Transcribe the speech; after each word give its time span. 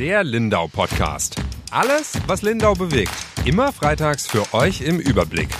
Der 0.00 0.24
Lindau 0.24 0.66
Podcast. 0.66 1.36
Alles, 1.70 2.14
was 2.26 2.40
Lindau 2.40 2.72
bewegt. 2.72 3.12
Immer 3.44 3.70
freitags 3.70 4.26
für 4.26 4.54
euch 4.54 4.80
im 4.80 4.98
Überblick. 4.98 5.50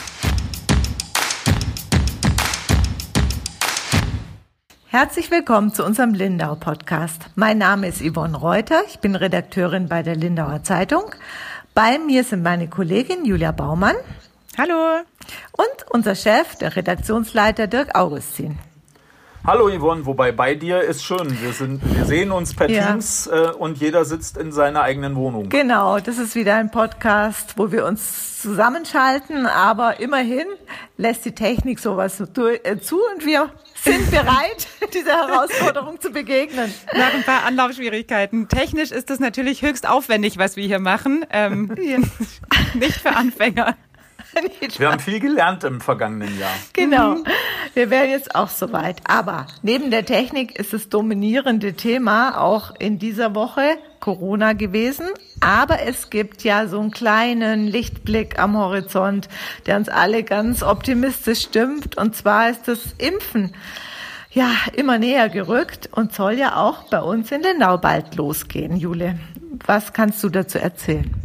Herzlich 4.87 5.30
willkommen 5.30 5.74
zu 5.74 5.84
unserem 5.84 6.14
Lindau 6.14 6.54
Podcast. 6.54 7.26
Mein 7.34 7.58
Name 7.58 7.88
ist 7.88 8.00
Yvonne 8.00 8.34
Reuter. 8.34 8.80
Ich 8.88 9.00
bin 9.00 9.14
Redakteurin 9.14 9.90
bei 9.90 10.03
der 10.03 10.16
Lindauer 10.16 10.62
Zeitung. 10.62 11.14
Bei 11.74 11.98
mir 11.98 12.24
sind 12.24 12.42
meine 12.42 12.66
Kollegin 12.66 13.26
Julia 13.26 13.52
Baumann. 13.52 13.96
Hallo. 14.56 15.02
Und 15.52 15.90
unser 15.90 16.14
Chef, 16.14 16.56
der 16.56 16.77
Redaktionsleiter 16.77 17.66
Dirk 17.66 17.95
Augustin. 17.95 18.59
Hallo 19.42 19.70
Yvonne, 19.70 20.04
wobei 20.04 20.32
bei 20.32 20.54
dir 20.54 20.82
ist 20.82 21.02
schön. 21.02 21.40
Wir, 21.40 21.54
sind, 21.54 21.80
wir 21.96 22.04
sehen 22.04 22.30
uns 22.30 22.54
per 22.54 22.68
ja. 22.68 22.88
Teams 22.88 23.26
äh, 23.26 23.50
und 23.58 23.78
jeder 23.78 24.04
sitzt 24.04 24.36
in 24.36 24.52
seiner 24.52 24.82
eigenen 24.82 25.16
Wohnung. 25.16 25.48
Genau, 25.48 25.98
das 25.98 26.18
ist 26.18 26.34
wieder 26.34 26.56
ein 26.56 26.70
Podcast, 26.70 27.54
wo 27.56 27.72
wir 27.72 27.86
uns 27.86 28.42
zusammenschalten, 28.42 29.46
aber 29.46 29.98
immerhin 29.98 30.45
lässt 30.98 31.24
die 31.24 31.32
Technik 31.32 31.78
sowas 31.78 32.20
äh, 32.20 32.80
zu 32.80 33.00
und 33.14 33.24
wir 33.24 33.48
sind 33.74 34.10
bereit, 34.10 34.68
dieser 34.92 35.26
Herausforderung 35.26 35.98
zu 36.00 36.10
begegnen. 36.10 36.72
Nach 36.95 37.14
ein 37.14 37.22
paar 37.22 37.45
Anlaufschwierigkeiten. 37.45 38.48
Technisch 38.48 38.90
ist 38.90 39.10
es 39.10 39.20
natürlich 39.20 39.62
höchst 39.62 39.88
aufwendig, 39.88 40.36
was 40.36 40.56
wir 40.56 40.66
hier 40.66 40.80
machen. 40.80 41.24
Ähm, 41.30 41.74
nicht 42.74 43.00
für 43.00 43.16
Anfänger. 43.16 43.74
Wir 44.78 44.90
haben 44.90 45.00
viel 45.00 45.20
gelernt 45.20 45.64
im 45.64 45.80
vergangenen 45.80 46.38
Jahr. 46.38 46.54
Genau. 46.72 47.16
Mhm. 47.16 47.24
Wir 47.74 47.90
wären 47.90 48.10
jetzt 48.10 48.34
auch 48.34 48.48
soweit. 48.48 49.00
Aber 49.04 49.46
neben 49.62 49.90
der 49.90 50.04
Technik 50.04 50.58
ist 50.58 50.72
das 50.72 50.88
dominierende 50.88 51.74
Thema 51.74 52.40
auch 52.40 52.74
in 52.78 52.98
dieser 52.98 53.34
Woche 53.34 53.78
Corona 54.00 54.54
gewesen. 54.54 55.06
Aber 55.40 55.82
es 55.82 56.10
gibt 56.10 56.42
ja 56.42 56.66
so 56.66 56.80
einen 56.80 56.90
kleinen 56.90 57.66
Lichtblick 57.66 58.38
am 58.38 58.56
Horizont, 58.56 59.28
der 59.66 59.76
uns 59.76 59.88
alle 59.88 60.22
ganz 60.24 60.62
optimistisch 60.62 61.42
stimmt. 61.42 61.96
Und 61.96 62.16
zwar 62.16 62.50
ist 62.50 62.66
das 62.66 62.94
Impfen 62.98 63.54
ja 64.33 64.50
immer 64.75 64.98
näher 64.98 65.28
gerückt 65.28 65.89
und 65.92 66.15
soll 66.15 66.34
ja 66.34 66.56
auch 66.56 66.84
bei 66.84 67.00
uns 67.00 67.31
in 67.33 67.42
Lindau 67.42 67.78
bald 67.78 68.17
losgehen. 68.17 68.77
Jule, 68.77 69.19
was 69.67 69.92
kannst 69.92 70.22
du 70.22 70.28
dazu 70.28 70.59
erzählen? 70.59 71.20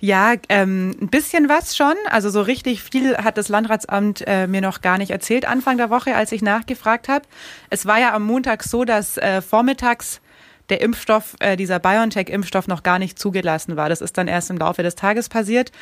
Ja, 0.00 0.34
ähm, 0.48 0.96
ein 1.00 1.08
bisschen 1.08 1.48
was 1.48 1.76
schon. 1.76 1.94
Also 2.10 2.30
so 2.30 2.42
richtig 2.42 2.82
viel 2.82 3.16
hat 3.16 3.36
das 3.36 3.48
Landratsamt 3.48 4.24
äh, 4.26 4.46
mir 4.46 4.60
noch 4.60 4.80
gar 4.80 4.98
nicht 4.98 5.10
erzählt 5.10 5.44
Anfang 5.44 5.76
der 5.76 5.90
Woche, 5.90 6.16
als 6.16 6.32
ich 6.32 6.42
nachgefragt 6.42 7.08
habe. 7.08 7.26
Es 7.68 7.86
war 7.86 7.98
ja 7.98 8.14
am 8.14 8.24
Montag 8.24 8.62
so, 8.62 8.84
dass 8.84 9.18
äh, 9.18 9.42
vormittags 9.42 10.20
der 10.70 10.80
Impfstoff, 10.80 11.36
äh, 11.40 11.56
dieser 11.56 11.78
BioNTech-Impfstoff 11.78 12.68
noch 12.68 12.82
gar 12.82 12.98
nicht 12.98 13.18
zugelassen 13.18 13.76
war. 13.76 13.88
Das 13.88 14.00
ist 14.00 14.16
dann 14.16 14.28
erst 14.28 14.50
im 14.50 14.56
Laufe 14.56 14.82
des 14.82 14.94
Tages 14.94 15.28
passiert. 15.28 15.72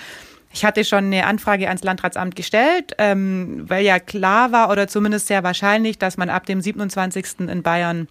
Ich 0.52 0.64
hatte 0.64 0.84
schon 0.84 1.04
eine 1.04 1.26
Anfrage 1.26 1.68
ans 1.68 1.84
Landratsamt 1.84 2.34
gestellt, 2.34 2.94
ähm, 2.98 3.64
weil 3.68 3.84
ja 3.84 4.00
klar 4.00 4.50
war 4.50 4.70
oder 4.70 4.88
zumindest 4.88 5.26
sehr 5.26 5.42
wahrscheinlich, 5.42 5.98
dass 5.98 6.16
man 6.16 6.30
ab 6.30 6.46
dem 6.46 6.60
27. 6.60 7.40
in 7.40 7.62
Bayern 7.62 8.08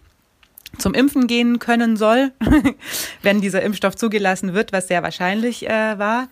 zum 0.76 0.94
Impfen 0.94 1.26
gehen 1.26 1.58
können 1.58 1.96
soll, 1.96 2.32
wenn 3.22 3.40
dieser 3.40 3.62
Impfstoff 3.62 3.96
zugelassen 3.96 4.54
wird, 4.54 4.72
was 4.72 4.88
sehr 4.88 5.02
wahrscheinlich 5.02 5.68
äh, 5.68 5.98
war. 5.98 6.28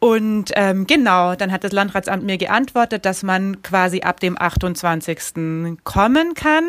Und 0.00 0.52
ähm, 0.54 0.86
genau, 0.86 1.34
dann 1.34 1.50
hat 1.50 1.64
das 1.64 1.72
Landratsamt 1.72 2.24
mir 2.24 2.36
geantwortet, 2.36 3.06
dass 3.06 3.22
man 3.22 3.62
quasi 3.62 4.02
ab 4.02 4.20
dem 4.20 4.38
28. 4.38 5.78
kommen 5.84 6.34
kann. 6.34 6.64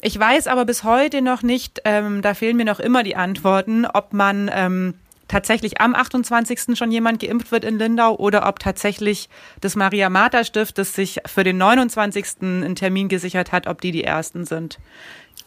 Ich 0.00 0.18
weiß 0.18 0.48
aber 0.48 0.64
bis 0.64 0.82
heute 0.84 1.22
noch 1.22 1.42
nicht, 1.42 1.80
ähm, 1.84 2.20
da 2.20 2.34
fehlen 2.34 2.56
mir 2.56 2.64
noch 2.64 2.80
immer 2.80 3.02
die 3.02 3.16
Antworten, 3.16 3.86
ob 3.86 4.12
man 4.12 4.50
ähm, 4.52 4.94
tatsächlich 5.28 5.80
am 5.80 5.94
28. 5.94 6.76
schon 6.76 6.90
jemand 6.90 7.20
geimpft 7.20 7.52
wird 7.52 7.64
in 7.64 7.78
Lindau 7.78 8.16
oder 8.16 8.46
ob 8.46 8.58
tatsächlich 8.58 9.28
das 9.60 9.76
Maria-Martha-Stift, 9.76 10.76
das 10.76 10.92
sich 10.92 11.20
für 11.26 11.44
den 11.44 11.58
29. 11.58 12.26
einen 12.40 12.74
Termin 12.74 13.08
gesichert 13.08 13.52
hat, 13.52 13.66
ob 13.66 13.80
die 13.80 13.92
die 13.92 14.04
Ersten 14.04 14.44
sind. 14.44 14.78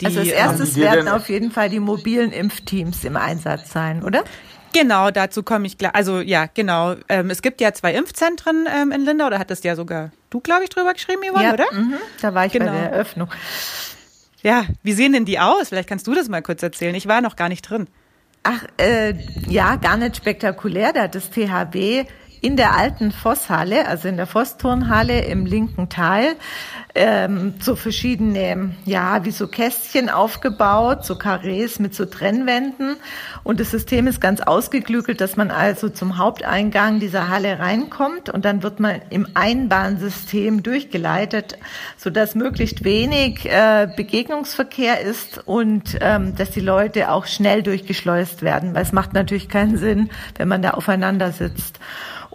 Die, 0.02 0.06
also 0.06 0.20
als 0.20 0.30
erstes 0.30 0.76
werden 0.76 1.08
auf 1.08 1.30
jeden 1.30 1.52
Fall 1.52 1.70
die 1.70 1.80
mobilen 1.80 2.32
Impfteams 2.32 3.04
im 3.04 3.18
Einsatz 3.18 3.72
sein, 3.72 4.04
oder? 4.04 4.24
Genau, 4.74 5.10
dazu 5.10 5.42
komme 5.44 5.66
ich 5.66 5.78
gleich. 5.78 5.96
Also 5.96 6.20
ja, 6.20 6.46
genau. 6.54 6.96
Ähm, 7.10 7.30
es 7.30 7.42
gibt 7.42 7.62
ja 7.62 7.74
zwei 7.74 7.94
Impfzentren 7.94 8.68
ähm, 8.68 8.92
in 8.92 9.06
Lindau, 9.06 9.30
da 9.30 9.40
hattest 9.40 9.64
ja 9.64 9.76
sogar 9.76 10.12
du, 10.30 10.40
glaube 10.40 10.64
ich, 10.64 10.70
drüber 10.70 10.94
geschrieben, 10.94 11.22
Yvonne, 11.24 11.44
ja, 11.44 11.54
oder? 11.54 11.66
Mhm, 11.74 11.96
da 12.22 12.34
war 12.34 12.46
ich 12.46 12.54
genau. 12.54 12.66
bei 12.66 12.72
der 12.74 12.92
Eröffnung. 12.92 13.30
Ja, 14.44 14.66
wie 14.84 14.94
sehen 14.94 15.14
denn 15.14 15.26
die 15.26 15.40
aus? 15.40 15.70
Vielleicht 15.70 15.90
kannst 15.90 16.06
du 16.06 16.14
das 16.14 16.30
mal 16.30 16.42
kurz 16.42 16.62
erzählen. 16.62 16.94
Ich 16.94 17.08
war 17.08 17.22
noch 17.22 17.36
gar 17.36 17.50
nicht 17.50 17.64
drin. 17.64 17.88
Ach, 18.44 18.64
äh, 18.78 19.16
ja, 19.48 19.76
gar 19.76 19.98
nicht 19.98 20.16
spektakulär. 20.16 20.94
Da 20.94 21.04
hat 21.04 21.16
das 21.16 21.32
THW 21.32 22.06
in 22.42 22.58
der 22.58 22.76
alten 22.76 23.12
Vosshalle, 23.12 23.88
also 23.88 24.08
in 24.08 24.18
der 24.18 24.28
Vossturnhalle 24.28 25.22
im 25.22 25.46
linken 25.46 25.90
Teil, 25.90 26.36
ähm, 26.96 27.54
so 27.60 27.76
verschiedene, 27.76 28.72
ja, 28.86 29.24
wie 29.24 29.32
so 29.32 29.48
Kästchen 29.48 30.10
aufgebaut, 30.10 31.06
so 31.06 31.18
Karrees 31.18 31.80
mit 31.80 31.94
so 31.94 32.06
Trennwänden. 32.06 32.98
Und 33.44 33.60
das 33.60 33.72
System 33.72 34.08
ist 34.08 34.20
ganz 34.20 34.42
ausgeklügelt, 34.42 35.22
dass 35.22 35.38
man 35.38 35.52
also 35.52 35.90
zum 35.90 36.18
Haupteingang 36.18 37.00
dieser 37.00 37.30
Halle 37.30 37.60
reinkommt 37.60 38.30
und 38.30 38.46
dann 38.46 38.64
wird 38.64 38.80
man 38.80 39.02
im 39.10 39.28
Einbahnsystem 39.36 40.64
durchgeleitet, 40.64 41.58
so 41.98 42.10
dass 42.10 42.36
möglichst 42.36 42.84
wenig 42.84 43.46
äh, 43.46 43.88
Begegnungsverkehr 43.96 45.02
ist 45.02 45.42
und 45.46 45.98
ähm, 46.02 46.36
dass 46.36 46.50
die 46.52 46.62
Leute 46.62 47.12
auch 47.12 47.28
schnell 47.28 47.62
durchgeschleust 47.62 48.42
werden, 48.42 48.74
weil 48.74 48.84
es 48.84 48.92
macht 48.92 49.14
natürlich 49.14 49.50
keinen 49.50 49.78
Sinn, 49.78 50.10
wenn 50.38 50.48
man 50.48 50.62
da 50.62 50.72
aufeinander 50.72 51.32
sitzt. 51.32 51.80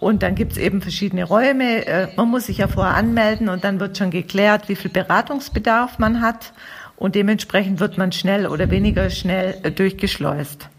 Und 0.03 0.21
dann 0.21 0.35
gibt's 0.35 0.57
eben 0.57 0.81
verschiedene 0.81 1.23
Räume. 1.23 1.85
Äh, 1.85 2.07
man 2.15 2.29
muss 2.29 2.47
sich 2.47 2.57
ja 2.57 2.67
vorher 2.67 2.95
anmelden 2.95 3.49
und 3.49 3.63
dann 3.63 3.79
wird 3.79 3.97
schon 3.97 4.11
geklärt, 4.11 4.69
wie 4.69 4.75
viel 4.75 4.91
Beratungsbedarf 4.91 5.97
man 5.97 6.21
hat. 6.21 6.53
Und 6.97 7.15
dementsprechend 7.15 7.79
wird 7.79 7.97
man 7.97 8.11
schnell 8.11 8.45
oder 8.47 8.69
weniger 8.69 9.09
schnell 9.09 9.57
äh, 9.63 9.71
durchgeschleust. 9.71 10.69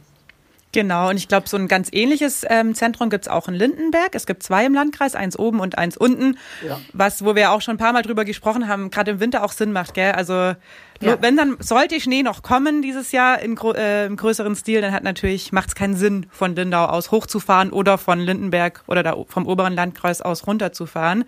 Genau, 0.74 1.08
und 1.08 1.16
ich 1.16 1.28
glaube, 1.28 1.48
so 1.48 1.56
ein 1.56 1.68
ganz 1.68 1.88
ähnliches 1.92 2.44
ähm, 2.48 2.74
Zentrum 2.74 3.08
gibt's 3.08 3.28
auch 3.28 3.46
in 3.46 3.54
Lindenberg. 3.54 4.14
Es 4.14 4.26
gibt 4.26 4.42
zwei 4.42 4.66
im 4.66 4.74
Landkreis, 4.74 5.14
eins 5.14 5.38
oben 5.38 5.60
und 5.60 5.78
eins 5.78 5.96
unten, 5.96 6.36
ja. 6.66 6.80
was, 6.92 7.24
wo 7.24 7.36
wir 7.36 7.52
auch 7.52 7.60
schon 7.60 7.76
ein 7.76 7.78
paar 7.78 7.92
Mal 7.92 8.02
drüber 8.02 8.24
gesprochen 8.24 8.66
haben, 8.66 8.90
gerade 8.90 9.12
im 9.12 9.20
Winter 9.20 9.44
auch 9.44 9.52
Sinn 9.52 9.70
macht, 9.70 9.94
gell? 9.94 10.12
Also 10.12 10.54
ja. 11.00 11.20
wenn 11.20 11.36
dann 11.36 11.56
sollte 11.60 12.00
Schnee 12.00 12.22
noch 12.22 12.42
kommen 12.42 12.82
dieses 12.82 13.12
Jahr 13.12 13.40
in, 13.40 13.56
äh, 13.56 14.06
im 14.06 14.16
größeren 14.16 14.54
Stil, 14.56 14.80
dann 14.80 14.92
hat 14.92 15.02
natürlich 15.02 15.52
macht's 15.52 15.74
keinen 15.74 15.96
Sinn, 15.96 16.26
von 16.30 16.54
Lindau 16.54 16.86
aus 16.86 17.10
hochzufahren 17.10 17.70
oder 17.70 17.98
von 17.98 18.20
Lindenberg 18.20 18.82
oder 18.86 19.02
da 19.02 19.16
vom 19.28 19.46
oberen 19.46 19.74
Landkreis 19.74 20.22
aus 20.22 20.46
runterzufahren. 20.46 21.24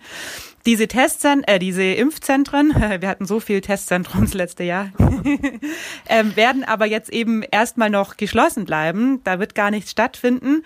Diese 0.65 0.87
Testzentren, 0.87 1.43
äh, 1.47 1.59
diese 1.59 1.83
Impfzentren, 1.83 2.73
wir 2.99 3.07
hatten 3.07 3.25
so 3.25 3.39
viel 3.39 3.61
Testzentrum 3.61 4.21
das 4.21 4.33
letzte 4.33 4.63
Jahr, 4.63 4.91
ähm, 6.09 6.35
werden 6.35 6.63
aber 6.63 6.85
jetzt 6.85 7.09
eben 7.09 7.43
erstmal 7.43 7.89
noch 7.89 8.17
geschlossen 8.17 8.65
bleiben. 8.65 9.21
Da 9.23 9.39
wird 9.39 9.55
gar 9.55 9.71
nichts 9.71 9.91
stattfinden 9.91 10.63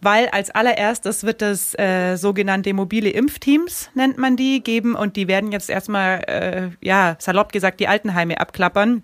weil 0.00 0.28
als 0.28 0.50
allererstes 0.50 1.24
wird 1.24 1.42
es 1.42 1.76
äh, 1.78 2.16
sogenannte 2.16 2.72
mobile 2.72 3.10
Impfteams, 3.10 3.90
nennt 3.94 4.18
man 4.18 4.36
die, 4.36 4.62
geben 4.62 4.94
und 4.94 5.16
die 5.16 5.28
werden 5.28 5.50
jetzt 5.50 5.70
erstmal, 5.70 6.20
äh, 6.28 6.70
ja, 6.80 7.16
salopp 7.18 7.52
gesagt, 7.52 7.80
die 7.80 7.88
Altenheime 7.88 8.40
abklappern 8.40 9.02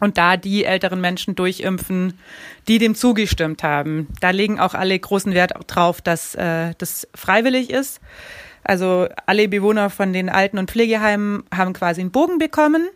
und 0.00 0.18
da 0.18 0.36
die 0.36 0.64
älteren 0.64 1.00
Menschen 1.00 1.34
durchimpfen, 1.34 2.14
die 2.66 2.78
dem 2.78 2.94
zugestimmt 2.94 3.62
haben. 3.62 4.08
Da 4.20 4.30
legen 4.30 4.58
auch 4.58 4.74
alle 4.74 4.98
großen 4.98 5.34
Wert 5.34 5.52
drauf, 5.66 6.00
dass 6.00 6.34
äh, 6.34 6.74
das 6.78 7.06
freiwillig 7.14 7.70
ist. 7.70 8.00
Also 8.64 9.08
alle 9.26 9.48
Bewohner 9.48 9.88
von 9.88 10.12
den 10.12 10.28
Alten- 10.28 10.58
und 10.58 10.70
Pflegeheimen 10.70 11.44
haben 11.54 11.72
quasi 11.72 12.00
einen 12.00 12.10
Bogen 12.10 12.38
bekommen 12.38 12.88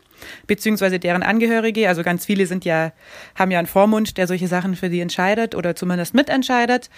beziehungsweise 0.47 0.99
deren 0.99 1.23
Angehörige. 1.23 1.89
Also 1.89 2.03
ganz 2.03 2.27
viele 2.27 2.47
sind 2.47 2.65
ja, 2.65 2.93
haben 3.35 3.51
ja 3.51 3.59
einen 3.59 3.67
Vormund, 3.67 4.17
der 4.19 4.27
solche 4.27 4.49
Sachen 4.49 4.77
für 4.77 4.91
sie 4.91 5.01
entscheidet 5.01 5.55
oder 5.55 5.75
zumindest 5.75 6.15
mitentscheidet 6.15 6.91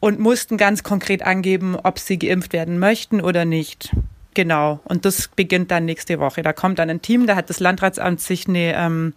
und 0.00 0.18
mussten 0.18 0.56
ganz 0.56 0.82
konkret 0.82 1.22
angeben, 1.22 1.76
ob 1.76 1.98
sie 1.98 2.18
geimpft 2.18 2.52
werden 2.52 2.78
möchten 2.78 3.20
oder 3.20 3.44
nicht. 3.44 3.94
Genau. 4.34 4.80
Und 4.84 5.04
das 5.04 5.28
beginnt 5.28 5.70
dann 5.70 5.84
nächste 5.84 6.18
Woche. 6.20 6.42
Da 6.42 6.52
kommt 6.52 6.78
dann 6.78 6.88
ein 6.88 7.02
Team, 7.02 7.26
da 7.26 7.36
hat 7.36 7.50
das 7.50 7.60
Landratsamt 7.60 8.20
sich 8.20 8.48
eine 8.48 8.74
ähm, 8.76 9.14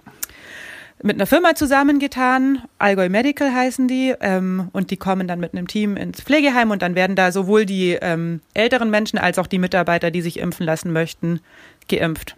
mit 1.03 1.17
einer 1.17 1.27
Firma 1.27 1.53
zusammengetan, 1.53 2.63
Allgäu 2.79 3.09
Medical 3.09 3.53
heißen 3.53 3.87
die, 3.87 4.15
ähm, 4.21 4.69
und 4.71 4.89
die 4.89 4.97
kommen 4.97 5.27
dann 5.27 5.39
mit 5.39 5.53
einem 5.53 5.67
Team 5.67 5.97
ins 5.97 6.21
Pflegeheim 6.21 6.71
und 6.71 6.81
dann 6.81 6.95
werden 6.95 7.15
da 7.15 7.31
sowohl 7.31 7.65
die 7.65 7.97
ähm, 8.01 8.39
älteren 8.53 8.89
Menschen 8.89 9.19
als 9.19 9.37
auch 9.37 9.47
die 9.47 9.59
Mitarbeiter, 9.59 10.11
die 10.11 10.21
sich 10.21 10.39
impfen 10.39 10.65
lassen 10.65 10.93
möchten, 10.93 11.41
geimpft. 11.89 12.37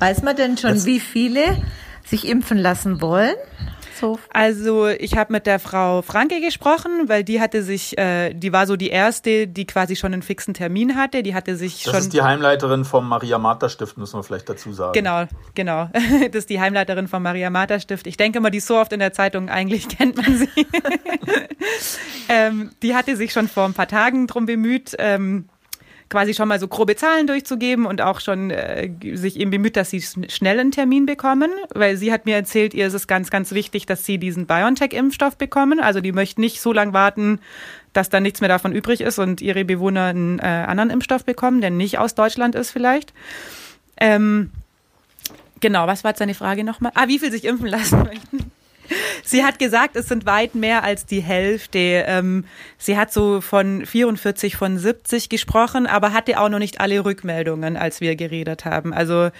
Weiß 0.00 0.22
man 0.22 0.34
denn 0.34 0.58
schon, 0.58 0.74
das 0.74 0.86
wie 0.86 0.98
viele 0.98 1.42
sich 2.04 2.28
impfen 2.28 2.58
lassen 2.58 3.00
wollen? 3.00 3.36
So? 4.00 4.18
Also 4.30 4.88
ich 4.88 5.16
habe 5.16 5.32
mit 5.32 5.46
der 5.46 5.58
Frau 5.58 6.00
Franke 6.00 6.40
gesprochen, 6.40 7.08
weil 7.08 7.22
die 7.22 7.40
hatte 7.40 7.62
sich, 7.62 7.98
äh, 7.98 8.32
die 8.32 8.52
war 8.52 8.66
so 8.66 8.76
die 8.76 8.88
erste, 8.88 9.46
die 9.46 9.66
quasi 9.66 9.94
schon 9.94 10.14
einen 10.14 10.22
fixen 10.22 10.54
Termin 10.54 10.96
hatte. 10.96 11.22
Die 11.22 11.34
hatte 11.34 11.56
sich 11.56 11.74
das 11.74 11.82
schon. 11.82 11.92
Das 11.92 12.02
ist 12.04 12.12
die 12.14 12.22
Heimleiterin 12.22 12.84
vom 12.84 13.06
Maria 13.06 13.38
Martha 13.38 13.68
Stift, 13.68 13.98
müssen 13.98 14.18
wir 14.18 14.22
vielleicht 14.22 14.48
dazu 14.48 14.72
sagen. 14.72 14.92
Genau, 14.92 15.24
genau. 15.54 15.90
Das 16.30 16.44
ist 16.44 16.50
die 16.50 16.60
Heimleiterin 16.60 17.08
vom 17.08 17.22
Maria 17.22 17.50
Martha 17.50 17.78
Stift. 17.80 18.06
Ich 18.06 18.16
denke 18.16 18.40
mal, 18.40 18.50
die 18.50 18.58
ist 18.58 18.66
so 18.66 18.76
oft 18.76 18.92
in 18.92 19.00
der 19.00 19.12
Zeitung, 19.12 19.48
eigentlich 19.48 19.88
kennt 19.96 20.16
man 20.16 20.36
sie. 20.36 20.48
ähm, 22.28 22.70
die 22.82 22.94
hatte 22.94 23.16
sich 23.16 23.32
schon 23.32 23.48
vor 23.48 23.64
ein 23.64 23.74
paar 23.74 23.88
Tagen 23.88 24.26
drum 24.26 24.46
bemüht. 24.46 24.94
Ähm, 24.98 25.48
quasi 26.10 26.34
schon 26.34 26.48
mal 26.48 26.58
so 26.58 26.68
grobe 26.68 26.96
Zahlen 26.96 27.26
durchzugeben 27.26 27.86
und 27.86 28.02
auch 28.02 28.20
schon 28.20 28.50
äh, 28.50 28.90
sich 29.14 29.38
eben 29.38 29.50
bemüht, 29.50 29.76
dass 29.76 29.90
sie 29.90 30.02
schnell 30.02 30.58
einen 30.58 30.72
Termin 30.72 31.06
bekommen, 31.06 31.50
weil 31.72 31.96
sie 31.96 32.12
hat 32.12 32.26
mir 32.26 32.34
erzählt, 32.34 32.74
ihr 32.74 32.88
ist 32.88 32.94
es 32.94 33.06
ganz, 33.06 33.30
ganz 33.30 33.52
wichtig, 33.52 33.86
dass 33.86 34.04
sie 34.04 34.18
diesen 34.18 34.46
BioNTech-Impfstoff 34.46 35.36
bekommen. 35.36 35.80
Also 35.80 36.00
die 36.00 36.12
möchten 36.12 36.40
nicht 36.40 36.60
so 36.60 36.72
lange 36.72 36.92
warten, 36.92 37.38
dass 37.92 38.10
dann 38.10 38.24
nichts 38.24 38.40
mehr 38.40 38.48
davon 38.48 38.72
übrig 38.72 39.00
ist 39.00 39.18
und 39.18 39.40
ihre 39.40 39.64
Bewohner 39.64 40.06
einen 40.06 40.40
äh, 40.40 40.42
anderen 40.42 40.90
Impfstoff 40.90 41.24
bekommen, 41.24 41.60
der 41.60 41.70
nicht 41.70 41.98
aus 41.98 42.14
Deutschland 42.14 42.56
ist 42.56 42.72
vielleicht. 42.72 43.14
Ähm, 43.96 44.50
genau, 45.60 45.86
was 45.86 46.02
war 46.02 46.10
jetzt 46.10 46.18
seine 46.18 46.34
Frage 46.34 46.64
nochmal? 46.64 46.92
Ah, 46.96 47.06
wie 47.06 47.20
viel 47.20 47.30
sich 47.30 47.44
impfen 47.44 47.68
lassen 47.68 48.02
möchten. 48.02 48.50
Sie 49.24 49.44
hat 49.44 49.58
gesagt, 49.58 49.96
es 49.96 50.08
sind 50.08 50.26
weit 50.26 50.54
mehr 50.54 50.82
als 50.82 51.06
die 51.06 51.20
Hälfte. 51.20 51.78
Ähm, 51.78 52.44
sie 52.78 52.96
hat 52.96 53.12
so 53.12 53.40
von 53.40 53.86
44 53.86 54.56
von 54.56 54.78
70 54.78 55.28
gesprochen, 55.28 55.86
aber 55.86 56.12
hatte 56.12 56.40
auch 56.40 56.48
noch 56.48 56.58
nicht 56.58 56.80
alle 56.80 57.04
Rückmeldungen, 57.04 57.76
als 57.76 58.00
wir 58.00 58.16
geredet 58.16 58.64
haben. 58.64 58.92
Also 58.92 59.30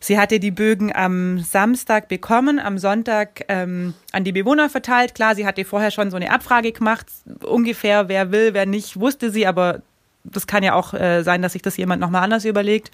sie 0.00 0.18
hatte 0.18 0.40
die 0.40 0.50
Bögen 0.50 0.94
am 0.94 1.38
Samstag 1.38 2.08
bekommen, 2.08 2.58
am 2.58 2.78
Sonntag 2.78 3.44
ähm, 3.48 3.94
an 4.12 4.24
die 4.24 4.32
Bewohner 4.32 4.68
verteilt. 4.68 5.14
Klar, 5.14 5.34
sie 5.34 5.46
hatte 5.46 5.64
vorher 5.64 5.90
schon 5.90 6.10
so 6.10 6.16
eine 6.16 6.32
Abfrage 6.32 6.72
gemacht, 6.72 7.06
ungefähr 7.42 8.08
wer 8.08 8.32
will, 8.32 8.54
wer 8.54 8.66
nicht, 8.66 8.98
wusste 8.98 9.30
sie, 9.30 9.46
aber 9.46 9.82
das 10.24 10.46
kann 10.46 10.62
ja 10.62 10.74
auch 10.74 10.92
äh, 10.94 11.22
sein, 11.22 11.42
dass 11.42 11.52
sich 11.52 11.62
das 11.62 11.76
jemand 11.76 12.00
nochmal 12.00 12.22
anders 12.22 12.44
überlegt. 12.44 12.90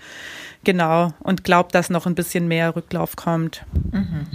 Genau. 0.65 1.13
Und 1.21 1.45
glaubt, 1.45 1.75
dass 1.75 1.91
noch 1.91 2.07
ein 2.07 2.15
bisschen 2.15 2.49
mehr 2.49 2.77
Rücklauf 2.77 3.17
kommt. 3.17 3.65
Mhm. 3.93 4.27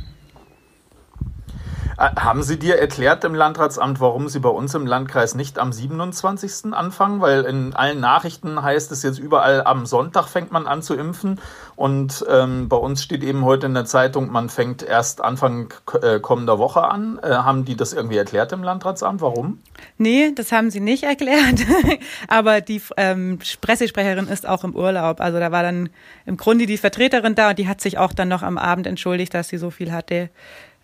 Äh, 1.98 2.10
haben 2.20 2.44
Sie 2.44 2.58
dir 2.58 2.78
erklärt 2.80 3.24
im 3.24 3.36
Landratsamt, 3.36 4.00
warum 4.00 4.28
Sie 4.30 4.40
bei 4.40 4.50
uns 4.50 4.74
im 4.74 4.86
Landkreis 4.88 5.36
nicht 5.36 5.60
am 5.60 5.72
27. 5.72 6.74
anfangen? 6.74 7.22
Weil 7.22 7.44
in 7.44 7.74
allen 7.74 8.00
Nachrichten 8.00 8.62
heißt 8.62 8.92
es 8.92 9.04
jetzt 9.04 9.20
überall, 9.20 9.64
am 9.64 9.86
Sonntag 9.86 10.28
fängt 10.28 10.52
man 10.52 10.68
an 10.68 10.82
zu 10.82 10.96
impfen. 10.96 11.40
Und 11.76 12.26
ähm, 12.30 12.70
bei 12.70 12.78
uns 12.78 13.04
steht 13.04 13.24
eben 13.24 13.44
heute 13.46 13.66
in 13.66 13.74
der 13.74 13.86
Zeitung, 13.86 14.32
man 14.32 14.50
fängt 14.50 14.84
erst 14.84 15.24
Anfang 15.24 15.74
äh, 16.02 16.20
kommender 16.20 16.60
Woche 16.60 16.84
an. 16.84 17.20
Äh, 17.24 17.30
haben 17.30 17.66
die 17.66 17.76
das 17.76 17.94
irgendwie 17.94 18.18
erklärt 18.18 18.52
im 18.52 18.64
Landratsamt? 18.64 19.22
Warum? 19.22 19.60
Nee, 19.98 20.32
das 20.36 20.52
haben 20.52 20.70
sie 20.70 20.80
nicht 20.80 21.04
erklärt. 21.04 21.62
Aber 22.28 22.62
die 22.62 22.82
ähm, 22.98 23.40
Pressesprecherin 23.62 24.28
ist 24.28 24.48
auch 24.48 24.64
im 24.64 24.76
Urlaub. 24.76 25.22
Also 25.22 25.40
da 25.40 25.52
war 25.52 25.64
dann 25.64 25.90
im 26.26 26.38
Grunde 26.38 26.66
die 26.66 26.78
Vertreterin 26.78 27.36
da 27.36 27.50
und 27.50 27.60
die 27.60 27.68
hat 27.68 27.82
sich 27.82 27.98
auch 27.98 28.14
dann 28.14 28.28
noch 28.28 28.44
am 28.44 28.58
Abend 28.58 28.88
entschuldigt, 28.88 29.34
dass 29.34 29.50
sie 29.50 29.58
so 29.58 29.70
viel 29.70 29.92
hatte. 29.92 30.30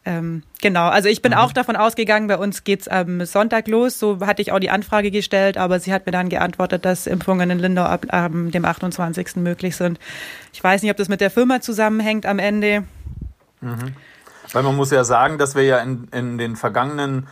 Ähm, 0.07 0.43
genau, 0.61 0.87
also 0.87 1.09
ich 1.09 1.21
bin 1.21 1.33
mhm. 1.33 1.39
auch 1.39 1.51
davon 1.51 1.75
ausgegangen, 1.75 2.27
bei 2.27 2.37
uns 2.37 2.63
geht's 2.63 2.87
am 2.87 3.25
Sonntag 3.25 3.67
los. 3.67 3.99
So 3.99 4.25
hatte 4.25 4.41
ich 4.41 4.53
auch 4.53 4.59
die 4.59 4.69
Anfrage 4.69 5.11
gestellt, 5.11 5.57
aber 5.57 5.81
sie 5.81 5.91
hat 5.91 6.05
mir 6.05 6.13
dann 6.13 6.29
geantwortet, 6.29 6.85
dass 6.85 7.07
Impfungen 7.07 7.49
in 7.49 7.59
Lindau 7.59 7.83
ab 7.83 8.05
ähm, 8.13 8.49
dem 8.51 8.63
28. 8.63 9.35
möglich 9.35 9.75
sind. 9.75 9.99
Ich 10.53 10.63
weiß 10.63 10.81
nicht, 10.81 10.91
ob 10.91 10.97
das 10.97 11.09
mit 11.09 11.19
der 11.19 11.29
Firma 11.29 11.59
zusammenhängt 11.59 12.25
am 12.25 12.39
Ende. 12.39 12.85
Mhm. 13.59 13.95
Weil 14.53 14.63
man 14.63 14.77
muss 14.77 14.91
ja 14.91 15.03
sagen, 15.03 15.37
dass 15.37 15.55
wir 15.55 15.63
ja 15.63 15.79
in, 15.79 16.07
in 16.13 16.37
den 16.37 16.55
vergangenen 16.55 17.27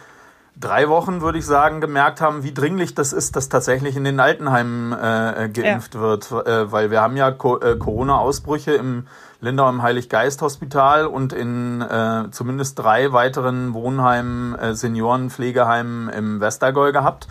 drei 0.60 0.89
Wochen, 0.89 1.21
würde 1.21 1.38
ich 1.38 1.45
sagen, 1.45 1.80
gemerkt 1.80 2.19
haben, 2.19 2.44
wie 2.44 2.54
dringlich 2.54 2.94
das 2.94 3.13
ist, 3.13 3.38
dass 3.38 3.48
tatsächlich 3.48 3.95
in 3.95 4.04
den 4.04 4.19
Altenheimen 4.19 4.92
äh, 4.92 5.50
geimpft 5.50 5.95
ja. 5.95 6.01
wird. 6.01 6.30
Äh, 6.31 6.74
weil 6.74 6.92
wir 6.92 7.00
haben 7.00 7.16
ja 7.16 7.31
Co 7.31 7.57
äh, 7.60 7.78
Corona-Ausbrüche 7.78 8.74
im 8.74 9.07
Lindau 9.45 9.69
im 9.69 9.83
Heiliggeist-Hospital 9.83 11.06
und 11.06 11.31
in 11.31 11.80
äh, 11.81 12.24
zumindest 12.31 12.80
drei 12.80 13.13
weiteren 13.13 13.75
Wohnheimen, 13.75 14.56
äh, 14.56 14.74
Seniorenpflegeheimen 14.74 16.09
im 16.09 16.42
Westergäu 16.42 16.92
gehabt 16.92 17.27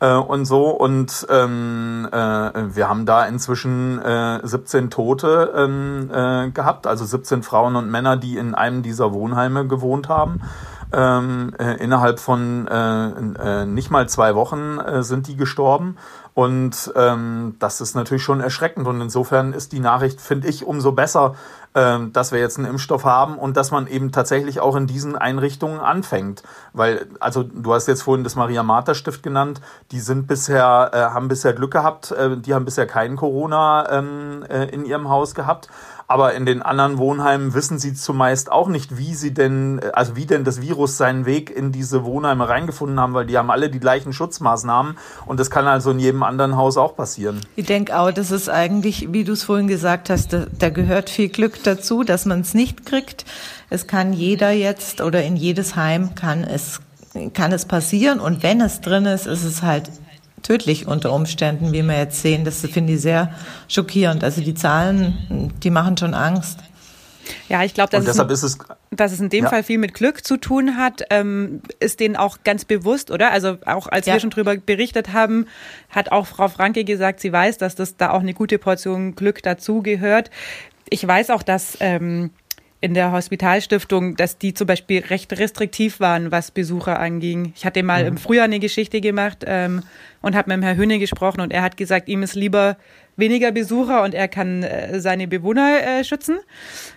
äh, 0.00 0.12
und 0.12 0.44
so. 0.44 0.68
Und 0.68 1.26
ähm, 1.30 2.06
äh, 2.12 2.16
wir 2.16 2.88
haben 2.88 3.06
da 3.06 3.24
inzwischen 3.24 3.98
äh, 4.02 4.40
17 4.42 4.90
Tote 4.90 5.54
ähm, 5.56 6.10
äh, 6.12 6.50
gehabt, 6.50 6.86
also 6.86 7.06
17 7.06 7.42
Frauen 7.42 7.76
und 7.76 7.90
Männer, 7.90 8.18
die 8.18 8.36
in 8.36 8.54
einem 8.54 8.82
dieser 8.82 9.14
Wohnheime 9.14 9.66
gewohnt 9.66 10.10
haben. 10.10 10.42
Ähm, 10.92 11.54
äh, 11.58 11.82
innerhalb 11.82 12.20
von 12.20 12.68
äh, 12.68 13.62
äh, 13.62 13.64
nicht 13.64 13.90
mal 13.90 14.06
zwei 14.08 14.34
Wochen 14.34 14.78
äh, 14.78 15.02
sind 15.02 15.28
die 15.28 15.36
gestorben. 15.36 15.96
Und 16.34 16.92
ähm, 16.96 17.54
das 17.60 17.80
ist 17.80 17.94
natürlich 17.94 18.24
schon 18.24 18.40
erschreckend. 18.40 18.88
Und 18.88 19.00
insofern 19.00 19.52
ist 19.52 19.72
die 19.72 19.78
Nachricht, 19.78 20.20
finde 20.20 20.48
ich, 20.48 20.64
umso 20.64 20.90
besser, 20.90 21.36
ähm, 21.76 22.12
dass 22.12 22.32
wir 22.32 22.40
jetzt 22.40 22.58
einen 22.58 22.68
Impfstoff 22.68 23.04
haben 23.04 23.38
und 23.38 23.56
dass 23.56 23.70
man 23.70 23.86
eben 23.86 24.10
tatsächlich 24.10 24.58
auch 24.60 24.74
in 24.74 24.88
diesen 24.88 25.16
Einrichtungen 25.16 25.80
anfängt. 25.80 26.42
Weil, 26.72 27.06
also 27.20 27.44
du 27.44 27.72
hast 27.72 27.86
jetzt 27.86 28.02
vorhin 28.02 28.24
das 28.24 28.34
Maria-Martha-Stift 28.34 29.22
genannt, 29.22 29.60
die 29.92 30.00
sind 30.00 30.26
bisher, 30.26 30.90
äh, 30.92 30.98
haben 31.14 31.28
bisher 31.28 31.52
Glück 31.52 31.72
gehabt, 31.72 32.10
äh, 32.10 32.36
die 32.36 32.52
haben 32.52 32.64
bisher 32.64 32.86
keinen 32.86 33.16
Corona 33.16 33.90
ähm, 33.90 34.44
äh, 34.48 34.66
in 34.66 34.84
ihrem 34.84 35.08
Haus 35.08 35.34
gehabt. 35.34 35.68
Aber 36.06 36.34
in 36.34 36.44
den 36.44 36.62
anderen 36.62 36.98
Wohnheimen 36.98 37.54
wissen 37.54 37.78
sie 37.78 37.94
zumeist 37.94 38.52
auch 38.52 38.68
nicht, 38.68 38.98
wie 38.98 39.14
sie 39.14 39.32
denn, 39.32 39.80
also 39.92 40.16
wie 40.16 40.26
denn 40.26 40.44
das 40.44 40.60
Virus 40.60 40.96
seinen 40.96 41.26
Weg 41.26 41.50
in 41.50 41.72
diese 41.72 42.04
Wohnheime 42.04 42.48
reingefunden 42.48 43.00
haben, 43.00 43.14
weil 43.14 43.26
die 43.26 43.38
haben 43.38 43.50
alle 43.50 43.70
die 43.70 43.80
gleichen 43.80 44.12
Schutzmaßnahmen 44.12 44.96
und 45.26 45.40
das 45.40 45.50
kann 45.50 45.66
also 45.66 45.92
in 45.92 45.98
jedem 45.98 46.22
anderen 46.22 46.56
Haus 46.56 46.76
auch 46.76 46.94
passieren. 46.96 47.40
Ich 47.56 47.66
denke 47.66 47.98
auch, 47.98 48.10
das 48.10 48.30
ist 48.30 48.48
eigentlich, 48.48 49.12
wie 49.12 49.24
du 49.24 49.32
es 49.32 49.44
vorhin 49.44 49.68
gesagt 49.68 50.10
hast, 50.10 50.32
da, 50.32 50.46
da 50.58 50.68
gehört 50.68 51.08
viel 51.08 51.28
Glück 51.28 51.62
dazu, 51.62 52.04
dass 52.04 52.26
man 52.26 52.40
es 52.40 52.54
nicht 52.54 52.84
kriegt. 52.84 53.24
Es 53.70 53.86
kann 53.86 54.12
jeder 54.12 54.50
jetzt 54.50 55.00
oder 55.00 55.22
in 55.22 55.36
jedes 55.36 55.76
Heim 55.76 56.14
kann 56.14 56.44
es 56.44 56.80
kann 57.32 57.52
es 57.52 57.64
passieren 57.64 58.18
und 58.18 58.42
wenn 58.42 58.60
es 58.60 58.80
drin 58.80 59.06
ist, 59.06 59.26
ist 59.26 59.44
es 59.44 59.62
halt 59.62 59.88
tödlich 60.44 60.86
unter 60.86 61.12
Umständen, 61.12 61.72
wie 61.72 61.82
wir 61.82 61.98
jetzt 61.98 62.22
sehen. 62.22 62.44
Das 62.44 62.60
finde 62.60 62.92
ich 62.92 63.00
sehr 63.00 63.34
schockierend. 63.66 64.22
Also 64.22 64.40
die 64.40 64.54
Zahlen, 64.54 65.52
die 65.62 65.70
machen 65.70 65.96
schon 65.96 66.14
Angst. 66.14 66.60
Ja, 67.48 67.64
ich 67.64 67.74
glaube, 67.74 67.90
dass, 67.90 68.06
es, 68.06 68.18
ist 68.18 68.42
es, 68.42 68.58
dass 68.90 69.12
es 69.12 69.20
in 69.20 69.30
dem 69.30 69.44
ja. 69.44 69.50
Fall 69.50 69.62
viel 69.62 69.78
mit 69.78 69.94
Glück 69.94 70.26
zu 70.26 70.36
tun 70.36 70.76
hat, 70.76 71.02
ähm, 71.08 71.62
ist 71.80 72.00
denen 72.00 72.16
auch 72.16 72.38
ganz 72.44 72.66
bewusst, 72.66 73.10
oder? 73.10 73.30
Also 73.30 73.56
auch 73.64 73.86
als 73.88 74.06
ja. 74.06 74.12
wir 74.12 74.20
schon 74.20 74.28
drüber 74.28 74.56
berichtet 74.56 75.14
haben, 75.14 75.46
hat 75.88 76.12
auch 76.12 76.26
Frau 76.26 76.48
Franke 76.48 76.84
gesagt, 76.84 77.20
sie 77.20 77.32
weiß, 77.32 77.56
dass 77.56 77.74
das 77.74 77.96
da 77.96 78.10
auch 78.10 78.20
eine 78.20 78.34
gute 78.34 78.58
Portion 78.58 79.14
Glück 79.14 79.42
dazugehört. 79.42 80.30
Ich 80.90 81.06
weiß 81.06 81.30
auch, 81.30 81.42
dass 81.42 81.78
ähm, 81.80 82.30
in 82.84 82.92
der 82.92 83.12
Hospitalstiftung, 83.12 84.14
dass 84.14 84.36
die 84.36 84.52
zum 84.52 84.66
Beispiel 84.66 85.00
recht 85.00 85.32
restriktiv 85.32 86.00
waren, 86.00 86.30
was 86.30 86.50
Besucher 86.50 87.00
anging. 87.00 87.54
Ich 87.56 87.64
hatte 87.64 87.82
mal 87.82 88.02
mhm. 88.02 88.08
im 88.08 88.16
Frühjahr 88.18 88.44
eine 88.44 88.60
Geschichte 88.60 89.00
gemacht 89.00 89.42
ähm, 89.46 89.82
und 90.20 90.36
habe 90.36 90.50
mit 90.50 90.58
dem 90.58 90.62
Herrn 90.62 90.76
Höhne 90.76 90.98
gesprochen 90.98 91.40
und 91.40 91.50
er 91.50 91.62
hat 91.62 91.78
gesagt, 91.78 92.10
ihm 92.10 92.22
ist 92.22 92.34
lieber 92.34 92.76
weniger 93.16 93.52
Besucher 93.52 94.02
und 94.02 94.12
er 94.12 94.28
kann 94.28 94.64
äh, 94.64 95.00
seine 95.00 95.26
Bewohner 95.26 95.78
äh, 95.82 96.04
schützen. 96.04 96.40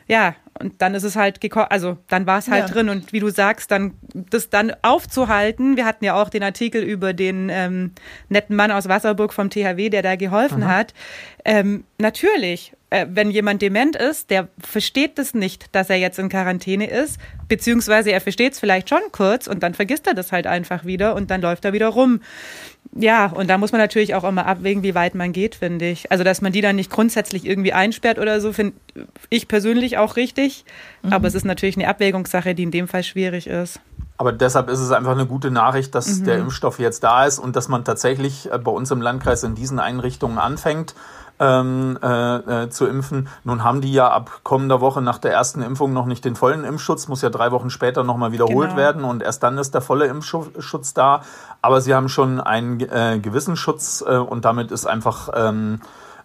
Ja, 0.10 0.36
und 0.60 0.82
dann 0.82 0.94
ist 0.94 1.04
es 1.04 1.16
halt 1.16 1.40
gekommen, 1.40 1.68
also 1.70 1.98
dann 2.10 2.26
war 2.26 2.40
es 2.40 2.50
halt 2.50 2.68
ja. 2.68 2.74
drin 2.74 2.90
und 2.90 3.14
wie 3.14 3.22
du 3.22 3.30
sagst, 3.30 3.72
dann 3.72 3.94
das 4.14 4.50
dann 4.50 4.74
aufzuhalten. 4.82 5.78
Wir 5.78 5.86
hatten 5.86 6.04
ja 6.04 6.22
auch 6.22 6.28
den 6.28 6.44
Artikel 6.44 6.84
über 6.84 7.14
den 7.14 7.48
ähm, 7.50 7.92
netten 8.28 8.58
Mann 8.58 8.72
aus 8.72 8.90
Wasserburg 8.90 9.32
vom 9.32 9.50
THW, 9.50 9.90
der 9.90 10.02
da 10.02 10.18
geholfen 10.18 10.64
Aha. 10.64 10.80
hat. 10.80 10.94
Ähm, 11.46 11.86
natürlich, 11.98 12.74
äh, 12.90 13.06
wenn 13.10 13.32
jemand 13.32 13.62
dement 13.62 13.96
ist, 13.98 14.30
der 14.30 14.48
versteht 14.60 15.18
das 15.18 15.34
nicht, 15.34 15.76
dass 15.76 15.90
er 15.90 15.98
jetzt 15.98 16.20
in 16.20 16.30
Quarantäne 16.30 16.90
ist, 16.90 17.20
beziehungsweise 17.50 18.12
er 18.12 18.22
versteht 18.22 18.54
es 18.54 18.60
vielleicht 18.60 18.88
schon 18.90 19.02
kurz 19.12 19.48
und 19.48 19.62
dann 19.62 19.74
vergisst 19.74 20.08
er 20.08 20.14
das 20.14 20.32
halt 20.32 20.48
einfach 20.48 20.86
wieder 20.86 21.16
und 21.16 21.30
dann 21.30 21.42
läuft 21.42 21.66
er 21.66 21.74
wieder 21.74 21.90
rum. 21.90 22.22
Ja, 22.96 23.26
und 23.26 23.50
da 23.50 23.58
muss 23.58 23.74
man 23.74 23.82
natürlich 23.82 24.16
auch 24.16 24.24
immer 24.24 24.46
abwägen, 24.46 24.84
wie 24.84 24.96
weit 24.96 25.16
man 25.16 25.34
geht, 25.34 25.56
finde 25.56 25.90
ich. 25.90 26.12
Also, 26.12 26.24
dass 26.24 26.42
man 26.42 26.54
die 26.54 26.62
dann 26.62 26.78
nicht 26.78 26.90
grundsätzlich 26.90 27.46
irgendwie 27.46 27.74
einsperrt 27.74 28.20
oder 28.20 28.40
so, 28.40 28.54
finde 28.54 28.74
ich 29.30 29.50
persönlich 29.50 29.98
auch 29.98 30.16
richtig. 30.16 30.64
Mhm. 31.04 31.12
Aber 31.12 31.28
es 31.28 31.36
ist 31.36 31.44
natürlich 31.44 31.76
eine 31.76 31.90
Abwägungssache, 31.90 32.56
die 32.56 32.64
in 32.64 32.72
dem 32.72 32.88
Fall 32.88 33.04
schwierig 33.04 33.48
ist. 33.48 33.82
Aber 34.18 34.32
deshalb 34.32 34.70
ist 34.70 34.80
es 34.80 34.92
einfach 34.92 35.12
eine 35.12 35.28
gute 35.28 35.52
Nachricht, 35.52 35.94
dass 35.94 36.20
mhm. 36.20 36.24
der 36.24 36.38
Impfstoff 36.38 36.80
jetzt 36.80 37.04
da 37.04 37.26
ist 37.26 37.38
und 37.38 37.56
dass 37.56 37.68
man 37.68 37.84
tatsächlich 37.84 38.52
äh, 38.52 38.58
bei 38.58 38.72
uns 38.72 38.90
im 38.90 39.02
Landkreis 39.02 39.44
in 39.44 39.54
diesen 39.54 39.80
Einrichtungen 39.80 40.40
anfängt 40.40 40.96
ähm, 41.40 41.98
äh, 42.02 42.64
äh, 42.64 42.70
zu 42.70 42.88
impfen. 42.88 43.28
Nun 43.44 43.64
haben 43.64 43.82
die 43.82 43.94
ja 43.94 44.10
ab 44.10 44.42
kommender 44.44 44.82
Woche 44.82 45.02
nach 45.02 45.18
der 45.18 45.34
ersten 45.34 45.62
Impfung 45.62 45.94
noch 45.94 46.06
nicht 46.06 46.26
den 46.26 46.36
vollen 46.36 46.64
Impfschutz, 46.64 47.08
muss 47.08 47.22
ja 47.22 47.30
drei 47.30 47.52
Wochen 47.52 47.70
später 47.70 48.04
nochmal 48.04 48.32
wiederholt 48.32 48.70
genau. 48.70 48.82
werden 48.82 49.04
und 49.04 49.22
erst 49.22 49.44
dann 49.44 49.58
ist 49.58 49.74
der 49.74 49.82
volle 49.82 50.08
Impfschutz 50.08 50.94
da. 50.94 51.22
Aber 51.62 51.82
sie 51.82 51.94
haben 51.94 52.10
schon 52.10 52.40
einen 52.40 52.80
äh, 52.80 53.20
gewissen 53.20 53.56
Schutz 53.56 54.04
äh, 54.06 54.18
und 54.18 54.46
damit 54.46 54.72
ist 54.72 54.86
einfach 54.86 55.30
ähm, 55.34 55.80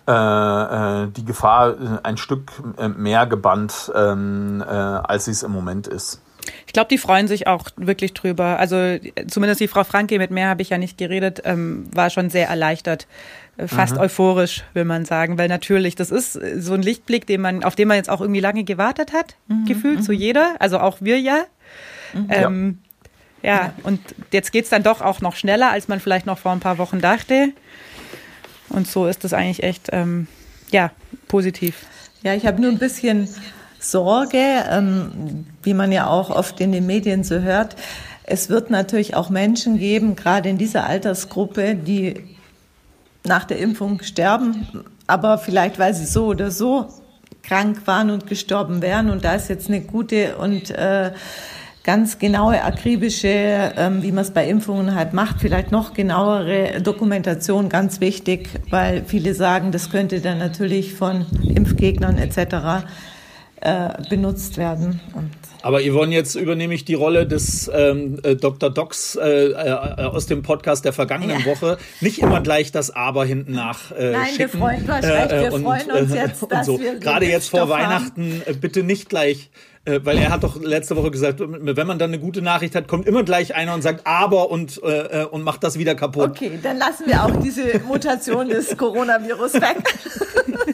äh, 0.07 0.13
äh 0.13 1.07
die 1.09 1.25
Gefahr 1.25 1.71
äh, 1.71 1.75
ein 2.03 2.17
Stück 2.17 2.53
mehr 2.97 3.27
gebannt, 3.27 3.93
ähm, 3.95 4.63
äh, 4.67 4.73
als 4.73 5.27
sie 5.27 5.33
es 5.33 5.43
im 5.43 5.53
Moment 5.53 5.87
ist. 5.87 6.21
Ich 6.67 6.73
glaube, 6.73 6.89
die 6.89 6.99
freuen 6.99 7.29
sich 7.29 7.47
auch 7.47 7.69
wirklich 7.77 8.15
drüber. 8.15 8.59
Also 8.59 8.99
zumindest 9.29 9.61
die 9.61 9.69
Frau 9.69 9.85
Franke, 9.85 10.19
mit 10.19 10.31
mehr 10.31 10.49
habe 10.49 10.63
ich 10.63 10.71
ja 10.71 10.79
nicht 10.79 10.99
geredet, 10.99 11.43
ähm, 11.45 11.85
war 11.93 12.11
schon 12.11 12.31
sehr 12.31 12.49
erleichtert, 12.49 13.07
äh, 13.57 13.69
fast 13.69 13.95
Aha. 13.95 14.03
euphorisch, 14.03 14.65
will 14.75 14.85
man 14.85 15.05
sagen, 15.05 15.39
weil 15.39 15.49
natürlich, 15.49 15.95
das 15.95 16.11
ist 16.11 16.33
so 16.33 16.75
ein 16.75 16.83
Lichtblick, 16.83 17.27
den 17.27 17.41
man, 17.41 17.65
auf 17.65 17.75
den 17.75 17.89
man 17.89 17.97
jetzt 17.97 18.11
auch 18.11 18.21
irgendwie 18.21 18.41
lange 18.41 18.65
gewartet 18.65 19.13
hat, 19.13 19.37
mhm. 19.49 19.67
gefühlt, 19.67 19.99
mhm. 19.99 20.03
so 20.03 20.13
jeder, 20.13 20.57
also 20.59 20.79
auch 20.79 20.99
wir 21.01 21.21
ja. 21.21 21.45
Mhm. 22.13 22.27
Ähm, 22.31 22.79
ja. 23.43 23.57
ja. 23.57 23.75
und 23.83 24.01
jetzt 24.33 24.53
geht 24.53 24.65
es 24.65 24.71
dann 24.71 24.83
doch 24.83 25.01
auch 25.01 25.21
noch 25.21 25.37
schneller, 25.37 25.71
als 25.71 25.89
man 25.89 26.01
vielleicht 26.01 26.27
noch 26.27 26.39
vor 26.39 26.53
ein 26.53 26.61
paar 26.61 26.79
Wochen 26.79 27.01
dachte. 27.01 27.51
Und 28.69 28.89
so 28.89 29.07
ist 29.07 29.25
das 29.25 29.35
eigentlich 29.35 29.63
echt, 29.63 29.91
ähm, 29.93 30.27
ja, 30.71 30.91
positiv. 31.29 31.85
Ja, 32.23 32.35
ich 32.35 32.47
habe 32.47 32.63
nur 32.63 32.71
ein 32.71 32.79
bisschen 32.79 33.29
Sorge, 33.83 34.65
ähm, 34.71 35.47
wie 35.63 35.75
man 35.75 35.93
ja 35.93 36.07
auch 36.07 36.31
oft 36.31 36.61
in 36.61 36.73
den 36.73 36.87
Medien 36.87 37.25
so 37.25 37.41
hört. 37.41 37.77
Es 38.25 38.49
wird 38.49 38.71
natürlich 38.71 39.17
auch 39.17 39.31
Menschen 39.31 39.79
geben, 39.79 40.17
gerade 40.17 40.49
in 40.49 40.59
dieser 40.59 40.87
Altersgruppe, 40.87 41.75
die 41.75 42.23
nach 43.25 43.45
der 43.45 43.59
Impfung 43.59 44.03
sterben, 44.03 44.67
aber 45.07 45.39
vielleicht, 45.39 45.79
weil 45.79 45.95
sie 45.95 46.07
so 46.07 46.27
oder 46.27 46.51
so 46.51 46.87
krank 47.43 47.87
waren 47.87 48.11
und 48.11 48.27
gestorben 48.27 48.83
wären. 48.83 49.11
Und 49.11 49.25
da 49.25 49.35
ist 49.35 49.49
jetzt 49.49 49.69
eine 49.69 49.81
gute 49.81 50.37
und 50.37 50.71
äh, 50.71 51.13
ganz 51.85 52.19
genaue, 52.19 52.63
akribische, 52.63 53.73
ähm, 53.77 54.03
wie 54.03 54.13
man 54.13 54.23
es 54.23 54.31
bei 54.31 54.49
Impfungen 54.49 54.95
halt 54.95 55.13
macht, 55.13 55.41
vielleicht 55.41 55.73
noch 55.73 55.95
genauere 55.95 56.81
Dokumentation 56.81 57.69
ganz 57.69 58.01
wichtig, 58.01 58.49
weil 58.71 59.05
viele 59.05 59.35
sagen, 59.35 59.73
das 59.73 59.91
könnte 59.91 60.21
dann 60.21 60.39
natürlich 60.39 60.95
von 60.95 61.27
Impfgegnern 61.43 62.19
etc. 62.19 62.87
Äh, 63.65 63.91
benutzt 64.11 64.57
werden. 64.57 65.01
Und 65.15 65.31
aber 65.63 65.81
Yvonne, 65.81 66.13
jetzt 66.13 66.35
übernehme 66.35 66.75
ich 66.75 66.85
die 66.85 66.95
Rolle 66.95 67.29
des 67.29 67.71
ähm, 67.73 68.19
äh, 68.25 68.35
Dr. 68.35 68.71
Docs 68.71 69.15
äh, 69.15 69.51
äh, 69.53 70.03
aus 70.03 70.27
dem 70.27 70.43
Podcast 70.43 70.85
der 70.85 70.93
vergangenen 70.93 71.39
ja. 71.39 71.47
Woche. 71.47 71.79
Nicht 72.01 72.19
immer 72.19 72.41
gleich 72.41 72.73
das 72.73 72.91
Aber 72.91 73.25
hinten 73.25 73.53
nach 73.53 73.93
äh, 73.93 74.11
Nein, 74.11 74.27
schicken. 74.27 74.39
Wir 74.39 74.49
freuen, 74.49 74.91
recht, 74.91 75.31
wir 75.31 75.53
und, 75.53 75.63
freuen 75.63 75.91
uns 75.93 76.13
jetzt, 76.13 76.45
dass 76.51 76.67
so. 76.67 76.81
wir 76.81 76.99
Gerade 76.99 77.27
jetzt 77.27 77.51
vor 77.51 77.69
Weihnachten 77.69 78.43
haben. 78.45 78.61
bitte 78.61 78.83
nicht 78.83 79.09
gleich 79.09 79.51
äh, 79.85 80.01
weil 80.05 80.19
er 80.19 80.31
hat 80.31 80.45
doch 80.45 80.61
letzte 80.61 80.97
Woche 80.97 81.11
gesagt, 81.11 81.41
wenn 81.41 81.87
man 81.87 81.99
dann 81.99 82.11
eine 82.11 82.21
gute 82.21 82.41
Nachricht 82.41 82.77
hat, 82.77 82.87
kommt 82.87 83.07
immer 83.07 83.25
gleich 83.25 83.57
einer 83.57 83.75
und 83.75 83.83
sagt 83.83 84.07
aber 84.07 84.49
und, 84.51 84.81
äh, 84.85 85.25
und 85.29 85.43
macht 85.43 85.65
das 85.65 85.77
wieder 85.77 85.97
kaputt. 85.97 86.31
Okay, 86.31 86.59
dann 86.63 86.79
lassen 86.79 87.05
wir 87.07 87.25
auch 87.25 87.35
diese 87.43 87.81
Mutation 87.81 88.49
des 88.49 88.77
Coronavirus 88.77 89.55
weg. 89.55 89.83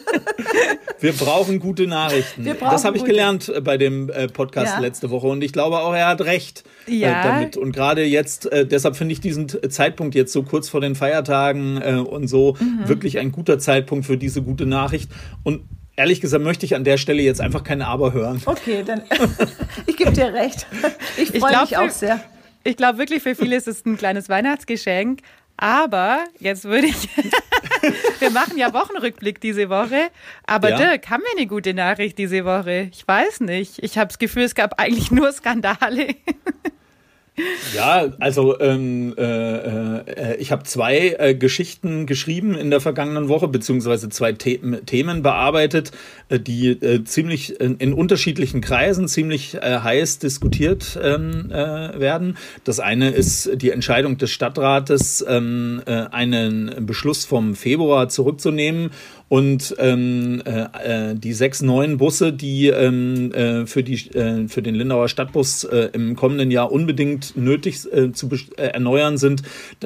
wir 1.01 1.13
brauchen 1.13 1.59
gute 1.61 1.87
Nachrichten. 1.87 2.45
Brauchen 2.45 2.71
das 2.71 2.85
habe 2.85 2.97
ich 2.97 3.05
gelernt 3.05 3.49
äh, 3.49 3.61
bei 3.61 3.77
dem 3.77 4.11
äh, 4.11 4.29
Podcast 4.29 4.75
ja. 4.75 4.81
letzte 4.81 5.11
Woche 5.11 5.27
und 5.27 5.43
ich 5.43 5.53
glaube 5.53 5.79
auch, 5.79 5.95
er 5.95 6.09
hat 6.09 6.21
recht 6.23 6.65
äh, 6.87 6.95
ja. 6.95 7.23
damit. 7.23 7.57
Und 7.57 7.73
gerade 7.73 8.05
jetzt, 8.05 8.49
deshalb 8.53 8.97
finde 8.97 9.13
ich 9.13 9.21
diesen 9.21 9.49
Zeitpunkt 9.71 10.15
jetzt 10.15 10.33
so 10.33 10.43
kurz 10.43 10.69
vor 10.69 10.81
den 10.81 10.95
Feiertagen 10.95 11.79
und 11.79 12.29
so 12.29 12.57
mhm. 12.59 12.89
wirklich 12.89 13.19
ein 13.19 13.33
guter 13.33 13.59
Zeitpunkt 13.59 14.07
für 14.07 14.17
diese 14.17 14.43
gute 14.43 14.67
Nachricht. 14.67 15.11
Und 15.43 15.63
ehrlich 15.97 16.21
gesagt 16.21 16.43
möchte 16.43 16.65
ich 16.65 16.75
an 16.75 16.85
der 16.85 16.97
Stelle 16.97 17.23
jetzt 17.23 17.41
einfach 17.41 17.65
keine 17.65 17.87
Aber 17.87 18.13
hören. 18.13 18.41
Okay, 18.45 18.83
dann 18.87 19.03
ich 19.87 19.97
gebe 19.97 20.13
dir 20.13 20.33
recht. 20.33 20.67
Ich 21.17 21.31
freue 21.39 21.61
mich 21.63 21.77
auch 21.77 21.91
sehr. 21.91 22.21
Ich 22.65 22.77
glaube 22.77 22.99
wirklich, 22.99 23.23
für 23.23 23.35
viele 23.35 23.57
ist 23.57 23.69
es 23.69 23.85
ein 23.85 23.97
kleines 23.97 24.29
Weihnachtsgeschenk. 24.29 25.21
Aber 25.57 26.25
jetzt 26.39 26.65
würde 26.65 26.87
ich, 26.87 27.09
wir 28.19 28.31
machen 28.31 28.57
ja 28.57 28.73
Wochenrückblick 28.73 29.41
diese 29.41 29.69
Woche. 29.69 30.11
Aber 30.47 30.71
ja. 30.71 30.77
Dirk, 30.77 31.11
haben 31.11 31.23
wir 31.23 31.39
eine 31.39 31.47
gute 31.47 31.75
Nachricht 31.75 32.19
diese 32.19 32.45
Woche? 32.45 32.89
Ich 32.93 33.07
weiß 33.07 33.41
nicht. 33.41 33.83
Ich 33.83 33.99
habe 33.99 34.09
das 34.09 34.19
Gefühl, 34.19 34.45
es 34.45 34.55
gab 34.55 34.81
eigentlich 34.81 35.11
nur 35.11 35.33
Skandale. 35.33 36.15
Ja, 37.75 38.09
also 38.19 38.59
ähm, 38.61 39.15
äh, 39.17 39.23
äh, 39.23 40.37
ich 40.39 40.53
habe 40.53 40.65
zwei 40.65 41.17
äh, 41.19 41.35
Geschichten 41.35 42.07
geschrieben 42.07 42.55
in 42.55 42.71
der 42.71 42.81
vergangenen 42.81 43.29
Woche, 43.29 43.49
beziehungsweise 43.49 44.09
zwei 44.09 44.33
The 44.33 44.59
Themen 44.87 45.23
bearbeitet, 45.23 45.93
äh, 46.29 46.41
die 46.41 46.71
äh, 46.71 47.05
ziemlich 47.05 47.61
in, 47.61 47.77
in, 47.77 47.93
unterschiedlichen 47.93 48.61
Kreisen 48.61 49.09
ziemlich 49.09 49.55
äh, 49.55 49.81
heiß 49.81 50.19
diskutiert 50.19 50.99
ähm, 51.03 51.51
äh, 51.51 51.99
werden. 51.99 52.37
Das 52.65 52.81
eine 52.81 53.11
ist 53.11 53.51
die 53.55 53.71
Entscheidung 53.71 54.19
des 54.19 54.31
Stadtrates, 54.31 55.25
ähm, 55.29 55.83
äh, 55.87 55.93
einen 55.93 56.87
Beschluss 56.87 57.25
vom 57.25 57.55
Februar 57.55 58.09
zurückzunehmen 58.09 58.91
und 59.29 59.75
ähm, 59.79 60.43
äh, 60.45 61.11
äh, 61.11 61.15
die 61.15 61.35
sechs 61.35 61.61
neuen 61.61 61.99
Busse, 61.99 62.33
die 62.33 62.69
ähm, 62.69 63.33
äh, 63.33 63.67
für, 63.67 63.83
die, 63.83 63.95
äh, 64.15 64.49
für 64.49 64.63
den 64.63 64.75
Lindauer 64.75 65.09
Stadtbus 65.09 65.65
äh, 65.65 65.91
im 65.93 66.17
kommenden 66.17 66.51
Jahr 66.51 66.73
unbedingt 66.73 67.37
nötig 67.37 67.81
äh, 67.93 68.13
zu 68.13 68.31
äh, 68.57 68.63
erneuern 68.63 69.19
sind, 69.19 69.43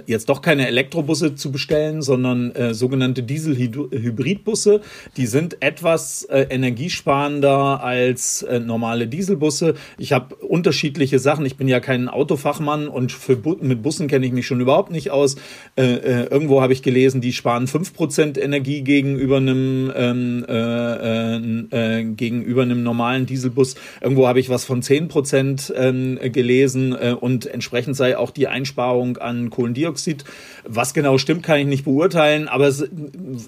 jetzt 0.06 0.28
doch 0.28 0.42
keine 0.42 0.68
Elektrobusse 0.68 1.34
zu 1.34 1.50
bestellen, 1.50 2.02
sondern 2.02 2.52
äh, 2.52 2.72
sogenannte 2.72 3.24
Diesel-Hybridbusse. 3.24 4.80
Die 5.16 5.26
sind 5.26 5.56
etwas 5.60 6.22
äh, 6.24 6.46
energiesparender 6.50 7.82
als 7.82 8.42
äh, 8.42 8.60
normale 8.60 9.08
Dieselbusse. 9.08 9.74
Ich 9.98 10.12
habe 10.12 10.36
unterschiedliche 10.36 11.18
Sachen. 11.18 11.46
Ich 11.46 11.56
bin 11.56 11.66
ja 11.66 11.80
kein 11.80 12.08
Autofachmann 12.08 12.86
und 12.86 13.10
für 13.10 13.36
Bu 13.36 13.56
mit 13.60 13.82
Bussen 13.82 14.06
kenne 14.06 14.24
ich 14.24 14.32
mich 14.32 14.46
schon 14.46 14.60
überhaupt 14.60 14.92
nicht 14.92 15.10
aus. 15.10 15.34
Äh, 15.76 16.26
irgendwo 16.30 16.62
habe 16.62 16.72
ich 16.72 16.82
gelesen, 16.82 17.20
die 17.20 17.32
sparen 17.32 17.66
fünf 17.66 17.92
Prozent 17.92 18.38
Energie 18.38 18.82
gegenüber 18.82 19.31
gegenüber 19.32 19.36
einem 19.36 19.92
ähm, 19.96 20.44
äh, 21.72 22.00
äh, 22.00 22.04
gegenüber 22.04 22.62
einem 22.62 22.82
normalen 22.82 23.26
Dieselbus. 23.26 23.76
Irgendwo 24.00 24.26
habe 24.26 24.40
ich 24.40 24.50
was 24.50 24.64
von 24.64 24.82
10 24.82 25.08
Prozent 25.08 25.72
ähm, 25.76 26.18
gelesen 26.22 26.92
äh, 26.92 27.14
und 27.18 27.46
entsprechend 27.46 27.96
sei 27.96 28.16
auch 28.16 28.30
die 28.30 28.48
Einsparung 28.48 29.16
an 29.18 29.50
Kohlendioxid. 29.50 30.24
Was 30.64 30.94
genau 30.94 31.18
stimmt, 31.18 31.42
kann 31.42 31.58
ich 31.58 31.66
nicht 31.66 31.84
beurteilen, 31.84 32.48
aber 32.48 32.68
es, 32.68 32.88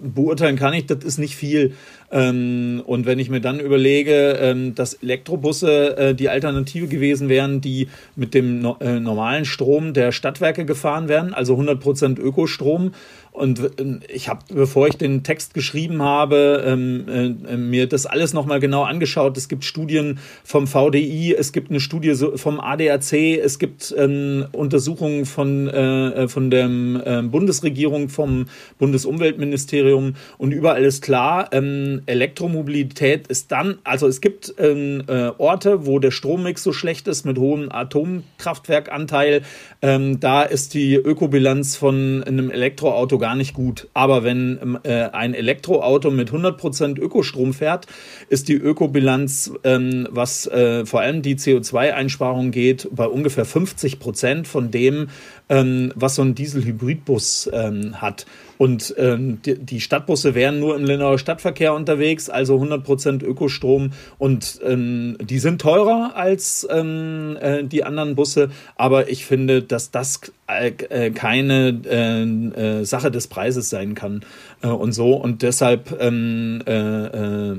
beurteilen 0.03 0.57
kann 0.57 0.75
ich, 0.75 0.87
das 0.87 1.05
ist 1.05 1.19
nicht 1.19 1.37
viel. 1.37 1.75
Ähm, 2.11 2.83
und 2.87 3.07
wenn 3.07 3.19
ich 3.19 3.29
mir 3.29 3.41
dann 3.41 3.61
überlege, 3.61 4.39
ähm, 4.41 4.75
dass 4.75 4.95
Elektrobusse 4.95 5.97
äh, 5.97 6.15
die 6.15 6.29
Alternative 6.29 6.87
gewesen 6.87 7.29
wären, 7.29 7.61
die 7.61 7.89
mit 8.15 8.35
dem 8.35 8.61
no 8.61 8.77
äh, 8.81 9.01
normalen 9.01 9.45
Strom 9.45 9.95
der 9.95 10.13
Stadtwerke 10.13 10.65
gefahren 10.65 11.09
werden, 11.09 11.35
also 11.35 11.57
100% 11.57 12.21
Ökostrom, 12.21 12.93
und 13.35 13.61
ähm, 13.81 13.99
ich 14.07 14.29
habe, 14.29 14.45
bevor 14.55 14.87
ich 14.87 14.97
den 14.97 15.25
Text 15.25 15.55
geschrieben 15.55 16.01
habe, 16.01 16.63
ähm, 16.65 17.37
äh, 17.49 17.57
mir 17.57 17.89
das 17.89 18.07
alles 18.07 18.33
nochmal 18.33 18.61
genau 18.61 18.85
angeschaut. 18.85 19.37
Es 19.37 19.49
gibt 19.49 19.65
Studien 19.65 20.21
vom 20.45 20.69
VDI, 20.69 21.35
es 21.37 21.53
gibt 21.53 21.69
eine 21.71 21.81
Studie 21.81 22.15
vom 22.15 22.61
ADAC, 22.61 23.13
es 23.43 23.59
gibt 23.59 23.93
ähm, 23.99 24.47
Untersuchungen 24.53 25.27
von, 25.27 25.67
äh, 25.67 26.11
äh 26.11 26.29
von 26.29 26.49
der 26.49 26.67
äh, 26.67 27.23
Bundesregierung, 27.23 28.09
vom 28.09 28.47
Bundesumweltministerium 28.79 30.15
und 30.39 30.53
überall 30.53 30.85
ist 30.85 31.03
klar, 31.03 31.51
Elektromobilität 31.53 33.27
ist 33.27 33.51
dann, 33.51 33.79
also 33.83 34.07
es 34.07 34.21
gibt 34.21 34.55
äh, 34.61 35.03
Orte, 35.39 35.87
wo 35.87 35.99
der 35.99 36.13
Strommix 36.13 36.63
so 36.63 36.73
schlecht 36.73 37.09
ist 37.09 37.27
mit 37.27 37.39
hohem 37.39 37.71
Atomkraftwerkanteil, 37.73 39.43
da 39.81 40.43
ist 40.43 40.75
die 40.75 40.95
Ökobilanz 40.95 41.77
von 41.77 42.23
einem 42.25 42.51
Elektroauto 42.51 43.19
gar 43.25 43.37
nicht 43.37 43.55
gut. 43.55 43.89
Aber 43.95 44.23
wenn 44.23 44.59
ähm, 44.61 44.79
äh, 44.83 45.05
ein 45.05 45.33
Elektroauto 45.33 46.11
mit 46.11 46.31
100% 46.31 47.01
Ökostrom 47.01 47.55
fährt, 47.55 47.87
ist 48.29 48.49
die 48.49 48.55
Ökobilanz, 48.55 49.51
ähm, 49.65 50.07
was 50.11 50.47
äh, 50.47 50.85
vor 50.85 51.01
allem 51.01 51.23
die 51.23 51.37
CO2-Einsparung 51.37 52.51
geht, 52.51 52.87
bei 52.93 53.07
ungefähr 53.07 53.47
50% 53.47 54.45
von 54.45 54.71
dem, 54.71 55.09
ähm, 55.49 55.91
was 55.95 56.17
so 56.17 56.23
ein 56.23 56.35
Diesel-Hybridbus 56.35 57.49
ähm, 57.51 58.03
hat. 58.03 58.27
Und 58.59 58.95
ähm, 58.99 59.41
die, 59.45 59.59
die, 59.59 59.81
Stadtbusse 59.81 60.35
wären 60.35 60.61
nur 60.61 60.77
im 60.77 60.85
Lindauer 60.85 61.19
Stadtverkehr 61.19 61.75
unterwegs, 61.75 62.31
also 62.31 62.57
100% 62.57 63.25
Ökostrom. 63.25 63.93
Und 64.19 64.61
ähm, 64.65 65.17
die 65.21 65.39
sind 65.39 65.61
teurer 65.61 66.13
als 66.15 66.67
ähm, 66.71 67.37
äh, 67.41 67.65
die 67.65 67.85
anderen 67.85 68.15
Busse. 68.15 68.51
Aber 68.77 69.09
ich 69.09 69.27
finde, 69.27 69.63
dass 69.63 69.91
das 69.91 70.21
äh, 70.47 70.73
äh 70.89 71.11
keine 71.11 71.81
äh, 71.85 72.81
äh, 72.81 72.85
Sache 72.85 73.11
des 73.11 73.27
Preises 73.29 73.71
sein 73.71 73.95
kann 73.95 74.25
und 74.63 74.93
so. 74.93 75.15
Und 75.15 75.43
deshalb 75.43 75.97
ähm, 76.01 76.63
äh, 76.67 77.59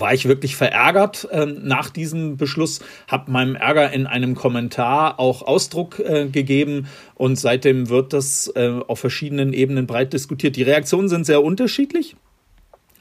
war 0.00 0.14
ich 0.14 0.26
wirklich 0.26 0.56
verärgert 0.56 1.28
äh, 1.30 1.46
nach 1.46 1.90
diesem 1.90 2.36
Beschluss, 2.36 2.80
habe 3.08 3.30
meinem 3.30 3.54
Ärger 3.54 3.92
in 3.92 4.06
einem 4.06 4.34
Kommentar 4.34 5.20
auch 5.20 5.42
Ausdruck 5.42 5.98
äh, 5.98 6.26
gegeben 6.26 6.86
und 7.14 7.36
seitdem 7.38 7.88
wird 7.88 8.12
das 8.12 8.50
äh, 8.54 8.80
auf 8.86 8.98
verschiedenen 8.98 9.52
Ebenen 9.52 9.86
breit 9.86 10.12
diskutiert. 10.12 10.56
Die 10.56 10.62
Reaktionen 10.62 11.08
sind 11.08 11.26
sehr 11.26 11.42
unterschiedlich. 11.42 12.16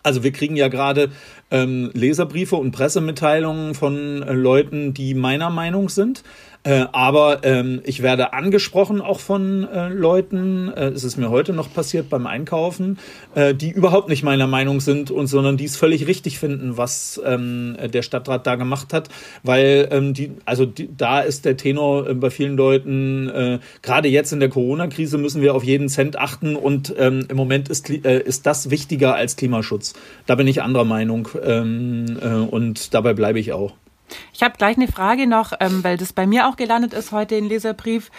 Also 0.02 0.24
wir 0.24 0.32
kriegen 0.32 0.56
ja 0.56 0.70
gerade 0.70 1.12
ähm, 1.52 1.92
Leserbriefe 1.94 2.56
und 2.56 2.72
Pressemitteilungen 2.72 3.76
von 3.76 4.24
äh, 4.24 4.34
Leuten, 4.34 4.94
die 4.94 5.14
meiner 5.14 5.50
Meinung 5.50 5.90
sind. 5.90 6.24
Äh, 6.64 6.88
aber 6.92 7.46
ähm, 7.46 7.82
ich 7.86 8.02
werde 8.02 8.34
angesprochen 8.34 9.00
auch 9.00 9.22
von 9.22 9.64
äh, 9.64 9.88
Leuten, 9.88 10.68
äh, 10.76 10.90
es 10.90 11.06
ist 11.06 11.16
mir 11.16 11.30
heute 11.30 11.54
noch 11.54 11.74
passiert 11.74 12.10
beim 12.10 12.28
Einkaufen, 12.28 12.98
äh, 13.34 13.56
die 13.56 13.72
überhaupt 13.72 14.10
nicht 14.10 14.24
meiner 14.24 14.46
Meinung 14.46 14.82
sind 14.82 15.10
und 15.10 15.28
sondern 15.28 15.56
die 15.56 15.64
es 15.64 15.78
völlig 15.78 16.06
richtig 16.06 16.38
finden, 16.38 16.76
was 16.76 17.20
ähm, 17.26 17.78
der 17.94 18.02
Stadtrat 18.02 18.46
da 18.46 18.56
gemacht 18.56 18.92
hat, 18.92 19.08
weil 19.42 19.88
ähm, 19.92 20.14
die, 20.14 20.34
also 20.44 20.66
die, 20.66 20.90
da 20.96 21.22
ist 21.22 21.46
der 21.46 21.56
Tenor 21.56 22.10
äh, 22.10 22.14
bei 22.14 22.30
vielen 22.30 22.58
Leuten, 22.58 23.30
äh, 23.30 23.60
gerade 23.82 24.10
jetzt 24.10 24.34
in 24.34 24.42
der 24.42 24.50
Corona-Krise 24.50 25.18
müssen 25.18 25.42
wir 25.42 25.56
auf 25.56 25.64
jeden 25.64 25.88
Cent 25.88 26.18
achten 26.18 26.58
und 26.58 26.94
ähm, 26.98 27.26
im 27.30 27.38
Moment 27.38 27.70
ist, 27.70 27.90
äh, 27.90 28.20
ist 28.20 28.46
das 28.46 28.70
wichtiger 28.70 29.16
als 29.16 29.38
Klimaschutz. 29.38 29.94
Da 30.26 30.36
bin 30.36 30.46
ich 30.46 30.62
anderer 30.62 30.86
Meinung 30.86 31.30
ähm, 31.42 32.18
äh, 32.22 32.28
und 32.28 32.94
dabei 32.94 33.14
bleibe 33.14 33.40
ich 33.40 33.54
auch. 33.54 33.76
Ich 34.34 34.44
habe 34.44 34.56
gleich 34.58 34.78
eine 34.78 34.88
Frage 34.88 35.28
noch, 35.28 35.54
ähm, 35.60 35.84
weil 35.84 35.98
das 35.98 36.14
bei 36.14 36.28
mir 36.28 36.48
auch 36.48 36.56
gelandet 36.56 36.94
ist 36.94 37.12
heute 37.12 37.36
in 37.36 37.46
Leserbrief. 37.46 38.12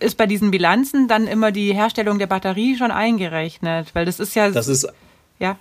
Ist 0.00 0.16
bei 0.16 0.26
diesen 0.26 0.50
Bilanzen 0.50 1.08
dann 1.08 1.26
immer 1.26 1.52
die 1.52 1.74
Herstellung 1.74 2.18
der 2.18 2.26
Batterie 2.26 2.76
schon 2.76 2.90
eingerechnet? 2.90 3.94
Weil 3.94 4.04
das 4.04 4.20
ist 4.20 4.34
ja. 4.34 4.50
Das 4.50 4.68
ist. 4.68 4.86
Ja. 5.38 5.56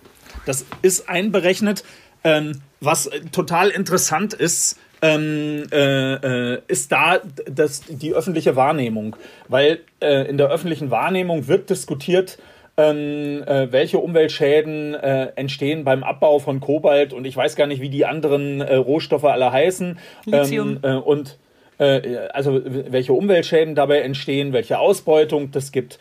Das 0.45 0.65
ist 0.81 1.09
einberechnet. 1.09 1.83
Ähm, 2.23 2.61
was 2.79 3.09
total 3.31 3.69
interessant 3.69 4.33
ist, 4.33 4.79
ähm, 5.01 5.65
äh, 5.71 6.53
äh, 6.53 6.61
ist 6.67 6.91
da 6.91 7.19
das, 7.45 7.81
die 7.89 8.13
öffentliche 8.13 8.55
Wahrnehmung. 8.55 9.15
Weil 9.49 9.81
äh, 10.01 10.29
in 10.29 10.37
der 10.37 10.47
öffentlichen 10.47 10.91
Wahrnehmung 10.91 11.47
wird 11.47 11.69
diskutiert, 11.69 12.37
ähm, 12.75 13.43
äh, 13.45 13.71
welche 13.71 13.99
Umweltschäden 13.99 14.95
äh, 14.95 15.31
entstehen 15.35 15.83
beim 15.83 16.03
Abbau 16.03 16.39
von 16.39 16.59
Kobalt 16.59 17.13
und 17.13 17.25
ich 17.25 17.37
weiß 17.37 17.55
gar 17.55 17.67
nicht, 17.67 17.81
wie 17.81 17.89
die 17.89 18.05
anderen 18.05 18.61
äh, 18.61 18.75
Rohstoffe 18.75 19.25
alle 19.25 19.51
heißen. 19.51 19.99
Lithium. 20.25 20.79
Ähm, 20.83 20.91
äh, 20.91 20.95
und 20.95 21.37
äh, 21.77 22.17
also 22.33 22.61
welche 22.65 23.13
Umweltschäden 23.13 23.75
dabei 23.75 23.99
entstehen, 23.99 24.53
welche 24.53 24.79
Ausbeutung 24.79 25.51
das 25.51 25.71
gibt. 25.71 25.99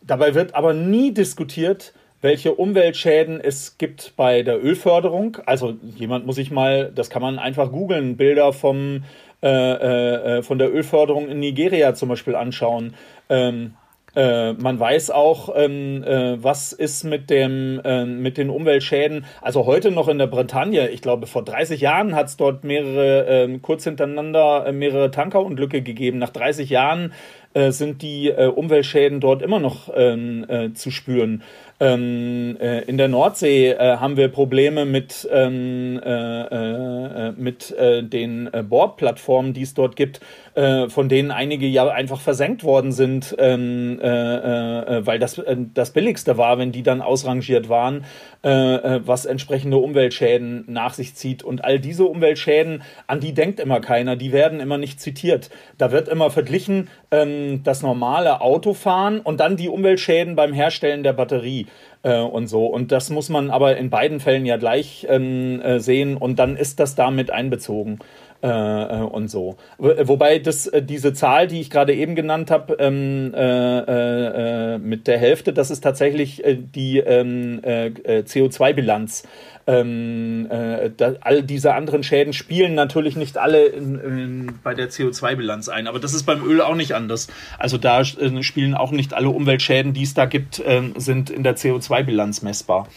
Dabei 0.00 0.34
wird 0.34 0.54
aber 0.54 0.72
nie 0.72 1.12
diskutiert, 1.12 1.92
welche 2.22 2.54
Umweltschäden 2.54 3.38
es 3.42 3.76
gibt 3.76 4.14
bei 4.16 4.42
der 4.42 4.62
Ölförderung. 4.62 5.38
Also 5.44 5.74
jemand 5.94 6.24
muss 6.24 6.36
sich 6.36 6.50
mal, 6.50 6.90
das 6.94 7.10
kann 7.10 7.20
man 7.20 7.38
einfach 7.38 7.70
googeln, 7.70 8.16
Bilder 8.16 8.54
vom, 8.54 9.04
äh, 9.42 10.40
von 10.42 10.58
der 10.58 10.72
Ölförderung 10.72 11.28
in 11.28 11.40
Nigeria 11.40 11.92
zum 11.94 12.08
Beispiel 12.08 12.34
anschauen. 12.34 12.94
Ähm, 13.28 13.74
äh, 14.16 14.52
man 14.52 14.78
weiß 14.78 15.10
auch, 15.10 15.54
ähm, 15.56 16.04
äh, 16.04 16.42
was 16.42 16.72
ist 16.72 17.04
mit, 17.04 17.30
dem, 17.30 17.80
äh, 17.84 18.04
mit 18.04 18.38
den 18.38 18.50
Umweltschäden. 18.50 19.24
Also 19.40 19.66
heute 19.66 19.90
noch 19.90 20.08
in 20.08 20.18
der 20.18 20.28
Bretagne, 20.28 20.88
ich 20.88 21.02
glaube 21.02 21.26
vor 21.26 21.44
30 21.44 21.80
Jahren 21.80 22.14
hat 22.14 22.28
es 22.28 22.36
dort 22.36 22.64
mehrere, 22.64 23.26
ähm, 23.28 23.62
kurz 23.62 23.84
hintereinander 23.84 24.66
äh, 24.66 24.72
mehrere 24.72 25.10
Tankerunglücke 25.10 25.82
gegeben. 25.82 26.18
Nach 26.18 26.30
30 26.30 26.70
Jahren 26.70 27.12
äh, 27.54 27.70
sind 27.70 28.02
die 28.02 28.32
Umweltschäden 28.32 29.20
dort 29.20 29.42
immer 29.42 29.60
noch 29.60 29.90
ähm, 29.94 30.72
zu 30.74 30.90
spüren. 30.90 31.42
Ähm, 31.80 32.56
äh, 32.60 32.82
in 32.82 32.98
der 32.98 33.08
Nordsee 33.08 33.70
äh, 33.70 33.96
haben 33.96 34.16
wir 34.16 34.28
Probleme 34.28 34.84
mit, 34.84 35.28
ähm, 35.30 36.00
äh, 36.02 37.32
mit 37.32 37.74
den 37.78 38.50
Bohrplattformen, 38.68 39.52
die 39.52 39.62
es 39.62 39.74
dort 39.74 39.96
gibt, 39.96 40.20
von 40.54 41.08
denen 41.08 41.30
einige 41.32 41.66
ja 41.66 41.88
einfach 41.88 42.20
versenkt 42.20 42.62
worden 42.62 42.92
sind, 42.92 43.34
ähm, 43.38 43.98
weil 44.00 45.18
das 45.18 45.42
das 45.74 45.90
Billigste 45.90 46.38
war, 46.38 46.58
wenn 46.58 46.70
die 46.70 46.84
dann 46.84 47.00
ausrangiert 47.00 47.68
waren, 47.68 48.04
was 48.42 49.24
entsprechende 49.26 49.78
Umweltschäden 49.78 50.64
nach 50.68 50.94
sich 50.94 51.16
zieht. 51.16 51.42
Und 51.42 51.64
all 51.64 51.80
diese 51.80 52.04
Umweltschäden, 52.04 52.82
an 53.08 53.18
die 53.18 53.34
denkt 53.34 53.58
immer 53.58 53.80
keiner, 53.80 54.14
die 54.14 54.32
werden 54.32 54.60
immer 54.60 54.78
nicht 54.78 55.00
zitiert. 55.00 55.50
Da 55.76 55.90
wird 55.90 56.08
immer 56.08 56.30
verglichen 56.30 56.88
das 57.10 57.82
normale 57.82 58.40
Autofahren 58.40 59.20
und 59.20 59.40
dann 59.40 59.56
die 59.56 59.68
Umweltschäden 59.68 60.36
beim 60.36 60.52
Herstellen 60.52 61.02
der 61.02 61.14
Batterie 61.14 61.66
äh, 62.04 62.20
und 62.20 62.46
so. 62.46 62.66
Und 62.66 62.92
das 62.92 63.10
muss 63.10 63.28
man 63.28 63.50
aber 63.50 63.76
in 63.76 63.90
beiden 63.90 64.20
Fällen 64.20 64.46
ja 64.46 64.56
gleich 64.56 65.06
ähm, 65.10 65.60
äh, 65.60 65.80
sehen 65.80 66.16
und 66.16 66.38
dann 66.38 66.56
ist 66.56 66.78
das 66.78 66.94
damit 66.94 67.30
einbezogen. 67.30 67.98
Äh, 68.44 68.48
äh 68.48 69.00
und 69.00 69.28
so. 69.28 69.56
Wobei 69.78 70.38
das, 70.38 70.66
äh, 70.66 70.82
diese 70.82 71.14
Zahl, 71.14 71.46
die 71.46 71.60
ich 71.60 71.70
gerade 71.70 71.94
eben 71.94 72.14
genannt 72.14 72.50
habe, 72.50 72.76
ähm, 72.78 73.32
äh, 73.34 74.76
mit 74.76 75.06
der 75.06 75.18
Hälfte, 75.18 75.54
das 75.54 75.70
ist 75.70 75.80
tatsächlich 75.80 76.42
die 76.44 76.98
ähm, 76.98 77.60
CO2-Bilanz. 77.64 79.22
Ähm, 79.66 80.46
äh, 80.50 80.90
da, 80.94 81.14
all 81.22 81.42
diese 81.42 81.72
anderen 81.72 82.02
Schäden 82.02 82.34
spielen 82.34 82.74
natürlich 82.74 83.16
nicht 83.16 83.38
alle 83.38 83.64
in, 83.64 83.98
in, 83.98 84.58
bei 84.62 84.74
der 84.74 84.90
CO2-Bilanz 84.90 85.70
ein, 85.70 85.86
aber 85.86 85.98
das 85.98 86.12
ist 86.12 86.24
beim 86.24 86.44
Öl 86.44 86.60
auch 86.60 86.74
nicht 86.74 86.92
anders. 86.92 87.28
Also 87.58 87.78
da 87.78 88.02
äh, 88.02 88.42
spielen 88.42 88.74
auch 88.74 88.90
nicht 88.90 89.14
alle 89.14 89.30
Umweltschäden, 89.30 89.94
die 89.94 90.02
es 90.02 90.12
da 90.12 90.26
gibt, 90.26 90.58
äh, 90.58 90.82
sind 90.96 91.30
in 91.30 91.44
der 91.44 91.56
CO2-Bilanz 91.56 92.42
messbar. 92.42 92.88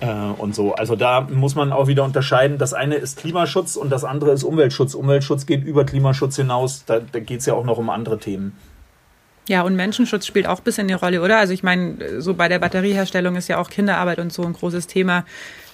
Äh, 0.00 0.06
und 0.38 0.54
so. 0.54 0.74
Also 0.74 0.96
da 0.96 1.22
muss 1.22 1.54
man 1.54 1.72
auch 1.72 1.86
wieder 1.86 2.04
unterscheiden. 2.04 2.58
Das 2.58 2.74
eine 2.74 2.96
ist 2.96 3.18
Klimaschutz 3.18 3.76
und 3.76 3.90
das 3.90 4.04
andere 4.04 4.32
ist 4.32 4.44
Umweltschutz. 4.44 4.94
Umweltschutz 4.94 5.46
geht 5.46 5.64
über 5.64 5.84
Klimaschutz 5.84 6.36
hinaus. 6.36 6.84
Da, 6.84 7.00
da 7.00 7.20
geht 7.20 7.40
es 7.40 7.46
ja 7.46 7.54
auch 7.54 7.64
noch 7.64 7.78
um 7.78 7.90
andere 7.90 8.18
Themen. 8.18 8.56
Ja, 9.48 9.62
und 9.62 9.76
Menschenschutz 9.76 10.26
spielt 10.26 10.46
auch 10.46 10.58
ein 10.58 10.62
bisschen 10.62 10.88
eine 10.88 11.00
Rolle, 11.00 11.22
oder? 11.22 11.38
Also 11.38 11.54
ich 11.54 11.62
meine, 11.62 12.20
so 12.20 12.34
bei 12.34 12.48
der 12.48 12.58
Batterieherstellung 12.58 13.34
ist 13.34 13.48
ja 13.48 13.58
auch 13.58 13.70
Kinderarbeit 13.70 14.18
und 14.18 14.30
so 14.30 14.42
ein 14.42 14.52
großes 14.52 14.86
Thema. 14.86 15.24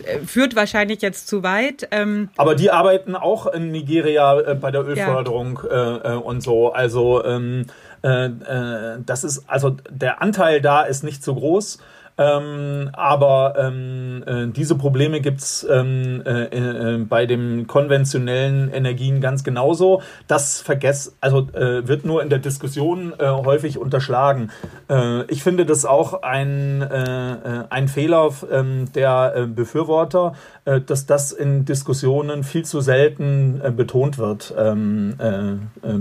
Äh, 0.04 0.20
führt 0.20 0.54
wahrscheinlich 0.54 1.02
jetzt 1.02 1.26
zu 1.26 1.42
weit. 1.42 1.88
Ähm 1.90 2.30
Aber 2.37 2.54
die 2.54 2.70
arbeiten 2.70 3.16
auch 3.16 3.46
in 3.48 3.72
Nigeria 3.72 4.40
äh, 4.40 4.54
bei 4.54 4.70
der 4.70 4.87
Ölförderung 4.87 5.58
ja. 5.68 6.14
äh, 6.14 6.16
und 6.16 6.40
so. 6.40 6.72
Also 6.72 7.24
ähm, 7.24 7.66
äh, 8.04 8.26
äh, 8.26 8.98
das 9.04 9.24
ist, 9.24 9.42
also 9.48 9.76
der 9.90 10.22
Anteil 10.22 10.60
da 10.60 10.82
ist 10.82 11.02
nicht 11.02 11.24
so 11.24 11.34
groß. 11.34 11.78
Ähm, 12.16 12.90
aber 12.92 13.55
ähm, 13.59 14.22
äh, 14.27 14.46
diese 14.46 14.77
Probleme 14.77 15.20
gibt's 15.20 15.66
ähm, 15.68 16.22
äh, 16.24 16.44
äh, 16.44 16.98
bei 16.98 17.27
den 17.27 17.66
konventionellen 17.66 18.70
Energien 18.70 19.20
ganz 19.20 19.42
genauso. 19.42 20.00
Das 20.29 20.61
vergess, 20.61 21.16
also 21.20 21.48
äh, 21.53 21.88
wird 21.88 22.05
nur 22.05 22.22
in 22.22 22.29
der 22.29 22.38
Diskussion 22.38 23.14
äh, 23.18 23.27
häufig 23.27 23.79
unterschlagen. 23.79 24.50
Äh, 24.88 25.24
ich 25.24 25.42
finde 25.42 25.66
das 25.66 25.85
auch 25.85 26.22
ein, 26.22 26.83
ein 26.83 27.88
Fehler 27.88 28.31
ähm, 28.50 28.92
der 28.94 29.46
Befürworter, 29.46 30.35
dass 30.64 31.07
das 31.07 31.33
in 31.33 31.64
Diskussionen 31.64 32.44
viel 32.44 32.64
zu 32.64 32.81
selten 32.81 33.61
betont 33.77 34.18
wird 34.18 34.55
ähm, 34.57 35.14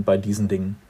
bei 0.05 0.17
diesen 0.17 0.47
Dingen. 0.47 0.82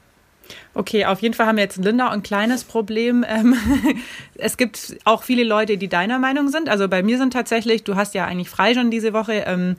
Okay, 0.74 1.04
auf 1.04 1.22
jeden 1.22 1.34
Fall 1.34 1.46
haben 1.46 1.56
wir 1.56 1.62
jetzt 1.62 1.78
in 1.78 1.84
Lindau 1.84 2.08
ein 2.08 2.22
kleines 2.22 2.64
Problem. 2.64 3.24
Ähm, 3.28 3.54
es 4.34 4.56
gibt 4.56 4.96
auch 5.04 5.22
viele 5.22 5.44
Leute, 5.44 5.78
die 5.78 5.88
deiner 5.88 6.18
Meinung 6.18 6.48
sind. 6.48 6.68
Also 6.68 6.88
bei 6.88 7.02
mir 7.02 7.16
sind 7.18 7.32
tatsächlich, 7.32 7.84
du 7.84 7.94
hast 7.94 8.14
ja 8.14 8.24
eigentlich 8.24 8.50
frei 8.50 8.74
schon 8.74 8.90
diese 8.90 9.12
Woche, 9.12 9.44
ähm, 9.46 9.76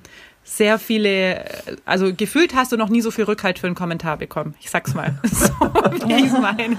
sehr 0.48 0.78
viele, 0.78 1.44
also 1.86 2.14
gefühlt 2.14 2.54
hast 2.56 2.72
du 2.72 2.78
noch 2.78 2.90
nie 2.90 3.02
so 3.02 3.10
viel 3.10 3.24
Rückhalt 3.24 3.58
für 3.58 3.66
einen 3.66 3.76
Kommentar 3.76 4.18
bekommen. 4.18 4.54
Ich 4.60 4.70
sag's 4.70 4.94
mal, 4.94 5.20
so 5.24 5.50
wie 6.08 6.26
ich 6.26 6.32
meine. 6.32 6.78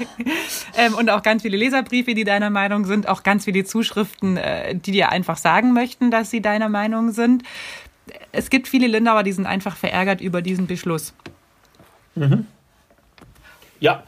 Ähm, 0.77 0.95
und 0.95 1.11
auch 1.11 1.23
ganz 1.23 1.43
viele 1.43 1.57
Leserbriefe, 1.57 2.15
die 2.15 2.23
deiner 2.23 2.49
Meinung 2.49 2.85
sind, 2.85 3.09
auch 3.09 3.25
ganz 3.25 3.45
viele 3.45 3.65
Zuschriften, 3.65 4.37
äh, 4.37 4.77
die 4.77 4.93
dir 4.93 5.11
einfach 5.11 5.37
sagen 5.37 5.73
möchten, 5.73 6.13
dass 6.13 6.31
sie 6.31 6.41
deiner 6.41 6.69
Meinung 6.69 7.11
sind. 7.11 7.43
Es 8.31 8.51
gibt 8.51 8.69
viele 8.69 8.87
Lindauer, 8.87 9.25
die 9.25 9.33
sind 9.33 9.47
einfach 9.47 9.77
verärgert 9.77 10.21
über 10.21 10.43
diesen 10.43 10.69
Beschluss. 10.69 11.13
Mhm. 12.15 12.47
Ja, 13.81 14.03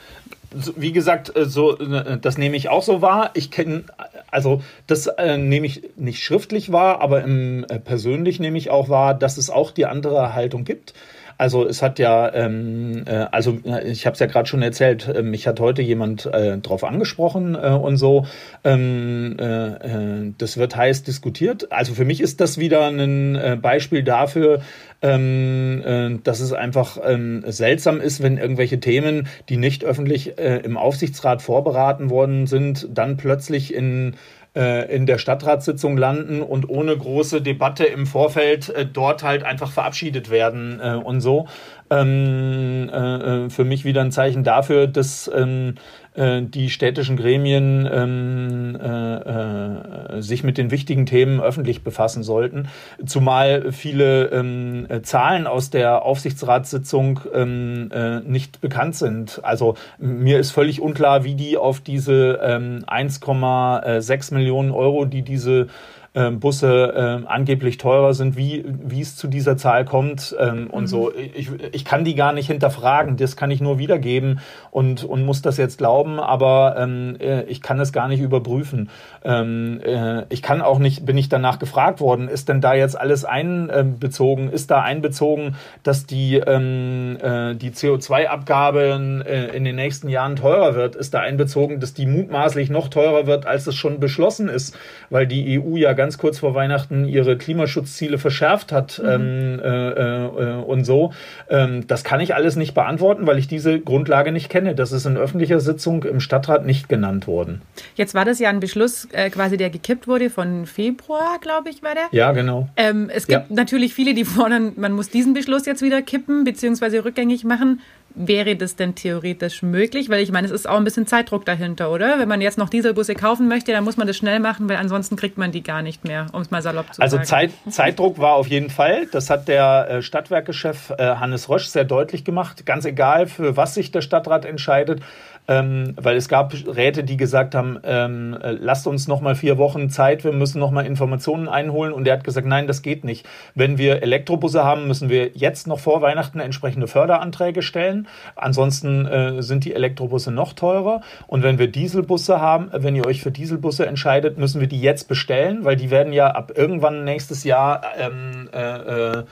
wie 0.77 0.93
gesagt, 0.93 1.37
äh, 1.37 1.45
so 1.45 1.79
äh, 1.79 2.19
das 2.19 2.39
nehme 2.39 2.57
ich 2.57 2.69
auch 2.69 2.83
so 2.83 3.03
wahr. 3.03 3.31
Ich 3.35 3.51
kenne, 3.51 3.85
also 4.31 4.63
das 4.87 5.07
äh, 5.07 5.37
nehme 5.37 5.67
ich 5.67 5.83
nicht 5.97 6.23
schriftlich 6.23 6.73
wahr, 6.73 7.01
aber 7.01 7.23
im, 7.23 7.67
persönlich 7.85 8.41
nehme 8.41 8.59
ich 8.59 8.71
auch 8.71 8.89
wahr, 8.89 9.15
dass 9.15 9.37
es 9.37 9.51
auch 9.51 9.71
die 9.71 9.87
andere 9.87 10.35
Haltung 10.35 10.65
gibt. 10.65 10.95
Also 11.39 11.65
es 11.65 11.83
hat 11.83 12.01
ja, 12.01 12.35
ähm, 12.35 13.05
äh, 13.07 13.27
also 13.31 13.59
ich 13.85 14.07
habe 14.07 14.15
es 14.15 14.21
ja 14.21 14.27
gerade 14.27 14.49
schon 14.49 14.61
erzählt, 14.61 15.07
äh, 15.07 15.23
mich 15.23 15.47
hat 15.47 15.61
heute 15.61 15.83
jemand 15.83 16.27
äh, 16.27 16.59
drauf 16.59 16.83
angesprochen 16.83 17.55
äh, 17.55 17.69
und 17.69 17.97
so. 17.97 18.27
Ähm, 18.65 19.37
äh, 19.39 19.45
äh, 19.45 20.33
das 20.37 20.57
wird 20.57 20.75
heiß 20.75 21.05
diskutiert. 21.05 21.71
Also 21.71 21.95
für 21.95 22.05
mich 22.05 22.21
ist 22.21 22.41
das 22.41 22.59
wieder 22.59 22.89
ein 22.89 23.37
äh, 23.37 23.57
Beispiel 23.61 24.03
dafür, 24.03 24.63
ähm, 25.01 25.83
äh, 25.85 26.19
dass 26.25 26.41
es 26.41 26.53
einfach 26.53 26.99
ähm, 27.05 27.45
seltsam 27.47 28.01
ist, 28.01 28.21
wenn 28.21 28.37
irgendwelche 28.37 28.81
Themen, 28.81 29.29
die 29.49 29.59
nicht 29.59 29.85
öffentlich 29.85 30.39
äh, 30.39 30.57
im 30.57 30.77
Aufsichtsrat 30.77 31.41
vorberaten 31.41 32.11
worden 32.11 32.49
sind, 32.49 32.89
dann 32.93 33.17
plötzlich 33.17 33.73
in 33.73 34.17
äh, 34.59 34.93
in 34.93 35.07
der 35.07 35.19
Stadtratssitzung 35.19 35.97
landen 35.97 36.43
und 36.43 36.69
ohne 36.69 36.97
große 36.97 37.41
Debatte 37.41 37.85
im 37.85 38.07
Vorfeld 38.07 38.69
äh, 38.71 38.85
dort 38.85 39.23
halt 39.23 39.45
einfach 39.45 39.71
verabschiedet 39.71 40.31
werden 40.31 40.81
äh, 40.83 40.95
und 40.95 41.21
so. 41.21 41.47
Ähm, 41.91 42.91
äh, 42.91 43.49
für 43.49 43.65
mich 43.65 43.85
wieder 43.85 44.03
ein 44.03 44.11
Zeichen 44.11 44.43
dafür, 44.43 44.89
dass 44.89 45.31
ähm, 45.33 45.77
äh, 45.77 45.98
die 46.17 46.71
städtischen 46.71 47.17
Gremien 47.17 47.89
ähm, 47.93 48.79
äh, 48.81 50.17
äh, 50.19 50.23
sich 50.23 50.43
mit 50.43 50.59
den 50.59 50.71
wichtigen 50.71 51.07
Themen 51.07 51.41
öffentlich 51.41 51.83
befassen 51.85 52.23
sollten. 52.23 52.69
Zumal 53.07 53.73
viele 53.73 54.27
ähm, 54.27 54.87
Zahlen 55.03 55.47
aus 55.47 55.71
der 55.71 56.03
Aufsichtsratssitzung 56.05 57.21
ähm, 57.33 57.91
äh, 57.93 58.21
nicht 58.21 58.61
bekannt 58.61 58.97
sind. 58.97 59.41
Also 59.45 59.77
mir 59.99 60.39
ist 60.39 60.51
völlig 60.51 60.81
unklar, 60.81 61.25
wie 61.25 61.35
die 61.35 61.57
auf 61.57 61.81
diese 61.81 62.41
ähm, 62.43 62.85
1,6 62.87 64.35
Millionen 64.35 64.71
Euro, 64.71 65.05
die 65.05 65.23
diese 65.23 65.69
ähm, 66.15 66.41
Busse 66.41 66.95
ähm, 66.97 67.27
angeblich 67.29 67.77
teurer 67.77 68.15
sind, 68.15 68.37
wie, 68.37 68.65
wie 68.67 69.01
es 69.01 69.17
zu 69.17 69.29
dieser 69.29 69.57
Zahl 69.57 69.85
kommt 69.85 70.35
ähm, 70.39 70.69
und 70.71 70.83
mhm. 70.85 70.87
so. 70.87 71.13
Ich, 71.15 71.51
ich 71.73 71.85
kann 71.85 72.05
die 72.05 72.15
gar 72.15 72.33
nicht 72.33 72.47
hinterfragen, 72.47 73.17
das 73.17 73.37
kann 73.37 73.51
ich 73.51 73.61
nur 73.61 73.79
wiedergeben 73.79 74.41
und, 74.71 75.05
und 75.05 75.25
muss 75.25 75.43
das 75.43 75.57
jetzt 75.57 75.79
glauben, 75.79 76.19
aber 76.19 76.77
ähm, 76.79 77.17
äh, 77.21 77.43
ich 77.45 77.61
kann 77.61 77.79
es 77.81 77.93
gar 77.93 78.09
nicht 78.09 78.21
überprüfen. 78.21 78.91
Ähm, 79.25 79.81
äh, 79.85 80.25
ich 80.31 80.43
kann 80.43 80.63
auch 80.63 80.79
nicht, 80.79 81.05
bin 81.05 81.19
ich 81.19 81.29
danach 81.29 81.59
gefragt 81.59 82.01
worden, 82.01 82.29
ist 82.29 82.49
denn 82.49 82.61
da 82.61 82.75
jetzt 82.75 82.99
alles 82.99 83.25
einbezogen? 83.25 84.51
Ist 84.51 84.71
da 84.71 84.81
einbezogen, 84.81 85.57
dass 85.83 86.07
die, 86.07 86.37
ähm, 86.37 87.19
äh, 87.21 87.55
die 87.55 87.71
CO2-Abgabe 87.71 88.95
in, 88.97 89.23
äh, 89.23 89.49
in 89.49 89.65
den 89.65 89.77
nächsten 89.77 90.09
Jahren 90.09 90.37
teurer 90.37 90.75
wird? 90.75 90.97
Ist 90.97 91.15
da 91.15 91.21
einbezogen, 91.21 91.81
dass 91.81 91.95
die 91.95 92.07
mutmaßlich 92.07 92.71
noch 92.71 92.89
teurer 92.89 93.27
wird, 93.27 93.47
als 93.47 93.67
es 93.67 93.75
schon 93.75 94.01
beschlossen 94.01 94.49
ist, 94.49 94.77
weil 95.11 95.27
die 95.27 95.61
EU 95.61 95.77
ja 95.77 95.93
ganz 95.99 96.17
kurz 96.17 96.39
vor 96.39 96.55
Weihnachten 96.55 97.05
ihre 97.05 97.37
Klimaschutzziele 97.37 98.17
verschärft 98.17 98.73
hat 98.73 98.99
mhm. 99.03 99.09
ähm, 99.09 99.61
äh, 99.63 99.89
äh, 99.91 100.55
und 100.63 100.85
so. 100.85 101.13
Ähm, 101.51 101.87
das 101.87 102.05
kann 102.05 102.21
ich 102.21 102.35
alles 102.35 102.57
nicht 102.57 102.73
beantworten, 102.73 103.27
weil 103.27 103.37
ich 103.37 103.49
diese 103.49 103.79
Grundlage 103.81 104.33
nicht 104.33 104.49
kenne. 104.49 104.75
Das 104.75 104.93
ist 104.93 105.05
in 105.05 105.19
öffentlicher 105.19 105.61
Sitzung 105.61 106.05
im 106.05 106.21
Stadtrat 106.21 106.65
nicht 106.65 106.89
genannt 106.89 107.27
worden. 107.27 107.61
Jetzt 107.97 108.15
war 108.15 108.25
das 108.25 108.39
ja 108.39 108.49
ein 108.49 108.61
Beschluss 108.61 109.09
äh, 109.13 109.29
quasi, 109.29 109.59
der 109.59 109.69
gekippt 109.69 110.09
wurde 110.09 110.31
von 110.31 110.65
Februar, 110.65 111.39
glaube 111.41 111.69
ich, 111.71 111.83
war 111.83 111.95
der. 111.95 112.05
Ja, 112.13 112.33
genau. 112.33 112.69
Ähm, 112.77 113.11
es 113.13 113.27
gibt 113.27 113.51
ja. 113.51 113.55
natürlich 113.55 113.93
viele, 113.93 114.15
die 114.15 114.25
fordern, 114.25 114.73
man 114.77 114.93
muss 114.93 115.11
diesen 115.11 115.35
Beschluss 115.35 115.67
jetzt 115.67 115.83
wieder 115.83 116.01
kippen 116.01 116.45
bzw. 116.45 116.99
rückgängig 117.01 117.45
machen. 117.45 117.81
Wäre 118.15 118.57
das 118.57 118.75
denn 118.75 118.95
theoretisch 118.95 119.63
möglich? 119.63 120.09
Weil 120.09 120.23
ich 120.23 120.33
meine, 120.33 120.47
es 120.47 120.53
ist 120.53 120.69
auch 120.69 120.77
ein 120.77 120.85
bisschen 120.85 121.07
Zeitdruck 121.07 121.45
dahinter, 121.45 121.91
oder? 121.93 122.19
Wenn 122.19 122.29
man 122.29 122.41
jetzt 122.41 122.59
noch 122.59 122.69
Dieselbusse 122.69 123.15
kaufen 123.15 123.49
möchte, 123.49 123.73
dann 123.73 123.85
muss 123.85 123.97
man 123.97 124.07
das 124.07 124.17
schnell 124.17 124.41
machen, 124.41 124.69
weil 124.69 124.77
ansonsten 124.77 125.17
kriegt 125.17 125.39
man 125.39 125.53
die 125.53 125.63
gar 125.63 125.83
nicht 125.83 125.88
mehr, 126.05 126.27
um 126.33 126.43
es 126.43 126.51
mal 126.51 126.63
salopp 126.63 126.93
zu 126.95 127.03
also 127.03 127.17
sagen. 127.17 127.21
Also 127.21 127.55
Zeit, 127.65 127.75
Zeitdruck 127.75 128.19
war 128.19 128.35
auf 128.35 128.47
jeden 128.49 128.71
Fall. 128.71 129.07
Das 129.11 129.31
hat 129.31 129.49
der 129.49 129.89
äh, 129.91 130.03
Stadtwerkechef 130.03 130.91
äh, 130.91 131.17
Hannes 131.17 131.49
Rösch 131.49 131.67
sehr 131.67 131.85
deutlich 131.85 132.25
gemacht. 132.25 132.67
Ganz 132.67 132.85
egal, 132.85 133.27
für 133.27 133.57
was 133.57 133.75
sich 133.75 133.91
der 133.91 134.01
Stadtrat 134.01 134.45
entscheidet 134.45 135.01
ähm, 135.49 135.95
weil 135.97 136.17
es 136.17 136.29
gab 136.29 136.53
Räte, 136.53 137.03
die 137.03 137.17
gesagt 137.17 137.55
haben, 137.55 137.79
ähm, 137.83 138.37
äh, 138.41 138.53
lasst 138.53 138.87
uns 138.87 139.09
noch 139.09 139.23
mal 139.23 139.35
vier 139.35 139.57
Wochen 139.57 139.89
Zeit, 139.89 140.23
wir 140.23 140.33
müssen 140.33 140.61
noch 140.61 140.71
mal 140.71 140.85
Informationen 140.85 141.49
einholen. 141.49 141.93
Und 141.93 142.07
er 142.07 142.15
hat 142.15 142.25
gesagt, 142.25 142.47
nein, 142.47 142.67
das 142.67 142.83
geht 142.83 143.03
nicht. 143.03 143.27
Wenn 143.55 143.79
wir 143.79 144.03
Elektrobusse 144.03 144.63
haben, 144.63 144.87
müssen 144.87 145.09
wir 145.09 145.31
jetzt 145.35 145.67
noch 145.67 145.81
vor 145.81 146.03
Weihnachten 146.03 146.39
entsprechende 146.39 146.87
Förderanträge 146.87 147.63
stellen. 147.63 148.09
Ansonsten 148.37 149.07
äh, 149.07 149.43
sind 149.43 149.65
die 149.65 149.75
Elektrobusse 149.75 150.31
noch 150.31 150.53
teurer. 150.53 151.01
Und 151.27 151.43
wenn 151.43 151.59
wir 151.59 151.69
Dieselbusse 151.69 152.41
haben, 152.41 152.69
wenn 152.73 152.95
ihr 152.95 153.07
euch 153.07 153.23
für 153.23 153.31
Dieselbusse 153.31 153.87
entscheidet, 153.87 154.37
müssen 154.37 154.61
wir 154.61 154.69
die 154.69 154.81
jetzt 154.81 155.09
bestellen, 155.09 155.65
weil 155.65 155.77
die 155.77 155.91
werden 155.91 156.13
ja 156.13 156.29
ab 156.29 156.53
irgendwann 156.55 157.05
nächstes 157.05 157.45
Jahr 157.45 157.83
ähm, 157.99 158.51
äh, 158.53 159.19
äh, 159.19 159.25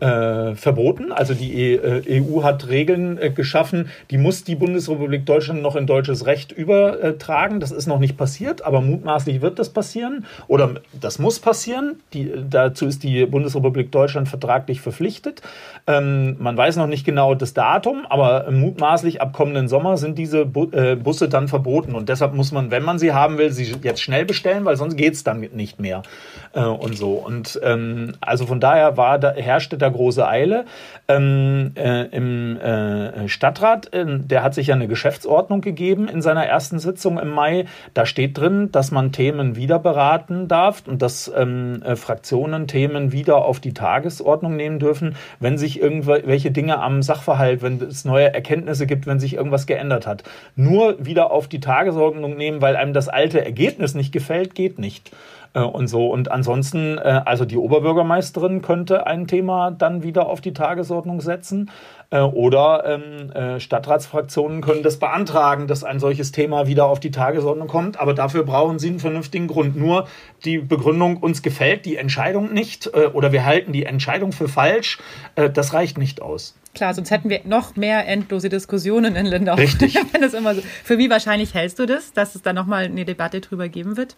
äh, 0.00 0.54
verboten. 0.54 1.12
Also 1.12 1.34
die 1.34 1.80
EU 1.80 2.40
e 2.40 2.42
hat 2.42 2.68
Regeln 2.68 3.18
äh, 3.18 3.30
geschaffen, 3.30 3.90
die 4.10 4.18
muss 4.18 4.44
die 4.44 4.54
Bundesrepublik 4.54 5.26
Deutschland 5.26 5.62
noch 5.62 5.76
in 5.76 5.86
deutsches 5.86 6.26
Recht 6.26 6.52
übertragen. 6.52 7.58
Das 7.58 7.72
ist 7.72 7.86
noch 7.86 7.98
nicht 7.98 8.16
passiert, 8.16 8.64
aber 8.64 8.80
mutmaßlich 8.80 9.40
wird 9.40 9.58
das 9.58 9.70
passieren 9.70 10.26
oder 10.46 10.74
das 10.98 11.18
muss 11.18 11.40
passieren. 11.40 12.00
Die, 12.12 12.30
dazu 12.48 12.86
ist 12.86 13.02
die 13.02 13.26
Bundesrepublik 13.26 13.90
Deutschland 13.90 14.28
vertraglich 14.28 14.80
verpflichtet. 14.80 15.42
Ähm, 15.86 16.36
man 16.38 16.56
weiß 16.56 16.76
noch 16.76 16.86
nicht 16.86 17.04
genau 17.04 17.34
das 17.34 17.54
Datum, 17.54 18.06
aber 18.08 18.50
mutmaßlich 18.50 19.20
ab 19.22 19.32
kommenden 19.32 19.68
Sommer 19.68 19.96
sind 19.96 20.18
diese 20.18 20.44
Bu 20.44 20.70
äh, 20.72 20.96
Busse 20.96 21.28
dann 21.28 21.48
verboten 21.48 21.94
und 21.94 22.08
deshalb 22.08 22.34
muss 22.34 22.52
man, 22.52 22.70
wenn 22.70 22.82
man 22.82 22.98
sie 22.98 23.12
haben 23.12 23.38
will, 23.38 23.50
sie 23.52 23.74
jetzt 23.82 24.02
schnell 24.02 24.26
bestellen, 24.26 24.64
weil 24.64 24.76
sonst 24.76 24.96
geht 24.96 25.14
es 25.14 25.24
dann 25.24 25.40
nicht 25.40 25.80
mehr 25.80 26.02
äh, 26.52 26.60
und 26.60 26.96
so. 26.96 27.12
Und 27.12 27.58
ähm, 27.62 28.14
also 28.20 28.46
von 28.46 28.60
daher 28.60 28.96
war 28.96 29.18
da 29.18 29.32
herrschte 29.32 29.77
da 29.82 29.88
große 29.88 30.26
Eile. 30.26 30.64
Ähm, 31.08 31.72
äh, 31.74 32.04
Im 32.06 32.56
äh, 32.58 33.28
Stadtrat, 33.28 33.92
äh, 33.94 34.04
der 34.06 34.42
hat 34.42 34.54
sich 34.54 34.68
ja 34.68 34.74
eine 34.74 34.88
Geschäftsordnung 34.88 35.60
gegeben 35.60 36.08
in 36.08 36.22
seiner 36.22 36.44
ersten 36.44 36.78
Sitzung 36.78 37.18
im 37.18 37.30
Mai. 37.30 37.66
Da 37.94 38.06
steht 38.06 38.38
drin, 38.38 38.70
dass 38.72 38.90
man 38.90 39.12
Themen 39.12 39.56
wieder 39.56 39.78
beraten 39.78 40.48
darf 40.48 40.82
und 40.86 41.02
dass 41.02 41.30
ähm, 41.34 41.82
äh, 41.82 41.96
Fraktionen 41.96 42.66
Themen 42.66 43.12
wieder 43.12 43.44
auf 43.44 43.60
die 43.60 43.74
Tagesordnung 43.74 44.56
nehmen 44.56 44.78
dürfen, 44.78 45.16
wenn 45.40 45.58
sich 45.58 45.80
irgendwelche 45.80 46.50
Dinge 46.50 46.78
am 46.80 47.02
Sachverhalt, 47.02 47.62
wenn 47.62 47.80
es 47.80 48.04
neue 48.04 48.32
Erkenntnisse 48.34 48.86
gibt, 48.86 49.06
wenn 49.06 49.20
sich 49.20 49.34
irgendwas 49.34 49.66
geändert 49.66 50.06
hat. 50.06 50.24
Nur 50.56 51.04
wieder 51.04 51.30
auf 51.30 51.48
die 51.48 51.60
Tagesordnung 51.60 52.36
nehmen, 52.36 52.60
weil 52.60 52.76
einem 52.76 52.92
das 52.92 53.08
alte 53.08 53.44
Ergebnis 53.44 53.94
nicht 53.94 54.12
gefällt, 54.12 54.54
geht 54.54 54.78
nicht. 54.78 55.10
Äh, 55.54 55.60
und 55.60 55.88
so. 55.88 56.08
Und 56.08 56.30
ansonsten, 56.30 56.98
äh, 56.98 57.22
also 57.24 57.44
die 57.44 57.56
Oberbürgermeisterin 57.56 58.62
könnte 58.62 59.06
ein 59.06 59.26
Thema 59.26 59.70
dann 59.70 60.02
wieder 60.02 60.28
auf 60.28 60.40
die 60.40 60.52
Tagesordnung 60.52 61.20
setzen. 61.20 61.70
Äh, 62.10 62.20
oder 62.20 62.84
ähm, 62.86 63.60
Stadtratsfraktionen 63.60 64.62
können 64.62 64.82
das 64.82 64.98
beantragen, 64.98 65.66
dass 65.66 65.84
ein 65.84 66.00
solches 66.00 66.32
Thema 66.32 66.66
wieder 66.66 66.86
auf 66.86 67.00
die 67.00 67.10
Tagesordnung 67.10 67.68
kommt. 67.68 68.00
Aber 68.00 68.14
dafür 68.14 68.44
brauchen 68.44 68.78
sie 68.78 68.88
einen 68.88 68.98
vernünftigen 68.98 69.46
Grund. 69.46 69.76
Nur 69.76 70.06
die 70.44 70.58
Begründung, 70.58 71.18
uns 71.18 71.42
gefällt 71.42 71.84
die 71.84 71.96
Entscheidung 71.96 72.52
nicht 72.52 72.90
oder 73.12 73.32
wir 73.32 73.44
halten 73.44 73.72
die 73.72 73.84
Entscheidung 73.84 74.32
für 74.32 74.48
falsch, 74.48 74.98
das 75.34 75.74
reicht 75.74 75.98
nicht 75.98 76.22
aus. 76.22 76.56
Klar, 76.74 76.94
sonst 76.94 77.10
hätten 77.10 77.28
wir 77.28 77.40
noch 77.44 77.76
mehr 77.76 78.06
endlose 78.06 78.48
Diskussionen 78.48 79.16
in 79.16 79.26
Lindau. 79.26 79.54
Richtig. 79.54 79.94
Wenn 80.12 80.22
das 80.22 80.34
immer 80.34 80.54
so. 80.54 80.62
Für 80.84 80.98
wie 80.98 81.10
wahrscheinlich 81.10 81.54
hältst 81.54 81.78
du 81.78 81.86
das, 81.86 82.12
dass 82.12 82.34
es 82.34 82.42
da 82.42 82.52
nochmal 82.52 82.84
eine 82.84 83.04
Debatte 83.04 83.40
drüber 83.40 83.68
geben 83.68 83.96
wird? 83.96 84.16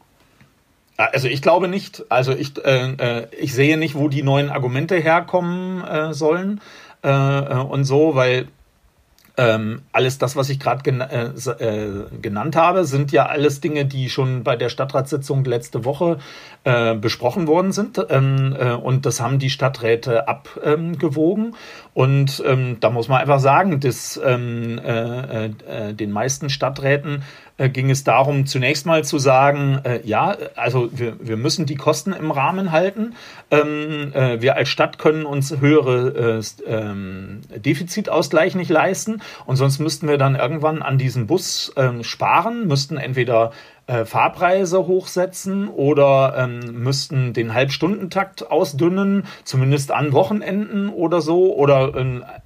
Also 1.07 1.29
ich 1.29 1.41
glaube 1.41 1.69
nicht. 1.69 2.05
Also 2.09 2.33
ich, 2.33 2.63
äh, 2.65 2.93
äh, 2.93 3.27
ich 3.39 3.55
sehe 3.55 3.79
nicht, 3.79 3.95
wo 3.95 4.09
die 4.09 4.23
neuen 4.23 4.51
Argumente 4.51 4.97
herkommen 4.97 5.83
äh, 5.85 6.13
sollen 6.13 6.61
äh, 7.03 7.09
äh 7.09 7.55
und 7.55 7.85
so, 7.85 8.15
weil 8.15 8.49
ähm, 9.37 9.83
alles 9.93 10.19
das, 10.19 10.37
was 10.37 10.51
ich 10.51 10.61
gerade 10.61 10.83
gen 10.83 11.01
äh, 11.01 11.31
genannt 12.21 12.57
habe, 12.57 12.85
sind 12.85 13.13
ja 13.13 13.27
alles 13.27 13.61
Dinge, 13.61 13.87
die 13.87 14.11
schon 14.11 14.45
bei 14.45 14.57
der 14.57 14.69
Stadtratssitzung 14.69 15.45
letzte 15.45 15.85
Woche 15.85 16.19
besprochen 17.01 17.47
worden 17.47 17.73
sind. 17.73 18.05
Ähm, 18.11 18.55
äh, 18.59 18.73
und 18.73 19.07
das 19.07 19.23
haben 19.23 19.39
die 19.39 19.49
Stadträte 19.49 20.29
abgewogen. 20.29 21.55
und 21.95 22.43
ähm, 22.45 22.77
da 22.81 22.91
muss 22.91 23.09
man 23.09 23.19
einfach 23.23 23.41
sagen, 23.41 23.81
dass 23.81 24.21
ähm, 24.23 24.79
äh, 24.85 25.47
äh, 25.47 25.95
den 25.95 26.11
meisten 26.11 26.51
Stadträten 26.51 27.23
ging 27.69 27.91
es 27.91 28.05
darum, 28.05 28.47
zunächst 28.47 28.87
mal 28.87 29.05
zu 29.05 29.19
sagen, 29.19 29.81
ja, 30.05 30.37
also 30.57 30.89
wir, 30.93 31.17
wir 31.21 31.37
müssen 31.37 31.67
die 31.67 31.75
Kosten 31.75 32.13
im 32.13 32.31
Rahmen 32.31 32.73
halten. 32.73 33.15
Ähm, 33.51 34.13
wir 34.15 34.57
als 34.57 34.69
Stadt 34.69 34.99
können 34.99 35.27
uns 35.27 35.61
höhere 35.61 36.41
ähm, 36.67 37.41
Defizitausgleich 37.55 38.55
nicht 38.55 38.71
leisten 38.71 39.21
und 39.47 39.57
sonst 39.57 39.79
müssten 39.79 40.09
wir 40.09 40.19
dann 40.19 40.37
irgendwann 40.37 40.83
an 40.83 40.99
diesem 40.99 41.27
Bus 41.27 41.73
ähm, 41.77 42.03
sparen, 42.05 42.67
müssten 42.67 42.97
entweder 42.97 43.53
äh, 43.91 44.05
Fahrpreise 44.05 44.87
hochsetzen 44.87 45.69
oder 45.69 46.35
ähm, 46.37 46.61
müssten 46.83 47.33
den 47.33 47.55
Halbstundentakt 47.55 48.49
ausdünnen, 48.51 49.25
zumindest 49.43 49.91
an 49.91 50.13
Wochenenden 50.13 50.89
oder 50.91 51.21
so, 51.21 51.55
oder 51.57 51.93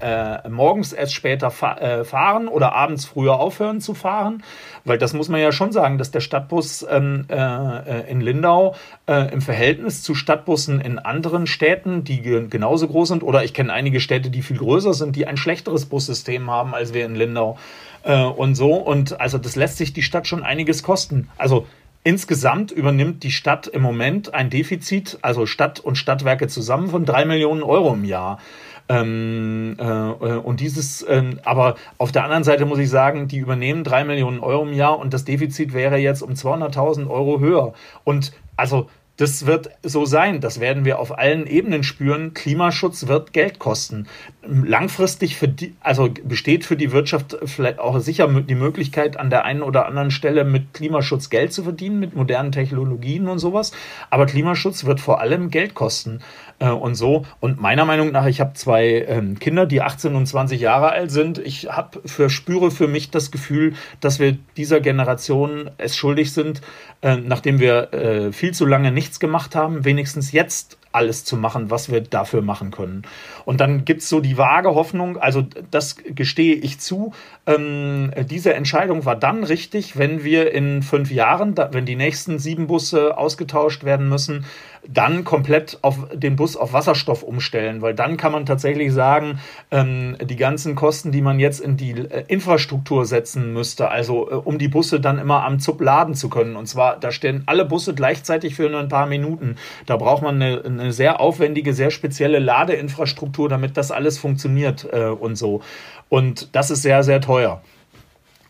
äh, 0.00 0.48
morgens 0.48 0.94
erst 0.94 1.12
später 1.12 1.50
fa 1.50 1.74
äh, 1.76 2.04
fahren 2.04 2.48
oder 2.48 2.74
abends 2.74 3.04
früher 3.04 3.38
aufhören 3.38 3.83
zu 3.83 3.92
fahren. 3.92 4.42
Weil 4.85 4.96
das 4.96 5.12
muss 5.12 5.28
man 5.28 5.40
ja 5.40 5.52
schon 5.52 5.70
sagen, 5.70 5.98
dass 5.98 6.11
der 6.11 6.20
Stadtbus 6.20 6.87
ähm, 6.88 7.26
äh, 7.28 8.11
in 8.11 8.22
Lindau 8.22 8.74
äh, 9.07 9.30
im 9.33 9.42
Verhältnis 9.42 10.02
zu 10.02 10.14
Stadtbussen 10.14 10.80
in 10.80 10.98
anderen 10.98 11.46
Städten, 11.46 12.04
die 12.04 12.22
genauso 12.22 12.88
groß 12.88 13.09
sind, 13.09 13.22
oder 13.22 13.44
ich 13.44 13.52
kenne 13.52 13.72
einige 13.72 14.00
Städte, 14.00 14.30
die 14.30 14.42
viel 14.42 14.59
größer 14.59 14.94
sind, 14.94 15.14
die 15.14 15.26
ein 15.26 15.37
schlechteres 15.37 15.87
Bussystem 15.87 16.50
haben 16.50 16.74
als 16.74 16.94
wir 16.94 17.04
in 17.04 17.14
Lindau 17.14 17.59
äh, 18.04 18.22
und 18.24 18.54
so. 18.54 18.74
Und 18.74 19.20
also 19.20 19.38
das 19.38 19.56
lässt 19.56 19.78
sich 19.78 19.92
die 19.92 20.02
Stadt 20.02 20.26
schon 20.26 20.42
einiges 20.42 20.82
kosten. 20.82 21.28
Also 21.36 21.66
insgesamt 22.04 22.70
übernimmt 22.70 23.22
die 23.22 23.32
Stadt 23.32 23.66
im 23.66 23.82
Moment 23.82 24.34
ein 24.34 24.50
Defizit, 24.50 25.18
also 25.22 25.46
Stadt 25.46 25.80
und 25.80 25.96
Stadtwerke 25.96 26.48
zusammen 26.48 26.88
von 26.88 27.04
drei 27.04 27.24
Millionen 27.24 27.62
Euro 27.62 27.94
im 27.94 28.04
Jahr. 28.04 28.38
Ähm, 28.86 29.76
äh, 29.78 29.84
und 29.84 30.60
dieses, 30.60 31.04
ähm, 31.08 31.40
aber 31.44 31.76
auf 31.96 32.12
der 32.12 32.24
anderen 32.24 32.44
Seite 32.44 32.66
muss 32.66 32.78
ich 32.78 32.90
sagen, 32.90 33.28
die 33.28 33.38
übernehmen 33.38 33.82
drei 33.82 34.04
Millionen 34.04 34.40
Euro 34.40 34.64
im 34.64 34.74
Jahr 34.74 34.98
und 34.98 35.14
das 35.14 35.24
Defizit 35.24 35.72
wäre 35.72 35.96
jetzt 35.96 36.20
um 36.20 36.34
200.000 36.34 37.08
Euro 37.08 37.40
höher. 37.40 37.72
Und 38.04 38.32
also 38.56 38.90
das 39.16 39.46
wird 39.46 39.70
so 39.83 40.05
sein. 40.05 40.40
Das 40.40 40.59
werden 40.59 40.85
wir 40.85 40.98
auf 40.98 41.16
allen 41.16 41.46
Ebenen 41.46 41.85
spüren. 41.85 42.35
Klimaschutz 42.35 43.07
wird 43.07 43.33
Geld 43.33 43.59
kosten. 43.59 44.09
Langfristig 44.42 45.38
die, 45.40 45.74
also 45.81 46.11
besteht 46.24 46.64
für 46.64 46.77
die 46.77 46.90
Wirtschaft 46.90 47.37
vielleicht 47.44 47.79
auch 47.79 47.98
sicher 48.00 48.29
die 48.29 48.55
Möglichkeit, 48.55 49.16
an 49.16 49.31
der 49.31 49.44
einen 49.44 49.62
oder 49.62 49.87
anderen 49.87 50.11
Stelle 50.11 50.44
mit 50.44 50.74
Klimaschutz 50.74 51.31
Geld 51.31 51.53
zu 51.53 51.62
verdienen, 51.62 52.00
mit 52.00 52.16
modernen 52.16 52.50
Technologien 52.50 53.29
und 53.29 53.38
sowas. 53.38 53.70
Aber 54.11 54.27
Klimaschutz 54.27 54.85
wird 54.85 55.00
vor 55.00 55.20
allem 55.20 55.50
Geld 55.50 55.74
kosten 55.74 56.20
äh, 56.58 56.68
und 56.68 56.94
so. 56.94 57.24
Und 57.40 57.60
meiner 57.60 57.84
Meinung 57.84 58.12
nach, 58.12 58.26
ich 58.26 58.40
habe 58.40 58.54
zwei 58.54 59.04
ähm, 59.08 59.38
Kinder, 59.38 59.66
die 59.66 59.82
18 59.82 60.14
und 60.14 60.26
20 60.26 60.60
Jahre 60.60 60.90
alt 60.90 61.10
sind. 61.10 61.38
Ich 61.38 61.68
habe 61.70 62.00
für 62.06 62.30
spüre 62.30 62.70
für 62.70 62.88
mich 62.88 63.10
das 63.10 63.30
Gefühl, 63.30 63.74
dass 64.00 64.18
wir 64.18 64.36
dieser 64.56 64.80
Generation 64.80 65.70
es 65.78 65.96
schuldig 65.96 66.32
sind, 66.32 66.60
äh, 67.02 67.16
nachdem 67.16 67.60
wir 67.60 67.92
äh, 67.92 68.32
viel 68.32 68.52
zu 68.52 68.66
lange 68.66 68.92
nichts 68.92 69.20
gemacht 69.20 69.54
haben, 69.54 69.84
wenigstens 69.84 70.32
jetzt 70.32 70.78
alles 70.94 71.24
zu 71.24 71.36
machen, 71.36 71.70
was 71.70 71.90
wir 71.90 72.00
dafür 72.00 72.40
machen 72.40 72.70
können. 72.70 73.02
Und 73.44 73.60
dann 73.60 73.84
gibt 73.84 74.02
es 74.02 74.08
so 74.08 74.20
die 74.20 74.38
vage 74.38 74.74
Hoffnung, 74.74 75.16
also 75.16 75.44
das 75.70 75.96
gestehe 75.96 76.54
ich 76.54 76.78
zu, 76.78 77.12
ähm, 77.46 78.12
diese 78.30 78.54
Entscheidung 78.54 79.04
war 79.04 79.16
dann 79.16 79.42
richtig, 79.42 79.98
wenn 79.98 80.22
wir 80.22 80.52
in 80.52 80.82
fünf 80.82 81.10
Jahren, 81.10 81.56
da, 81.56 81.70
wenn 81.72 81.84
die 81.84 81.96
nächsten 81.96 82.38
sieben 82.38 82.68
Busse 82.68 83.18
ausgetauscht 83.18 83.82
werden 83.82 84.08
müssen, 84.08 84.44
dann 84.88 85.24
komplett 85.24 85.78
auf 85.82 86.08
den 86.12 86.36
Bus 86.36 86.56
auf 86.56 86.72
Wasserstoff 86.72 87.22
umstellen, 87.22 87.82
weil 87.82 87.94
dann 87.94 88.16
kann 88.16 88.32
man 88.32 88.46
tatsächlich 88.46 88.92
sagen, 88.92 89.40
ähm, 89.70 90.16
die 90.22 90.36
ganzen 90.36 90.74
Kosten, 90.74 91.12
die 91.12 91.22
man 91.22 91.38
jetzt 91.38 91.60
in 91.60 91.76
die 91.76 91.92
äh, 91.92 92.24
Infrastruktur 92.28 93.06
setzen 93.06 93.52
müsste, 93.52 93.90
also 93.90 94.30
äh, 94.30 94.34
um 94.34 94.58
die 94.58 94.68
Busse 94.68 95.00
dann 95.00 95.18
immer 95.18 95.44
am 95.44 95.58
Zug 95.58 95.80
laden 95.80 96.14
zu 96.14 96.28
können. 96.28 96.56
Und 96.56 96.66
zwar, 96.66 96.98
da 96.98 97.10
stehen 97.10 97.44
alle 97.46 97.64
Busse 97.64 97.94
gleichzeitig 97.94 98.54
für 98.54 98.68
nur 98.68 98.80
ein 98.80 98.88
paar 98.88 99.06
Minuten. 99.06 99.56
Da 99.86 99.96
braucht 99.96 100.22
man 100.22 100.40
eine, 100.40 100.62
eine 100.64 100.92
sehr 100.92 101.20
aufwendige, 101.20 101.72
sehr 101.74 101.90
spezielle 101.90 102.38
Ladeinfrastruktur, 102.38 103.48
damit 103.48 103.76
das 103.76 103.90
alles 103.90 104.18
funktioniert 104.18 104.86
äh, 104.92 105.06
und 105.06 105.36
so. 105.36 105.62
Und 106.08 106.54
das 106.54 106.70
ist 106.70 106.82
sehr, 106.82 107.02
sehr 107.02 107.20
teuer. 107.20 107.62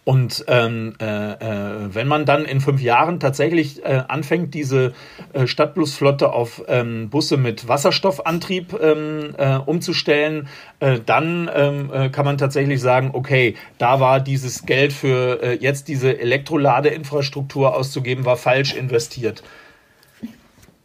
Und 0.04 0.44
ähm, 0.48 0.92
äh, 1.00 1.32
äh, 1.32 1.94
wenn 1.94 2.06
man 2.06 2.26
dann 2.26 2.44
in 2.44 2.60
fünf 2.60 2.82
Jahren 2.82 3.20
tatsächlich 3.20 3.82
äh, 3.84 4.02
anfängt, 4.06 4.52
diese 4.52 4.92
äh, 5.32 5.46
Stadtbusflotte 5.46 6.30
auf 6.30 6.62
ähm, 6.68 7.08
Busse 7.08 7.38
mit 7.38 7.68
Wasserstoffantrieb 7.68 8.78
ähm, 8.78 9.34
äh, 9.38 9.56
umzustellen, 9.56 10.48
äh, 10.80 11.00
dann 11.04 11.50
ähm, 11.54 11.90
äh, 11.90 12.08
kann 12.10 12.26
man 12.26 12.36
tatsächlich 12.36 12.82
sagen, 12.82 13.10
okay, 13.14 13.54
da 13.78 13.98
war 13.98 14.20
dieses 14.20 14.66
Geld 14.66 14.92
für 14.92 15.42
äh, 15.42 15.54
jetzt 15.54 15.88
diese 15.88 16.18
Elektroladeinfrastruktur 16.18 17.74
auszugeben, 17.74 18.26
war 18.26 18.36
falsch 18.36 18.74
investiert. 18.74 19.42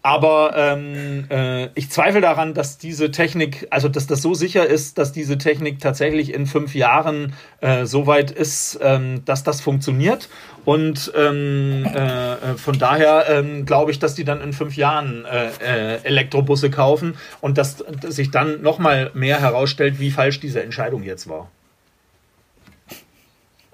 Aber 0.01 0.53
ähm, 0.55 1.25
äh, 1.29 1.67
ich 1.75 1.89
zweifle 1.89 2.21
daran, 2.21 2.53
dass 2.53 2.77
diese 2.77 3.11
Technik, 3.11 3.67
also 3.69 3.89
dass 3.89 4.07
das 4.07 4.21
so 4.21 4.33
sicher 4.33 4.65
ist, 4.65 4.97
dass 4.97 5.11
diese 5.11 5.37
Technik 5.37 5.79
tatsächlich 5.79 6.33
in 6.33 6.45
fünf 6.45 6.73
Jahren 6.73 7.33
äh, 7.59 7.85
so 7.85 8.07
weit 8.07 8.31
ist, 8.31 8.79
ähm, 8.81 9.25
dass 9.25 9.43
das 9.43 9.59
funktioniert. 9.59 10.29
Und 10.63 11.11
ähm, 11.17 11.83
äh, 11.85 12.55
von 12.55 12.79
daher 12.79 13.25
ähm, 13.27 13.65
glaube 13.65 13.91
ich, 13.91 13.99
dass 13.99 14.15
die 14.15 14.23
dann 14.23 14.39
in 14.39 14.53
fünf 14.53 14.77
Jahren 14.77 15.25
äh, 15.25 15.49
äh, 15.59 16.03
Elektrobusse 16.03 16.69
kaufen 16.69 17.15
und 17.41 17.57
dass, 17.57 17.83
dass 18.01 18.15
sich 18.15 18.31
dann 18.31 18.61
nochmal 18.61 19.11
mehr 19.13 19.41
herausstellt, 19.41 19.99
wie 19.99 20.11
falsch 20.11 20.39
diese 20.39 20.63
Entscheidung 20.63 21.03
jetzt 21.03 21.27
war. 21.27 21.51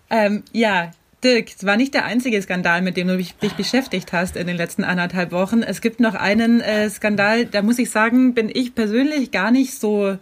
Ähm, 0.09 0.43
ja, 0.53 0.91
Dirk, 1.25 1.49
es 1.57 1.65
war 1.65 1.75
nicht 1.75 1.95
der 1.95 2.05
einzige 2.05 2.39
Skandal, 2.39 2.83
mit 2.83 2.97
dem 2.97 3.07
du 3.07 3.17
dich, 3.17 3.33
beschäftigt 3.57 4.13
hast 4.13 4.37
in 4.37 4.45
den 4.45 4.55
letzten 4.55 4.83
anderthalb 4.83 5.31
Wochen. 5.31 5.63
Es 5.63 5.81
gibt 5.81 5.99
noch 5.99 6.13
einen 6.13 6.61
äh, 6.61 6.87
Skandal, 6.87 7.45
da 7.45 7.63
muss 7.63 7.79
ich 7.79 7.89
sagen, 7.89 8.35
bin 8.35 8.51
ich 8.53 8.75
persönlich 8.75 9.31
gar 9.31 9.49
nicht 9.49 9.73
so 9.73 10.19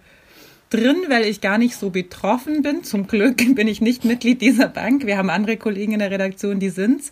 drin, 0.70 0.96
weil 1.10 1.26
ich 1.26 1.42
gar 1.42 1.58
nicht 1.58 1.76
so 1.76 1.90
betroffen 1.90 2.62
bin. 2.62 2.86
Zum 2.86 3.08
Glück 3.08 3.36
bin 3.56 3.68
ich 3.68 3.82
nicht 3.82 4.06
Mitglied 4.06 4.42
dieser 4.42 4.70
Bank. 4.70 5.06
Wir 5.06 5.18
haben 5.18 5.30
andere 5.30 5.58
Kollegen 5.58 5.92
in 5.92 6.00
der 6.00 6.10
Redaktion, 6.10 6.62
die 6.62 6.70
sind's. 6.70 7.12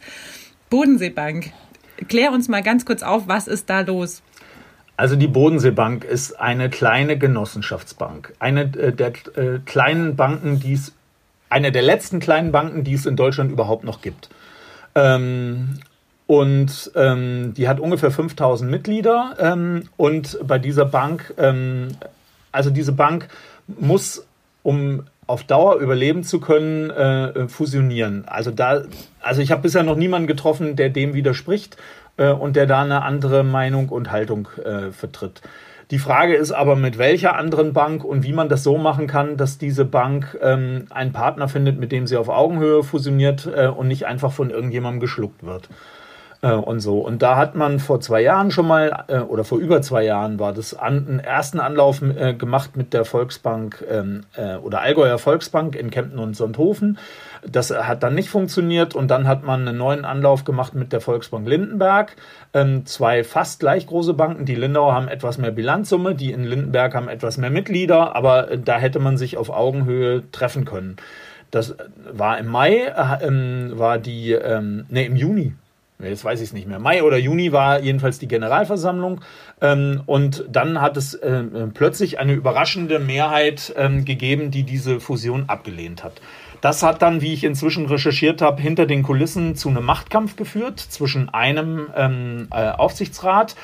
Bodenseebank. 0.69 1.51
Klär 2.07 2.31
uns 2.31 2.47
mal 2.47 2.63
ganz 2.63 2.85
kurz 2.85 3.03
auf, 3.03 3.27
was 3.27 3.49
ist 3.49 3.69
da 3.69 3.81
los? 3.81 4.23
Also 4.95 5.17
die 5.17 5.27
Bodenseebank 5.27 6.05
ist 6.05 6.39
eine 6.39 6.69
kleine 6.69 7.17
Genossenschaftsbank, 7.17 8.33
eine 8.39 8.61
äh, 8.61 8.93
der 8.93 9.13
äh, 9.35 9.59
kleinen 9.65 10.15
Banken, 10.15 10.61
die 10.61 10.73
es 10.73 10.93
eine 11.51 11.71
der 11.71 11.81
letzten 11.81 12.19
kleinen 12.19 12.51
Banken, 12.51 12.83
die 12.83 12.93
es 12.93 13.05
in 13.05 13.15
Deutschland 13.15 13.51
überhaupt 13.51 13.83
noch 13.83 14.01
gibt. 14.01 14.29
Ähm, 14.95 15.79
und 16.25 16.91
ähm, 16.95 17.53
die 17.55 17.67
hat 17.67 17.81
ungefähr 17.81 18.09
5000 18.09 18.71
Mitglieder. 18.71 19.35
Ähm, 19.37 19.89
und 19.97 20.39
bei 20.47 20.57
dieser 20.59 20.85
Bank, 20.85 21.33
ähm, 21.37 21.89
also 22.53 22.69
diese 22.69 22.93
Bank 22.93 23.27
muss, 23.67 24.25
um 24.63 25.03
auf 25.27 25.43
Dauer 25.43 25.75
überleben 25.75 26.23
zu 26.23 26.39
können, 26.39 26.89
äh, 26.89 27.49
fusionieren. 27.49 28.23
Also 28.27 28.51
da, 28.51 28.83
also 29.21 29.41
ich 29.41 29.51
habe 29.51 29.61
bisher 29.61 29.83
noch 29.83 29.97
niemanden 29.97 30.27
getroffen, 30.27 30.77
der 30.77 30.89
dem 30.89 31.13
widerspricht 31.13 31.75
äh, 32.15 32.29
und 32.29 32.55
der 32.55 32.65
da 32.65 32.81
eine 32.81 33.03
andere 33.03 33.43
Meinung 33.43 33.89
und 33.89 34.11
Haltung 34.11 34.47
äh, 34.63 34.91
vertritt. 34.91 35.41
Die 35.91 35.99
Frage 35.99 36.35
ist 36.35 36.53
aber, 36.53 36.77
mit 36.77 36.97
welcher 36.97 37.35
anderen 37.35 37.73
Bank 37.73 38.05
und 38.05 38.23
wie 38.23 38.31
man 38.31 38.47
das 38.47 38.63
so 38.63 38.77
machen 38.77 39.07
kann, 39.07 39.35
dass 39.35 39.57
diese 39.57 39.83
Bank 39.83 40.39
ähm, 40.41 40.85
einen 40.89 41.11
Partner 41.11 41.49
findet, 41.49 41.77
mit 41.77 41.91
dem 41.91 42.07
sie 42.07 42.15
auf 42.15 42.29
Augenhöhe 42.29 42.81
fusioniert 42.81 43.49
äh, 43.53 43.67
und 43.67 43.89
nicht 43.89 44.05
einfach 44.05 44.31
von 44.31 44.51
irgendjemandem 44.51 45.01
geschluckt 45.01 45.43
wird. 45.43 45.67
Äh, 46.43 46.53
und 46.53 46.79
so. 46.79 46.99
Und 46.99 47.21
da 47.21 47.37
hat 47.37 47.55
man 47.55 47.79
vor 47.79 47.99
zwei 47.99 48.21
Jahren 48.21 48.49
schon 48.49 48.67
mal, 48.67 49.05
äh, 49.07 49.19
oder 49.19 49.43
vor 49.43 49.59
über 49.59 49.81
zwei 49.81 50.03
Jahren 50.03 50.39
war 50.39 50.53
das 50.53 50.73
an, 50.73 51.05
einen 51.07 51.19
ersten 51.19 51.59
Anlauf 51.59 52.01
äh, 52.01 52.33
gemacht 52.33 52.75
mit 52.75 52.93
der 52.93 53.05
Volksbank 53.05 53.85
ähm, 53.87 54.21
äh, 54.35 54.55
oder 54.55 54.81
Allgäuer 54.81 55.19
Volksbank 55.19 55.75
in 55.75 55.91
Kempten 55.91 56.17
und 56.17 56.35
Sonthofen. 56.35 56.97
Das 57.47 57.69
hat 57.71 58.01
dann 58.01 58.15
nicht 58.15 58.29
funktioniert 58.29 58.95
und 58.95 59.09
dann 59.09 59.27
hat 59.27 59.43
man 59.43 59.67
einen 59.67 59.77
neuen 59.77 60.03
Anlauf 60.03 60.43
gemacht 60.43 60.73
mit 60.73 60.93
der 60.93 61.01
Volksbank 61.01 61.47
Lindenberg. 61.47 62.15
Ähm, 62.53 62.85
zwei 62.87 63.23
fast 63.23 63.59
gleich 63.59 63.85
große 63.85 64.15
Banken. 64.15 64.45
Die 64.45 64.55
Lindauer 64.55 64.93
haben 64.95 65.07
etwas 65.07 65.37
mehr 65.37 65.51
Bilanzsumme, 65.51 66.15
die 66.15 66.31
in 66.31 66.43
Lindenberg 66.43 66.95
haben 66.95 67.07
etwas 67.07 67.37
mehr 67.37 67.51
Mitglieder, 67.51 68.15
aber 68.15 68.49
äh, 68.49 68.57
da 68.57 68.77
hätte 68.79 68.97
man 68.99 69.17
sich 69.17 69.37
auf 69.37 69.51
Augenhöhe 69.51 70.23
treffen 70.31 70.65
können. 70.65 70.97
Das 71.51 71.75
war 72.11 72.39
im 72.39 72.47
Mai, 72.47 72.77
äh, 72.77 73.27
ähm, 73.27 73.73
war 73.75 73.99
die, 73.99 74.31
ähm, 74.31 74.85
nee, 74.89 75.05
im 75.05 75.15
Juni, 75.15 75.53
jetzt 76.03 76.23
weiß 76.25 76.39
ich 76.39 76.49
es 76.49 76.53
nicht 76.53 76.67
mehr, 76.67 76.79
Mai 76.79 77.03
oder 77.03 77.17
Juni 77.17 77.51
war 77.51 77.81
jedenfalls 77.81 78.19
die 78.19 78.27
Generalversammlung 78.27 79.21
ähm, 79.61 80.01
und 80.05 80.45
dann 80.49 80.81
hat 80.81 80.97
es 80.97 81.13
äh, 81.13 81.43
plötzlich 81.73 82.19
eine 82.19 82.33
überraschende 82.33 82.99
Mehrheit 82.99 83.73
ähm, 83.77 84.05
gegeben, 84.05 84.51
die 84.51 84.63
diese 84.63 84.99
Fusion 84.99 85.45
abgelehnt 85.47 86.03
hat. 86.03 86.21
Das 86.61 86.83
hat 86.83 87.01
dann, 87.01 87.21
wie 87.21 87.33
ich 87.33 87.43
inzwischen 87.43 87.87
recherchiert 87.87 88.41
habe, 88.41 88.61
hinter 88.61 88.85
den 88.85 89.01
Kulissen 89.01 89.55
zu 89.55 89.69
einem 89.69 89.83
Machtkampf 89.83 90.35
geführt 90.35 90.79
zwischen 90.79 91.29
einem 91.29 91.87
ähm, 91.95 92.47
äh, 92.51 92.69
Aufsichtsrat 92.69 93.55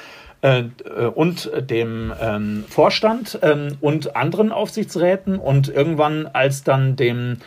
äh, 0.42 0.62
äh 0.62 1.06
und 1.06 1.52
dem 1.70 2.12
ähm, 2.20 2.66
Vorstand 2.68 3.40
ähm, 3.44 3.78
und 3.82 4.16
anderen 4.16 4.52
Aufsichtsräten. 4.52 5.38
Und 5.38 5.70
irgendwann, 5.70 6.26
als 6.26 6.64
dann 6.64 6.96
dem 6.96 7.38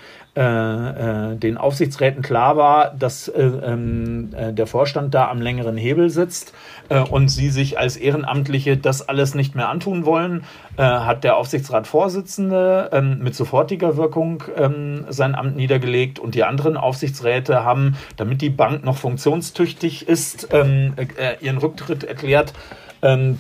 äh, 0.40 1.33
äh, 1.33 1.37
den 1.37 1.59
Aufsichtsräten 1.59 2.22
klar 2.22 2.57
war, 2.57 2.94
dass 2.94 3.29
äh, 3.29 3.42
ähm, 3.42 4.31
äh, 4.35 4.55
der 4.55 4.66
Vorstand 4.66 5.12
da 5.12 5.29
am 5.29 5.42
längeren 5.42 5.76
Hebel 5.76 6.09
sitzt 6.09 6.55
äh, 6.88 7.00
und 7.00 7.29
sie 7.29 7.50
sich 7.50 7.79
als 7.79 7.98
Ehrenamtliche 7.98 8.79
das 8.79 9.07
alles 9.07 9.35
nicht 9.35 9.55
mehr 9.55 9.68
antun 9.68 10.07
wollen, 10.07 10.44
hat 10.76 11.24
der 11.24 11.37
Aufsichtsratsvorsitzende 11.37 12.88
ähm, 12.92 13.18
mit 13.18 13.35
sofortiger 13.35 13.98
Wirkung 13.98 14.44
ähm, 14.57 15.05
sein 15.11 15.35
Amt 15.35 15.57
niedergelegt 15.57 16.18
und 16.18 16.35
die 16.35 16.44
anderen 16.44 16.79
Aufsichtsräte 16.79 17.64
haben, 17.64 17.98
damit 18.16 18.40
die 18.40 18.48
Bank 18.48 18.83
noch 18.83 18.96
funktionstüchtig 18.96 20.09
ist, 20.09 20.48
ihren 20.55 21.59
Rücktritt 21.59 22.05
erklärt 22.05 22.55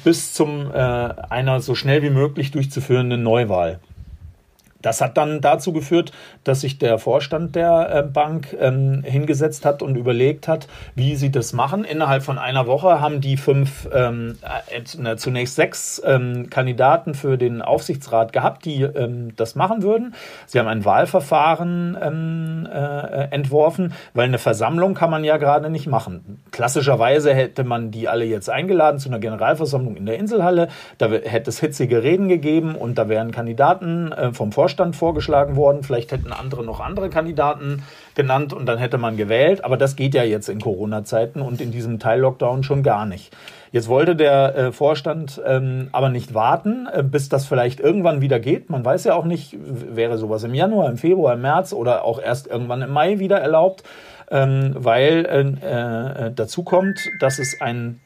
bis 0.04 0.34
zum 0.34 0.70
einer 0.70 1.60
so 1.60 1.74
schnell 1.74 2.02
wie 2.02 2.10
möglich 2.10 2.50
durchzuführenden 2.50 3.22
Neuwahl. 3.22 3.80
Das 4.82 5.00
hat 5.00 5.16
dann 5.16 5.40
dazu 5.40 5.72
geführt, 5.72 6.12
dass 6.44 6.62
sich 6.62 6.78
der 6.78 6.98
Vorstand 6.98 7.54
der 7.54 7.94
äh, 7.94 8.02
Bank 8.02 8.56
ähm, 8.58 9.02
hingesetzt 9.04 9.64
hat 9.64 9.82
und 9.82 9.96
überlegt 9.96 10.48
hat, 10.48 10.68
wie 10.94 11.16
sie 11.16 11.30
das 11.30 11.52
machen. 11.52 11.84
Innerhalb 11.84 12.22
von 12.22 12.38
einer 12.38 12.66
Woche 12.66 13.00
haben 13.00 13.20
die 13.20 13.36
fünf, 13.36 13.88
ähm, 13.92 14.38
äh, 14.70 15.16
zunächst 15.16 15.56
sechs 15.56 16.00
ähm, 16.04 16.48
Kandidaten 16.50 17.14
für 17.14 17.36
den 17.36 17.62
Aufsichtsrat 17.62 18.32
gehabt, 18.32 18.64
die 18.64 18.86
das 19.36 19.54
machen 19.54 19.82
würden. 19.82 20.14
Sie 20.46 20.58
haben 20.58 20.68
ein 20.68 20.84
Wahlverfahren 20.84 21.96
äh, 22.66 23.28
entworfen, 23.30 23.92
weil 24.14 24.24
eine 24.24 24.38
Versammlung 24.38 24.94
kann 24.94 25.10
man 25.10 25.24
ja 25.24 25.36
gerade 25.36 25.70
nicht 25.70 25.86
machen. 25.86 26.42
Klassischerweise 26.50 27.34
hätte 27.34 27.64
man 27.64 27.90
die 27.90 28.08
alle 28.08 28.24
jetzt 28.24 28.50
eingeladen 28.50 28.98
zu 28.98 29.08
einer 29.08 29.18
Generalversammlung 29.18 29.96
in 29.96 30.06
der 30.06 30.18
Inselhalle. 30.18 30.68
Da 30.98 31.08
hätte 31.08 31.50
es 31.50 31.60
hitzige 31.60 32.02
Reden 32.02 32.28
gegeben 32.28 32.74
und 32.74 32.98
da 32.98 33.08
wären 33.08 33.30
Kandidaten 33.30 34.12
äh, 34.12 34.32
vom 34.32 34.52
Vorstand 34.52 34.69
Vorstand 34.70 34.94
vorgeschlagen 34.94 35.56
worden. 35.56 35.82
Vielleicht 35.82 36.12
hätten 36.12 36.32
andere 36.32 36.64
noch 36.64 36.78
andere 36.78 37.10
Kandidaten 37.10 37.82
genannt 38.14 38.52
und 38.52 38.66
dann 38.66 38.78
hätte 38.78 38.98
man 38.98 39.16
gewählt. 39.16 39.64
Aber 39.64 39.76
das 39.76 39.96
geht 39.96 40.14
ja 40.14 40.22
jetzt 40.22 40.48
in 40.48 40.60
Corona-Zeiten 40.60 41.40
und 41.40 41.60
in 41.60 41.72
diesem 41.72 41.98
Teil-Lockdown 41.98 42.62
schon 42.62 42.84
gar 42.84 43.04
nicht. 43.04 43.36
Jetzt 43.72 43.88
wollte 43.88 44.14
der 44.14 44.54
äh, 44.54 44.72
Vorstand 44.72 45.42
ähm, 45.44 45.88
aber 45.90 46.08
nicht 46.08 46.34
warten, 46.34 46.86
äh, 46.86 47.02
bis 47.02 47.28
das 47.28 47.46
vielleicht 47.46 47.80
irgendwann 47.80 48.20
wieder 48.20 48.38
geht. 48.38 48.70
Man 48.70 48.84
weiß 48.84 49.02
ja 49.04 49.14
auch 49.14 49.24
nicht, 49.24 49.56
wäre 49.60 50.18
sowas 50.18 50.44
im 50.44 50.54
Januar, 50.54 50.88
im 50.88 50.98
Februar, 50.98 51.34
im 51.34 51.40
März 51.40 51.72
oder 51.72 52.04
auch 52.04 52.22
erst 52.22 52.46
irgendwann 52.46 52.82
im 52.82 52.92
Mai 52.92 53.18
wieder 53.18 53.38
erlaubt, 53.40 53.82
ähm, 54.30 54.76
weil 54.76 55.26
äh, 55.26 56.26
äh, 56.26 56.32
dazu 56.32 56.62
kommt, 56.62 57.00
dass 57.18 57.40
es 57.40 57.60
einen 57.60 58.00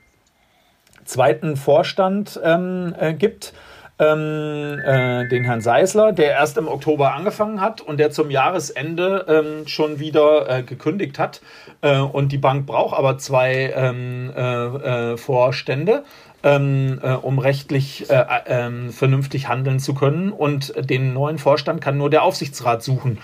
zweiten 1.04 1.56
Vorstand 1.56 2.40
ähm, 2.42 2.94
äh, 2.98 3.12
gibt 3.12 3.52
ähm, 3.98 4.80
äh, 4.84 5.28
den 5.28 5.44
Herrn 5.44 5.60
Seisler, 5.60 6.12
der 6.12 6.32
erst 6.32 6.56
im 6.58 6.68
Oktober 6.68 7.14
angefangen 7.14 7.60
hat 7.60 7.80
und 7.80 7.98
der 7.98 8.10
zum 8.10 8.30
Jahresende 8.30 9.24
ähm, 9.28 9.68
schon 9.68 9.98
wieder 9.98 10.48
äh, 10.50 10.62
gekündigt 10.62 11.18
hat. 11.18 11.40
Äh, 11.80 11.98
und 11.98 12.32
die 12.32 12.38
Bank 12.38 12.66
braucht 12.66 12.96
aber 12.96 13.18
zwei 13.18 13.72
ähm, 13.74 14.32
äh, 14.34 15.12
äh, 15.12 15.16
Vorstände. 15.16 16.04
Ähm, 16.42 17.00
äh, 17.02 17.12
um 17.12 17.38
rechtlich 17.38 18.04
ähm, 18.10 18.92
vernünftig 18.92 19.48
handeln 19.48 19.78
zu 19.80 19.94
können. 19.94 20.30
Und 20.30 20.74
den 20.76 21.14
neuen 21.14 21.38
Vorstand 21.38 21.80
kann 21.80 21.96
nur 21.96 22.10
der 22.10 22.22
Aufsichtsrat 22.22 22.82
suchen 22.82 23.18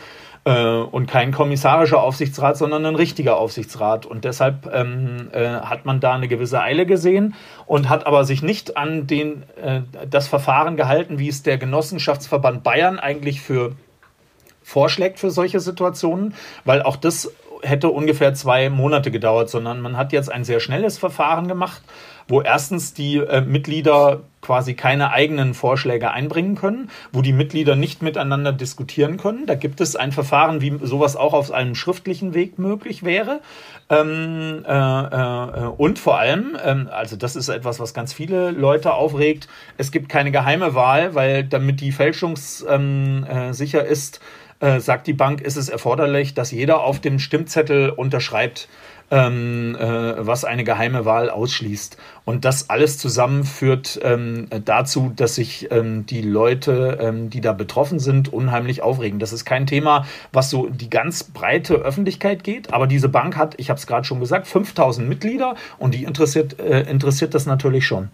und 0.45 1.07
kein 1.07 1.33
kommissarischer 1.33 2.03
Aufsichtsrat, 2.03 2.57
sondern 2.57 2.87
ein 2.87 2.95
richtiger 2.95 3.37
Aufsichtsrat. 3.37 4.07
Und 4.07 4.25
deshalb 4.25 4.71
ähm, 4.73 5.29
äh, 5.33 5.47
hat 5.47 5.85
man 5.85 6.01
da 6.01 6.15
eine 6.15 6.29
gewisse 6.29 6.61
Eile 6.61 6.87
gesehen 6.87 7.35
und 7.67 7.89
hat 7.89 8.07
aber 8.07 8.25
sich 8.25 8.43
nicht 8.43 8.77
an 8.77 9.07
den, 9.07 9.43
äh, 9.63 9.83
das 10.09 10.29
Verfahren 10.29 10.77
gehalten, 10.77 11.19
wie 11.19 11.29
es 11.29 11.43
der 11.43 11.59
Genossenschaftsverband 11.59 12.63
Bayern 12.63 12.99
eigentlich 12.99 13.41
für 13.41 13.73
vorschlägt 14.63 15.19
für 15.19 15.31
solche 15.31 15.61
Situationen, 15.61 16.35
weil 16.65 16.83
auch 16.83 16.97
das 16.97 17.33
hätte 17.63 17.91
ungefähr 17.91 18.35
zwei 18.35 18.71
Monate 18.71 19.11
gedauert, 19.11 19.51
sondern 19.51 19.81
man 19.81 19.97
hat 19.97 20.13
jetzt 20.13 20.31
ein 20.31 20.45
sehr 20.45 20.61
schnelles 20.61 20.97
Verfahren 20.97 21.49
gemacht 21.49 21.83
wo 22.29 22.43
erstens 22.43 22.95
die 22.95 23.17
äh, 23.17 23.41
Mitglieder 23.41 24.21
quasi 24.43 24.75
keine 24.75 25.13
eigenen 25.13 25.55
Vorschläge 25.55 26.11
einbringen 26.13 26.55
können, 26.55 26.91
wo 27.13 27.21
die 27.23 27.33
Mitglieder 27.33 27.77
nicht 27.77 28.03
miteinander 28.03 28.53
diskutieren 28.53 29.17
können. 29.17 29.47
Da 29.47 29.55
gibt 29.55 29.81
es 29.81 29.97
ein 29.97 30.13
Verfahren, 30.13 30.61
wie 30.61 30.79
sowas 30.83 31.17
auch 31.17 31.35
auf 31.35 31.53
einem 31.53 31.75
schriftlichen 31.75 32.33
Weg 32.35 32.59
möglich 32.59 33.03
wäre. 33.03 33.41
Ähm, 33.91 34.65
äh, 34.67 34.73
äh, 34.73 35.67
und 35.77 35.99
vor 35.99 36.19
allem, 36.19 36.57
ähm, 36.65 36.89
also 36.91 37.17
das 37.17 37.37
ist 37.37 37.49
etwas, 37.49 37.81
was 37.81 37.93
ganz 37.93 38.13
viele 38.13 38.51
Leute 38.51 38.95
aufregt, 38.95 39.49
es 39.77 39.91
gibt 39.91 40.09
keine 40.09 40.31
geheime 40.31 40.75
Wahl, 40.75 41.15
weil 41.15 41.45
damit 41.45 41.81
die 41.81 41.93
fälschungssicher 41.93 42.75
ähm, 42.75 43.27
äh, 43.29 43.91
ist, 43.91 44.21
äh, 44.61 44.81
sagt 44.81 45.07
die 45.07 45.13
Bank, 45.13 45.41
ist 45.41 45.57
es 45.57 45.69
erforderlich, 45.69 46.35
dass 46.35 46.51
jeder 46.51 46.81
auf 46.83 47.01
dem 47.01 47.19
Stimmzettel 47.19 47.91
unterschreibt 47.91 48.69
ähm, 49.11 49.77
äh, 49.79 50.27
was 50.27 50.45
eine 50.45 50.65
geheime 50.65 51.05
Wahl 51.05 51.31
ausschließt. 51.31 51.97
Und 52.25 52.45
das 52.45 52.71
alles 52.71 52.99
zusammen 52.99 53.45
führt 53.45 53.99
ähm, 54.03 54.47
dazu, 54.65 55.13
dass 55.15 55.35
sich 55.35 55.71
ähm, 55.71 56.07
die 56.07 56.23
Leute, 56.23 56.99
ähm, 57.01 57.31
die 57.31 57.41
da 57.41 57.53
betroffen 57.53 57.99
sind, 57.99 58.33
unheimlich 58.33 58.83
aufregen. 58.83 59.19
Das 59.19 59.33
ist 59.33 59.45
kein 59.45 59.67
Thema, 59.67 60.07
was 60.33 60.51
so 60.51 60.69
die 60.69 60.91
ganz 60.91 61.25
breite 61.25 61.75
Öffentlichkeit 61.75 62.45
geht, 62.45 62.73
aber 62.73 62.87
diese 62.87 63.09
Bank 63.09 63.37
hat, 63.37 63.55
ich 63.59 63.71
habe 63.71 63.79
es 63.79 63.87
gerade 63.87 64.05
schon 64.05 64.21
gesagt, 64.21 64.47
5000 64.47 65.09
Mitglieder 65.09 65.57
und 65.79 65.95
die 65.95 66.05
interessiert, 66.05 66.61
äh, 66.61 66.83
interessiert 66.83 67.35
das 67.35 67.47
natürlich 67.47 67.87
schon. 67.87 68.11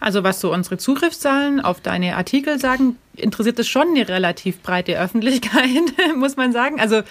Also 0.00 0.24
was 0.24 0.40
so 0.40 0.52
unsere 0.52 0.78
Zugriffszahlen 0.78 1.60
auf 1.60 1.80
deine 1.80 2.16
Artikel 2.16 2.58
sagen, 2.58 2.96
interessiert 3.16 3.58
es 3.58 3.68
schon 3.68 3.88
eine 3.88 4.08
relativ 4.08 4.60
breite 4.62 4.98
Öffentlichkeit, 4.98 5.92
muss 6.16 6.36
man 6.36 6.52
sagen. 6.52 6.80
Also 6.80 7.02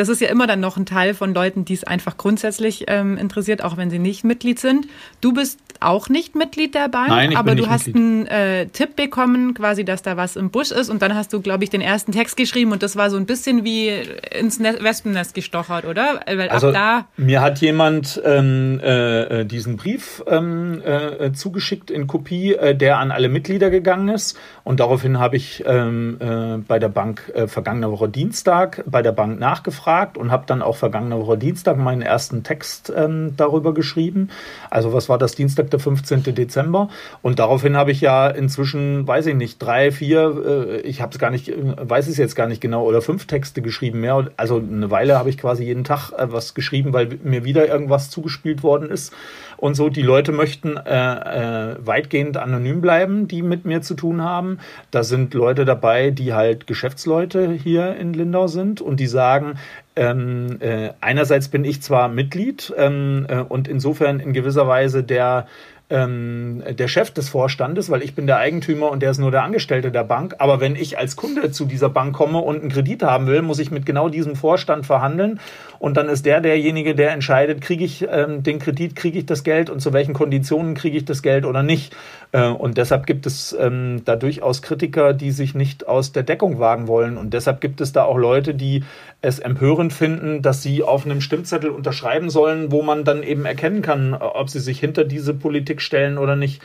das 0.00 0.08
ist 0.08 0.22
ja 0.22 0.28
immer 0.28 0.46
dann 0.46 0.60
noch 0.60 0.78
ein 0.78 0.86
Teil 0.86 1.12
von 1.12 1.34
Leuten, 1.34 1.66
die 1.66 1.74
es 1.74 1.84
einfach 1.84 2.16
grundsätzlich 2.16 2.86
ähm, 2.88 3.18
interessiert, 3.18 3.62
auch 3.62 3.76
wenn 3.76 3.90
sie 3.90 3.98
nicht 3.98 4.24
Mitglied 4.24 4.58
sind. 4.58 4.86
Du 5.20 5.34
bist 5.34 5.60
auch 5.80 6.08
nicht 6.08 6.34
Mitglied 6.34 6.74
der 6.74 6.88
Bank, 6.88 7.08
Nein, 7.08 7.32
ich 7.32 7.36
aber 7.36 7.54
du 7.54 7.68
hast 7.68 7.86
Mitglied. 7.86 8.02
einen 8.02 8.26
äh, 8.26 8.66
Tipp 8.66 8.96
bekommen, 8.96 9.54
quasi, 9.54 9.84
dass 9.84 10.02
da 10.02 10.16
was 10.16 10.36
im 10.36 10.50
Busch 10.50 10.70
ist 10.70 10.88
und 10.88 11.02
dann 11.02 11.14
hast 11.14 11.32
du, 11.32 11.40
glaube 11.40 11.64
ich, 11.64 11.70
den 11.70 11.80
ersten 11.82 12.12
Text 12.12 12.36
geschrieben 12.36 12.72
und 12.72 12.82
das 12.82 12.96
war 12.96 13.10
so 13.10 13.18
ein 13.18 13.26
bisschen 13.26 13.64
wie 13.64 13.90
ins 14.30 14.58
ne 14.58 14.76
Wespennest 14.80 15.34
gestochert, 15.34 15.84
oder? 15.84 16.20
Weil 16.26 16.48
also, 16.48 16.72
da 16.72 17.06
mir 17.16 17.42
hat 17.42 17.60
jemand 17.60 18.20
ähm, 18.24 18.80
äh, 18.82 19.40
äh, 19.40 19.44
diesen 19.44 19.76
Brief 19.76 20.22
ähm, 20.26 20.82
äh, 20.82 21.32
zugeschickt 21.32 21.90
in 21.90 22.06
Kopie, 22.06 22.54
äh, 22.54 22.74
der 22.74 22.98
an 22.98 23.10
alle 23.10 23.28
Mitglieder 23.28 23.70
gegangen 23.70 24.08
ist 24.08 24.38
und 24.64 24.80
daraufhin 24.80 25.18
habe 25.18 25.36
ich 25.36 25.64
ähm, 25.66 26.16
äh, 26.20 26.56
bei 26.58 26.78
der 26.78 26.88
Bank 26.88 27.32
vergangene 27.46 27.90
Woche 27.90 28.08
Dienstag 28.08 28.82
bei 28.86 29.02
der 29.02 29.12
Bank 29.12 29.38
nachgefragt 29.38 29.89
und 30.18 30.30
habe 30.30 30.44
dann 30.46 30.62
auch 30.62 30.76
vergangene 30.76 31.18
Woche 31.18 31.38
Dienstag 31.38 31.78
meinen 31.78 32.02
ersten 32.02 32.42
Text 32.42 32.92
ähm, 32.94 33.34
darüber 33.36 33.72
geschrieben. 33.72 34.28
Also 34.68 34.92
was 34.92 35.08
war 35.08 35.16
das 35.16 35.34
Dienstag? 35.34 35.70
der 35.70 35.80
15. 35.80 36.34
Dezember. 36.34 36.88
Und 37.22 37.38
daraufhin 37.38 37.76
habe 37.76 37.90
ich 37.90 38.00
ja 38.00 38.28
inzwischen, 38.28 39.06
weiß 39.06 39.26
ich 39.26 39.34
nicht, 39.34 39.58
drei, 39.58 39.90
vier, 39.90 40.44
äh, 40.46 40.80
ich 40.80 41.00
habe 41.00 41.12
es 41.12 41.18
gar 41.18 41.30
nicht, 41.30 41.48
äh, 41.48 41.54
weiß 41.76 42.08
es 42.08 42.16
jetzt 42.16 42.34
gar 42.34 42.46
nicht 42.46 42.60
genau, 42.60 42.84
oder 42.84 43.02
fünf 43.02 43.26
Texte 43.26 43.62
geschrieben 43.62 44.00
mehr. 44.00 44.30
Also 44.36 44.56
eine 44.56 44.90
Weile 44.90 45.18
habe 45.18 45.30
ich 45.30 45.38
quasi 45.38 45.64
jeden 45.64 45.84
Tag 45.84 46.12
äh, 46.12 46.32
was 46.32 46.54
geschrieben, 46.54 46.92
weil 46.92 47.18
mir 47.22 47.44
wieder 47.44 47.68
irgendwas 47.68 48.10
zugespielt 48.10 48.62
worden 48.62 48.90
ist. 48.90 49.12
Und 49.56 49.74
so, 49.74 49.90
die 49.90 50.02
Leute 50.02 50.32
möchten 50.32 50.78
äh, 50.78 51.72
äh, 51.72 51.76
weitgehend 51.80 52.38
anonym 52.38 52.80
bleiben, 52.80 53.28
die 53.28 53.42
mit 53.42 53.66
mir 53.66 53.82
zu 53.82 53.94
tun 53.94 54.22
haben. 54.22 54.58
Da 54.90 55.04
sind 55.04 55.34
Leute 55.34 55.66
dabei, 55.66 56.10
die 56.10 56.32
halt 56.32 56.66
Geschäftsleute 56.66 57.52
hier 57.52 57.94
in 57.96 58.14
Lindau 58.14 58.46
sind 58.46 58.80
und 58.80 58.98
die 58.98 59.06
sagen, 59.06 59.58
ähm, 60.00 60.56
äh, 60.60 60.94
einerseits 61.02 61.48
bin 61.48 61.62
ich 61.62 61.82
zwar 61.82 62.08
Mitglied 62.08 62.72
ähm, 62.78 63.26
äh, 63.28 63.40
und 63.40 63.68
insofern 63.68 64.18
in 64.18 64.32
gewisser 64.32 64.66
Weise 64.66 65.04
der 65.04 65.46
ähm, 65.90 66.62
der 66.70 66.88
Chef 66.88 67.10
des 67.10 67.28
Vorstandes, 67.28 67.90
weil 67.90 68.02
ich 68.02 68.14
bin 68.14 68.26
der 68.26 68.38
Eigentümer 68.38 68.90
und 68.90 69.02
der 69.02 69.10
ist 69.10 69.18
nur 69.18 69.32
der 69.32 69.42
Angestellte 69.42 69.90
der 69.90 70.04
Bank. 70.04 70.36
Aber 70.38 70.60
wenn 70.60 70.76
ich 70.76 70.98
als 70.98 71.16
Kunde 71.16 71.50
zu 71.50 71.66
dieser 71.66 71.88
Bank 71.88 72.14
komme 72.14 72.38
und 72.38 72.60
einen 72.60 72.70
Kredit 72.70 73.02
haben 73.02 73.26
will, 73.26 73.42
muss 73.42 73.58
ich 73.58 73.72
mit 73.72 73.86
genau 73.86 74.08
diesem 74.08 74.36
Vorstand 74.36 74.86
verhandeln. 74.86 75.40
Und 75.80 75.96
dann 75.96 76.08
ist 76.08 76.26
der 76.26 76.40
derjenige, 76.40 76.94
der 76.94 77.10
entscheidet, 77.10 77.60
kriege 77.60 77.84
ich 77.84 78.06
ähm, 78.08 78.44
den 78.44 78.60
Kredit, 78.60 78.94
kriege 78.94 79.18
ich 79.18 79.26
das 79.26 79.42
Geld 79.42 79.68
und 79.68 79.80
zu 79.80 79.92
welchen 79.92 80.14
Konditionen 80.14 80.74
kriege 80.74 80.96
ich 80.96 81.04
das 81.04 81.22
Geld 81.22 81.44
oder 81.44 81.64
nicht. 81.64 81.96
Äh, 82.30 82.46
und 82.46 82.78
deshalb 82.78 83.06
gibt 83.06 83.26
es 83.26 83.56
ähm, 83.58 84.02
da 84.04 84.14
durchaus 84.14 84.62
Kritiker, 84.62 85.12
die 85.12 85.32
sich 85.32 85.56
nicht 85.56 85.88
aus 85.88 86.12
der 86.12 86.22
Deckung 86.22 86.60
wagen 86.60 86.86
wollen. 86.86 87.16
Und 87.16 87.34
deshalb 87.34 87.60
gibt 87.60 87.80
es 87.80 87.92
da 87.92 88.04
auch 88.04 88.16
Leute, 88.16 88.54
die 88.54 88.84
es 89.22 89.38
empörend 89.38 89.92
finden, 89.92 90.42
dass 90.42 90.62
sie 90.62 90.82
auf 90.82 91.04
einem 91.04 91.20
Stimmzettel 91.20 91.70
unterschreiben 91.70 92.30
sollen, 92.30 92.72
wo 92.72 92.82
man 92.82 93.04
dann 93.04 93.22
eben 93.22 93.44
erkennen 93.44 93.82
kann, 93.82 94.14
ob 94.14 94.48
sie 94.48 94.60
sich 94.60 94.80
hinter 94.80 95.04
diese 95.04 95.34
Politik 95.34 95.82
stellen 95.82 96.16
oder 96.16 96.36
nicht. 96.36 96.62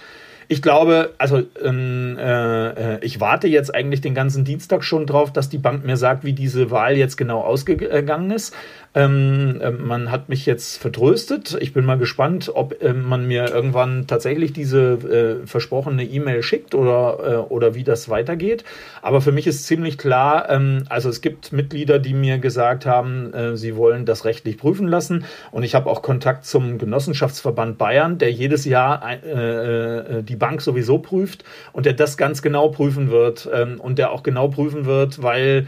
Ich 0.47 0.61
glaube, 0.61 1.13
also 1.17 1.41
ähm, 1.63 2.17
äh, 2.19 3.03
ich 3.03 3.19
warte 3.19 3.47
jetzt 3.47 3.73
eigentlich 3.73 4.01
den 4.01 4.13
ganzen 4.13 4.45
Dienstag 4.45 4.83
schon 4.83 5.07
drauf, 5.07 5.33
dass 5.33 5.49
die 5.49 5.57
Bank 5.57 5.83
mir 5.85 5.97
sagt, 5.97 6.23
wie 6.23 6.33
diese 6.33 6.69
Wahl 6.69 6.97
jetzt 6.97 7.17
genau 7.17 7.41
ausgegangen 7.41 8.31
ist. 8.31 8.55
Ähm, 8.95 9.60
äh, 9.62 9.71
man 9.71 10.10
hat 10.10 10.29
mich 10.29 10.45
jetzt 10.45 10.77
vertröstet. 10.77 11.58
Ich 11.60 11.73
bin 11.73 11.84
mal 11.84 11.97
gespannt, 11.97 12.49
ob 12.53 12.81
äh, 12.81 12.93
man 12.93 13.27
mir 13.27 13.53
irgendwann 13.53 14.08
tatsächlich 14.08 14.53
diese 14.53 15.41
äh, 15.43 15.47
versprochene 15.47 16.05
E-Mail 16.05 16.41
schickt 16.43 16.73
oder, 16.73 17.19
äh, 17.49 17.53
oder 17.53 17.75
wie 17.75 17.84
das 17.84 18.08
weitergeht. 18.08 18.63
Aber 19.01 19.19
für 19.19 19.34
mich 19.34 19.47
ist 19.47 19.67
ziemlich 19.67 19.97
klar, 19.97 20.49
ähm, 20.49 20.86
also 20.88 21.10
es 21.10 21.19
gibt 21.19 21.51
Mitglieder, 21.51 21.99
die 21.99 22.13
mir 22.13 22.39
gesagt 22.39 22.86
haben, 22.86 23.34
äh, 23.34 23.58
sie 23.58 23.75
wollen 23.75 24.05
das 24.05 24.23
rechtlich 24.23 24.58
prüfen 24.58 24.88
lassen. 24.88 25.25
Und 25.51 25.63
ich 25.63 25.75
habe 25.75 25.89
auch 25.89 26.01
Kontakt 26.01 26.45
zum 26.45 26.77
Genossenschaftsverband 26.77 27.77
Bayern, 27.77 28.17
der 28.17 28.31
jedes 28.31 28.63
Jahr 28.63 29.03
äh, 29.12 30.23
die 30.23 30.36
Bank 30.38 30.62
sowieso 30.62 30.99
prüft 30.99 31.43
und 31.73 31.86
der 31.86 31.93
das 31.93 32.15
ganz 32.15 32.41
genau 32.41 32.69
prüfen 32.69 33.12
wird 33.12 33.49
ähm, 33.53 33.81
und 33.81 33.99
der 33.99 34.12
auch 34.12 34.23
genau 34.23 34.47
prüfen 34.47 34.86
wird, 34.86 35.21
weil 35.21 35.67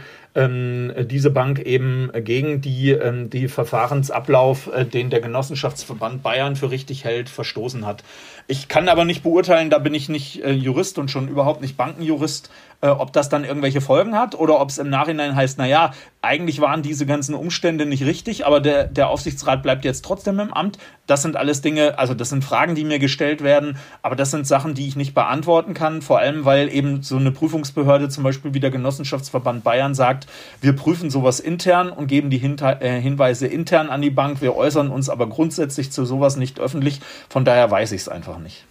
diese 1.06 1.30
Bank 1.30 1.58
eben 1.60 2.10
gegen 2.24 2.60
die, 2.60 2.90
ähm, 2.90 3.30
die 3.30 3.48
Verfahrensablauf, 3.48 4.70
äh, 4.72 4.84
den 4.84 5.10
der 5.10 5.20
Genossenschaftsverband 5.20 6.22
Bayern 6.22 6.56
für 6.56 6.70
richtig 6.70 7.04
hält, 7.04 7.28
verstoßen 7.28 7.84
hat. 7.84 8.04
Ich 8.50 8.66
kann 8.66 8.88
aber 8.88 9.04
nicht 9.04 9.22
beurteilen, 9.22 9.68
da 9.68 9.78
bin 9.78 9.92
ich 9.92 10.08
nicht 10.08 10.42
äh, 10.42 10.52
Jurist 10.52 10.98
und 10.98 11.10
schon 11.10 11.28
überhaupt 11.28 11.60
nicht 11.60 11.76
Bankenjurist, 11.76 12.48
äh, 12.80 12.88
ob 12.88 13.12
das 13.12 13.28
dann 13.28 13.44
irgendwelche 13.44 13.82
Folgen 13.82 14.16
hat 14.16 14.34
oder 14.34 14.58
ob 14.58 14.70
es 14.70 14.78
im 14.78 14.88
Nachhinein 14.88 15.36
heißt, 15.36 15.58
naja, 15.58 15.92
eigentlich 16.22 16.60
waren 16.60 16.82
diese 16.82 17.06
ganzen 17.06 17.34
Umstände 17.34 17.86
nicht 17.86 18.04
richtig, 18.04 18.46
aber 18.46 18.60
der, 18.60 18.84
der 18.84 19.08
Aufsichtsrat 19.08 19.62
bleibt 19.62 19.84
jetzt 19.84 20.04
trotzdem 20.04 20.40
im 20.40 20.52
Amt. 20.52 20.78
Das 21.06 21.22
sind 21.22 21.36
alles 21.36 21.60
Dinge, 21.60 21.98
also 21.98 22.14
das 22.14 22.28
sind 22.30 22.44
Fragen, 22.44 22.74
die 22.74 22.84
mir 22.84 22.98
gestellt 22.98 23.42
werden, 23.42 23.78
aber 24.02 24.16
das 24.16 24.30
sind 24.30 24.46
Sachen, 24.46 24.74
die 24.74 24.86
ich 24.88 24.96
nicht 24.96 25.14
beantworten 25.14 25.74
kann, 25.74 26.02
vor 26.02 26.18
allem 26.18 26.44
weil 26.44 26.72
eben 26.72 27.02
so 27.02 27.16
eine 27.16 27.30
Prüfungsbehörde, 27.32 28.08
zum 28.08 28.24
Beispiel 28.24 28.54
wie 28.54 28.60
der 28.60 28.70
Genossenschaftsverband 28.70 29.62
Bayern, 29.64 29.94
sagt, 29.94 30.26
wir 30.60 30.74
prüfen 30.74 31.10
sowas 31.10 31.40
intern 31.40 31.90
und 31.90 32.06
geben 32.06 32.30
die 32.30 32.38
Hinter 32.38 32.80
äh, 32.80 33.00
Hinweise 33.00 33.46
intern 33.46 33.90
an 33.90 34.02
die 34.02 34.10
Bank, 34.10 34.40
wir 34.40 34.56
äußern 34.56 34.90
uns 34.90 35.08
aber 35.08 35.28
grundsätzlich 35.28 35.92
zu 35.92 36.04
sowas 36.04 36.36
nicht 36.36 36.60
öffentlich. 36.60 37.00
Von 37.28 37.44
daher 37.44 37.70
weiß 37.70 37.92
ich 37.92 38.02
es 38.02 38.08
einfach 38.08 38.37
nicht. 38.38 38.64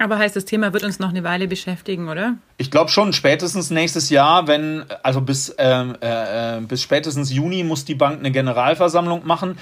Aber 0.00 0.18
heißt, 0.18 0.34
das 0.34 0.46
Thema 0.46 0.72
wird 0.72 0.82
uns 0.82 0.98
noch 0.98 1.10
eine 1.10 1.24
Weile 1.24 1.46
beschäftigen, 1.46 2.08
oder? 2.08 2.36
Ich 2.56 2.70
glaube 2.70 2.90
schon, 2.90 3.12
spätestens 3.12 3.70
nächstes 3.70 4.08
Jahr, 4.08 4.46
wenn, 4.46 4.84
also 5.02 5.20
bis, 5.20 5.54
ähm, 5.58 5.94
äh, 6.00 6.58
äh, 6.58 6.60
bis 6.62 6.82
spätestens 6.82 7.30
Juni 7.30 7.64
muss 7.64 7.84
die 7.84 7.94
Bank 7.94 8.18
eine 8.18 8.30
Generalversammlung 8.30 9.26
machen. 9.26 9.58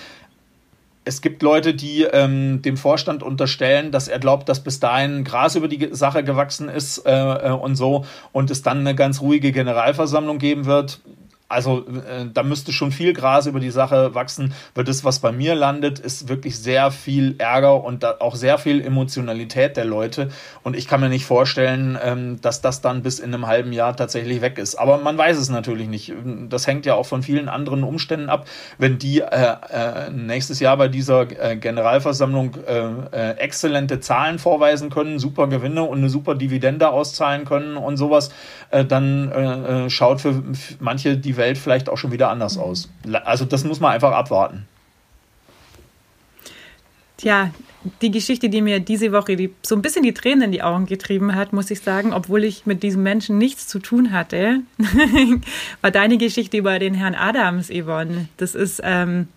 Es 1.04 1.22
gibt 1.22 1.42
Leute, 1.42 1.74
die 1.74 2.02
ähm, 2.02 2.62
dem 2.62 2.76
Vorstand 2.76 3.22
unterstellen, 3.24 3.90
dass 3.90 4.06
er 4.06 4.20
glaubt, 4.20 4.48
dass 4.48 4.62
bis 4.62 4.78
dahin 4.78 5.24
Gras 5.24 5.56
über 5.56 5.66
die 5.66 5.88
Sache 5.90 6.22
gewachsen 6.22 6.68
ist 6.68 7.04
äh, 7.04 7.10
äh 7.10 7.50
und 7.50 7.74
so 7.74 8.04
und 8.30 8.50
es 8.50 8.62
dann 8.62 8.80
eine 8.80 8.94
ganz 8.94 9.20
ruhige 9.20 9.50
Generalversammlung 9.50 10.38
geben 10.38 10.66
wird 10.66 11.00
also 11.48 11.86
äh, 11.86 12.26
da 12.32 12.42
müsste 12.42 12.72
schon 12.72 12.92
viel 12.92 13.14
Gras 13.14 13.46
über 13.46 13.58
die 13.58 13.70
Sache 13.70 14.14
wachsen, 14.14 14.52
weil 14.74 14.84
das, 14.84 15.02
was 15.02 15.20
bei 15.20 15.32
mir 15.32 15.54
landet, 15.54 15.98
ist 15.98 16.28
wirklich 16.28 16.58
sehr 16.58 16.90
viel 16.90 17.36
Ärger 17.38 17.82
und 17.82 18.04
auch 18.20 18.34
sehr 18.34 18.58
viel 18.58 18.84
Emotionalität 18.84 19.78
der 19.78 19.86
Leute. 19.86 20.28
Und 20.62 20.76
ich 20.76 20.86
kann 20.86 21.00
mir 21.00 21.08
nicht 21.08 21.24
vorstellen, 21.24 21.98
ähm, 22.02 22.40
dass 22.42 22.60
das 22.60 22.82
dann 22.82 23.02
bis 23.02 23.18
in 23.18 23.32
einem 23.32 23.46
halben 23.46 23.72
Jahr 23.72 23.96
tatsächlich 23.96 24.42
weg 24.42 24.58
ist. 24.58 24.74
Aber 24.74 24.98
man 24.98 25.16
weiß 25.16 25.38
es 25.38 25.48
natürlich 25.48 25.88
nicht. 25.88 26.12
Das 26.50 26.66
hängt 26.66 26.84
ja 26.84 26.94
auch 26.94 27.06
von 27.06 27.22
vielen 27.22 27.48
anderen 27.48 27.82
Umständen 27.82 28.28
ab. 28.28 28.46
Wenn 28.76 28.98
die 28.98 29.20
äh, 29.20 29.56
äh, 29.70 30.10
nächstes 30.10 30.60
Jahr 30.60 30.76
bei 30.76 30.88
dieser 30.88 31.30
äh, 31.30 31.56
Generalversammlung 31.56 32.56
äh, 32.66 32.78
äh, 33.12 33.30
exzellente 33.38 34.00
Zahlen 34.00 34.38
vorweisen 34.38 34.90
können, 34.90 35.18
super 35.18 35.46
Gewinne 35.46 35.82
und 35.82 35.98
eine 35.98 36.10
super 36.10 36.34
Dividende 36.34 36.90
auszahlen 36.90 37.46
können 37.46 37.78
und 37.78 37.96
sowas, 37.96 38.30
dann 38.70 39.88
schaut 39.88 40.20
für 40.20 40.42
manche 40.78 41.16
die 41.16 41.36
Welt 41.36 41.56
vielleicht 41.58 41.88
auch 41.88 41.96
schon 41.96 42.12
wieder 42.12 42.30
anders 42.30 42.56
mhm. 42.56 42.62
aus. 42.62 42.90
Also 43.24 43.44
das 43.44 43.64
muss 43.64 43.80
man 43.80 43.92
einfach 43.92 44.12
abwarten. 44.12 44.66
Tja, 47.18 47.50
die 48.00 48.10
Geschichte, 48.10 48.48
die 48.48 48.62
mir 48.62 48.80
diese 48.80 49.12
Woche 49.12 49.36
die, 49.36 49.52
so 49.62 49.74
ein 49.74 49.82
bisschen 49.82 50.02
die 50.02 50.14
Tränen 50.14 50.42
in 50.42 50.52
die 50.52 50.62
Augen 50.62 50.86
getrieben 50.86 51.34
hat, 51.34 51.52
muss 51.52 51.70
ich 51.70 51.80
sagen, 51.80 52.12
obwohl 52.12 52.44
ich 52.44 52.66
mit 52.66 52.82
diesem 52.82 53.02
Menschen 53.02 53.38
nichts 53.38 53.66
zu 53.66 53.78
tun 53.78 54.12
hatte, 54.12 54.60
war 55.80 55.90
deine 55.90 56.16
Geschichte 56.16 56.56
über 56.56 56.78
den 56.78 56.94
Herrn 56.94 57.14
Adams, 57.14 57.68
Yvonne. 57.68 58.28
Das 58.36 58.54
ist 58.54 58.80
ähm, 58.84 59.28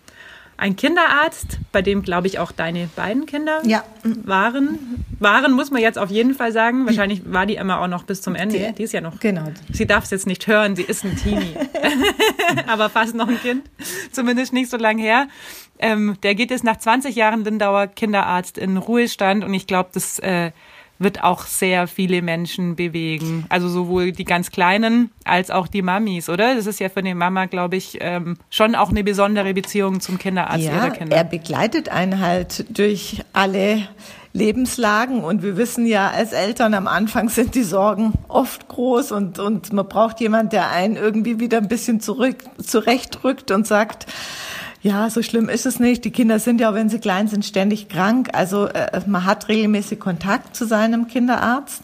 ein 0.62 0.76
Kinderarzt, 0.76 1.58
bei 1.72 1.82
dem, 1.82 2.02
glaube 2.02 2.28
ich, 2.28 2.38
auch 2.38 2.52
deine 2.52 2.88
beiden 2.94 3.26
Kinder 3.26 3.60
ja. 3.64 3.82
waren. 4.04 5.04
Waren, 5.18 5.54
muss 5.54 5.72
man 5.72 5.82
jetzt 5.82 5.98
auf 5.98 6.08
jeden 6.08 6.34
Fall 6.34 6.52
sagen. 6.52 6.86
Wahrscheinlich 6.86 7.22
war 7.24 7.46
die 7.46 7.56
Emma 7.56 7.82
auch 7.82 7.88
noch 7.88 8.04
bis 8.04 8.22
zum 8.22 8.36
Ende. 8.36 8.58
Die, 8.58 8.72
die 8.72 8.82
ist 8.84 8.92
ja 8.92 9.00
noch. 9.00 9.18
Genau. 9.18 9.46
Sie 9.72 9.86
darf 9.86 10.04
es 10.04 10.10
jetzt 10.10 10.28
nicht 10.28 10.46
hören, 10.46 10.76
sie 10.76 10.82
ist 10.82 11.04
ein 11.04 11.16
Teenie. 11.16 11.56
Aber 12.68 12.90
fast 12.90 13.16
noch 13.16 13.26
ein 13.26 13.40
Kind. 13.40 13.68
Zumindest 14.12 14.52
nicht 14.52 14.70
so 14.70 14.76
lange 14.76 15.02
her. 15.02 15.26
Ähm, 15.80 16.16
der 16.22 16.36
geht 16.36 16.52
jetzt 16.52 16.62
nach 16.62 16.76
20 16.76 17.16
Jahren 17.16 17.42
Lindauer 17.42 17.88
Kinderarzt 17.88 18.56
in 18.56 18.76
Ruhestand 18.76 19.42
und 19.42 19.52
ich 19.54 19.66
glaube, 19.66 19.90
das 19.94 20.20
äh, 20.20 20.52
wird 20.98 21.22
auch 21.22 21.46
sehr 21.46 21.86
viele 21.86 22.22
Menschen 22.22 22.76
bewegen. 22.76 23.44
Also 23.48 23.68
sowohl 23.68 24.12
die 24.12 24.24
ganz 24.24 24.50
Kleinen 24.50 25.10
als 25.24 25.50
auch 25.50 25.66
die 25.66 25.82
Mamis, 25.82 26.28
oder? 26.28 26.54
Das 26.54 26.66
ist 26.66 26.80
ja 26.80 26.88
für 26.88 27.00
eine 27.00 27.14
Mama, 27.14 27.46
glaube 27.46 27.76
ich, 27.76 27.98
ähm, 28.00 28.36
schon 28.50 28.74
auch 28.74 28.90
eine 28.90 29.02
besondere 29.04 29.54
Beziehung 29.54 30.00
zum 30.00 30.18
Kinderarzt 30.18 30.64
ja, 30.64 30.72
ihrer 30.72 30.90
Kinder. 30.90 31.16
Er 31.16 31.24
begleitet 31.24 31.88
einen 31.88 32.20
halt 32.20 32.66
durch 32.76 33.22
alle 33.32 33.88
Lebenslagen 34.34 35.22
und 35.22 35.42
wir 35.42 35.56
wissen 35.58 35.86
ja 35.86 36.10
als 36.10 36.32
Eltern 36.32 36.72
am 36.72 36.86
Anfang 36.86 37.28
sind 37.28 37.54
die 37.54 37.62
Sorgen 37.62 38.14
oft 38.28 38.68
groß 38.68 39.12
und, 39.12 39.38
und 39.38 39.72
man 39.72 39.86
braucht 39.86 40.20
jemand, 40.20 40.52
der 40.52 40.70
einen 40.70 40.96
irgendwie 40.96 41.38
wieder 41.38 41.58
ein 41.58 41.68
bisschen 41.68 42.00
zurück, 42.00 42.36
zurechtrückt 42.58 43.50
und 43.50 43.66
sagt, 43.66 44.06
ja, 44.82 45.08
so 45.10 45.22
schlimm 45.22 45.48
ist 45.48 45.64
es 45.64 45.78
nicht. 45.78 46.04
Die 46.04 46.10
Kinder 46.10 46.40
sind 46.40 46.60
ja, 46.60 46.74
wenn 46.74 46.88
sie 46.88 46.98
klein 46.98 47.28
sind, 47.28 47.44
ständig 47.44 47.88
krank. 47.88 48.30
Also 48.32 48.66
äh, 48.66 49.00
man 49.06 49.24
hat 49.24 49.48
regelmäßig 49.48 50.00
Kontakt 50.00 50.56
zu 50.56 50.66
seinem 50.66 51.06
Kinderarzt. 51.06 51.82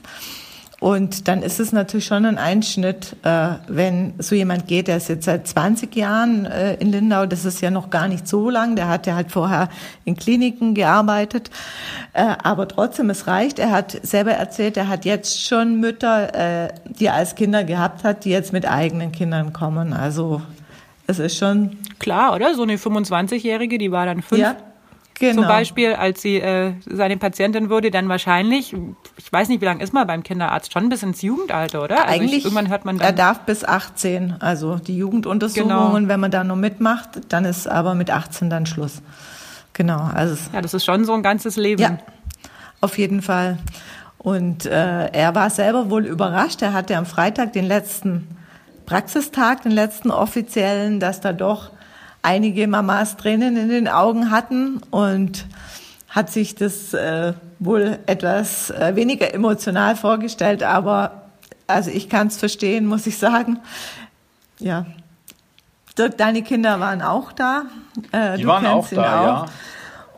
Und 0.81 1.27
dann 1.27 1.43
ist 1.43 1.59
es 1.59 1.73
natürlich 1.73 2.07
schon 2.07 2.25
ein 2.25 2.39
Einschnitt, 2.39 3.17
äh, 3.25 3.49
wenn 3.67 4.15
so 4.19 4.37
jemand 4.37 4.69
geht, 4.69 4.87
der 4.87 4.99
ist 4.99 5.09
jetzt 5.09 5.25
seit 5.25 5.49
20 5.49 5.95
Jahren 5.97 6.47
äh, 6.47 6.75
in 6.75 6.93
Lindau, 6.93 7.27
das 7.27 7.45
ist 7.45 7.61
ja 7.61 7.71
noch 7.73 7.91
gar 7.91 8.07
nicht 8.07 8.29
so 8.29 8.49
lang, 8.49 8.77
der 8.77 8.89
hat 8.89 9.09
ja 9.09 9.17
halt 9.17 9.33
vorher 9.33 9.71
in 10.05 10.15
Kliniken 10.15 10.75
gearbeitet, 10.75 11.51
äh, 12.13 12.37
aber 12.45 12.69
trotzdem, 12.69 13.11
es 13.11 13.27
reicht. 13.27 13.59
Er 13.59 13.73
hat 13.73 13.99
selber 14.07 14.33
erzählt, 14.33 14.77
er 14.77 14.87
hat 14.87 15.05
jetzt 15.05 15.45
schon 15.45 15.81
Mütter, 15.81 16.67
äh, 16.67 16.69
die 16.85 17.07
er 17.07 17.15
als 17.15 17.35
Kinder 17.35 17.65
gehabt 17.65 18.05
hat, 18.05 18.25
die 18.25 18.31
jetzt 18.31 18.53
mit 18.53 18.65
eigenen 18.71 19.11
Kindern 19.11 19.53
kommen. 19.53 19.93
Also 19.93 20.43
es 21.09 21.19
ist 21.19 21.39
schon 21.39 21.77
klar, 21.99 22.35
oder? 22.35 22.55
So 22.55 22.63
eine 22.63 22.77
25-Jährige, 22.77 23.79
die 23.79 23.91
war 23.91 24.07
dann 24.07 24.23
fünf. 24.23 24.41
Ja. 24.41 24.57
Genau. 25.19 25.43
Zum 25.43 25.49
Beispiel, 25.49 25.95
als 25.95 26.23
sie 26.23 26.37
äh, 26.37 26.75
seine 26.87 27.17
Patientin 27.17 27.71
wurde, 27.71 27.91
dann 27.91 28.09
wahrscheinlich, 28.09 28.73
ich 29.17 29.33
weiß 29.33 29.49
nicht, 29.49 29.61
wie 29.61 29.65
lange 29.65 29.83
ist 29.83 29.93
man 29.93 30.07
beim 30.07 30.23
Kinderarzt, 30.23 30.73
schon 30.73 30.89
bis 30.89 31.03
ins 31.03 31.23
Jugendalter, 31.23 31.83
oder? 31.83 32.03
Also 32.03 32.15
Eigentlich, 32.15 32.39
ich, 32.39 32.45
irgendwann 32.45 32.69
hört 32.69 32.85
man 32.85 32.99
dann, 32.99 33.07
er 33.09 33.13
darf 33.13 33.41
bis 33.41 33.65
18, 33.65 34.37
also 34.39 34.77
die 34.77 34.97
Jugenduntersuchungen, 34.97 35.95
genau. 35.95 36.09
wenn 36.09 36.21
man 36.21 36.31
da 36.31 36.45
nur 36.45 36.57
mitmacht, 36.57 37.09
dann 37.31 37.45
ist 37.45 37.67
aber 37.67 37.97
mit 37.97 38.13
18 38.13 38.49
dann 38.49 38.65
Schluss. 38.67 39.03
Genau, 39.73 40.09
also 40.15 40.37
ja, 40.53 40.63
das 40.63 40.73
ist 40.73 40.85
schon 40.85 41.05
so 41.05 41.15
ein 41.15 41.25
ganzes 41.25 41.57
Leben. 41.57 41.83
Ja, 41.83 41.99
auf 42.81 42.97
jeden 42.97 43.21
Fall. 43.21 43.59
Und 44.19 44.67
äh, 44.67 45.07
er 45.07 45.35
war 45.35 45.51
selber 45.51 45.91
wohl 45.91 46.07
überrascht. 46.07 46.63
Er 46.63 46.75
hatte 46.75 46.97
am 46.97 47.07
Freitag 47.07 47.55
den 47.55 47.65
letzten 47.65 48.38
Praxistag, 48.89 49.65
den 49.65 49.73
letzten 49.73 50.11
offiziellen, 50.11 50.99
dass 50.99 51.21
da 51.21 51.35
doch 51.35 51.73
einige 52.23 52.67
Mamas 52.67 53.19
Tränen 53.19 53.59
in 53.59 53.69
den 53.69 53.87
Augen 53.87 54.31
hatten 54.31 54.81
und 54.91 55.45
hat 56.09 56.31
sich 56.31 56.55
das 56.55 56.95
äh, 56.95 57.35
wohl 57.59 57.99
etwas 58.07 58.71
äh, 58.71 58.97
weniger 58.97 59.35
emotional 59.35 59.95
vorgestellt, 59.95 60.63
aber 60.63 61.29
also 61.67 61.91
ich 61.91 62.09
kann 62.09 62.29
es 62.29 62.39
verstehen, 62.39 62.87
muss 62.87 63.07
ich 63.07 63.19
sagen. 63.19 63.59
Ja. 64.59 64.87
Dirk, 65.99 66.17
deine 66.17 66.41
Kinder 66.43 66.81
waren 66.81 67.03
auch 67.03 67.33
da. 67.33 67.65
Äh, 68.11 68.39
Die 68.39 68.47
waren 68.47 68.65
auch 68.65 68.89
da, 68.89 69.21
auch. 69.21 69.27
ja. 69.27 69.47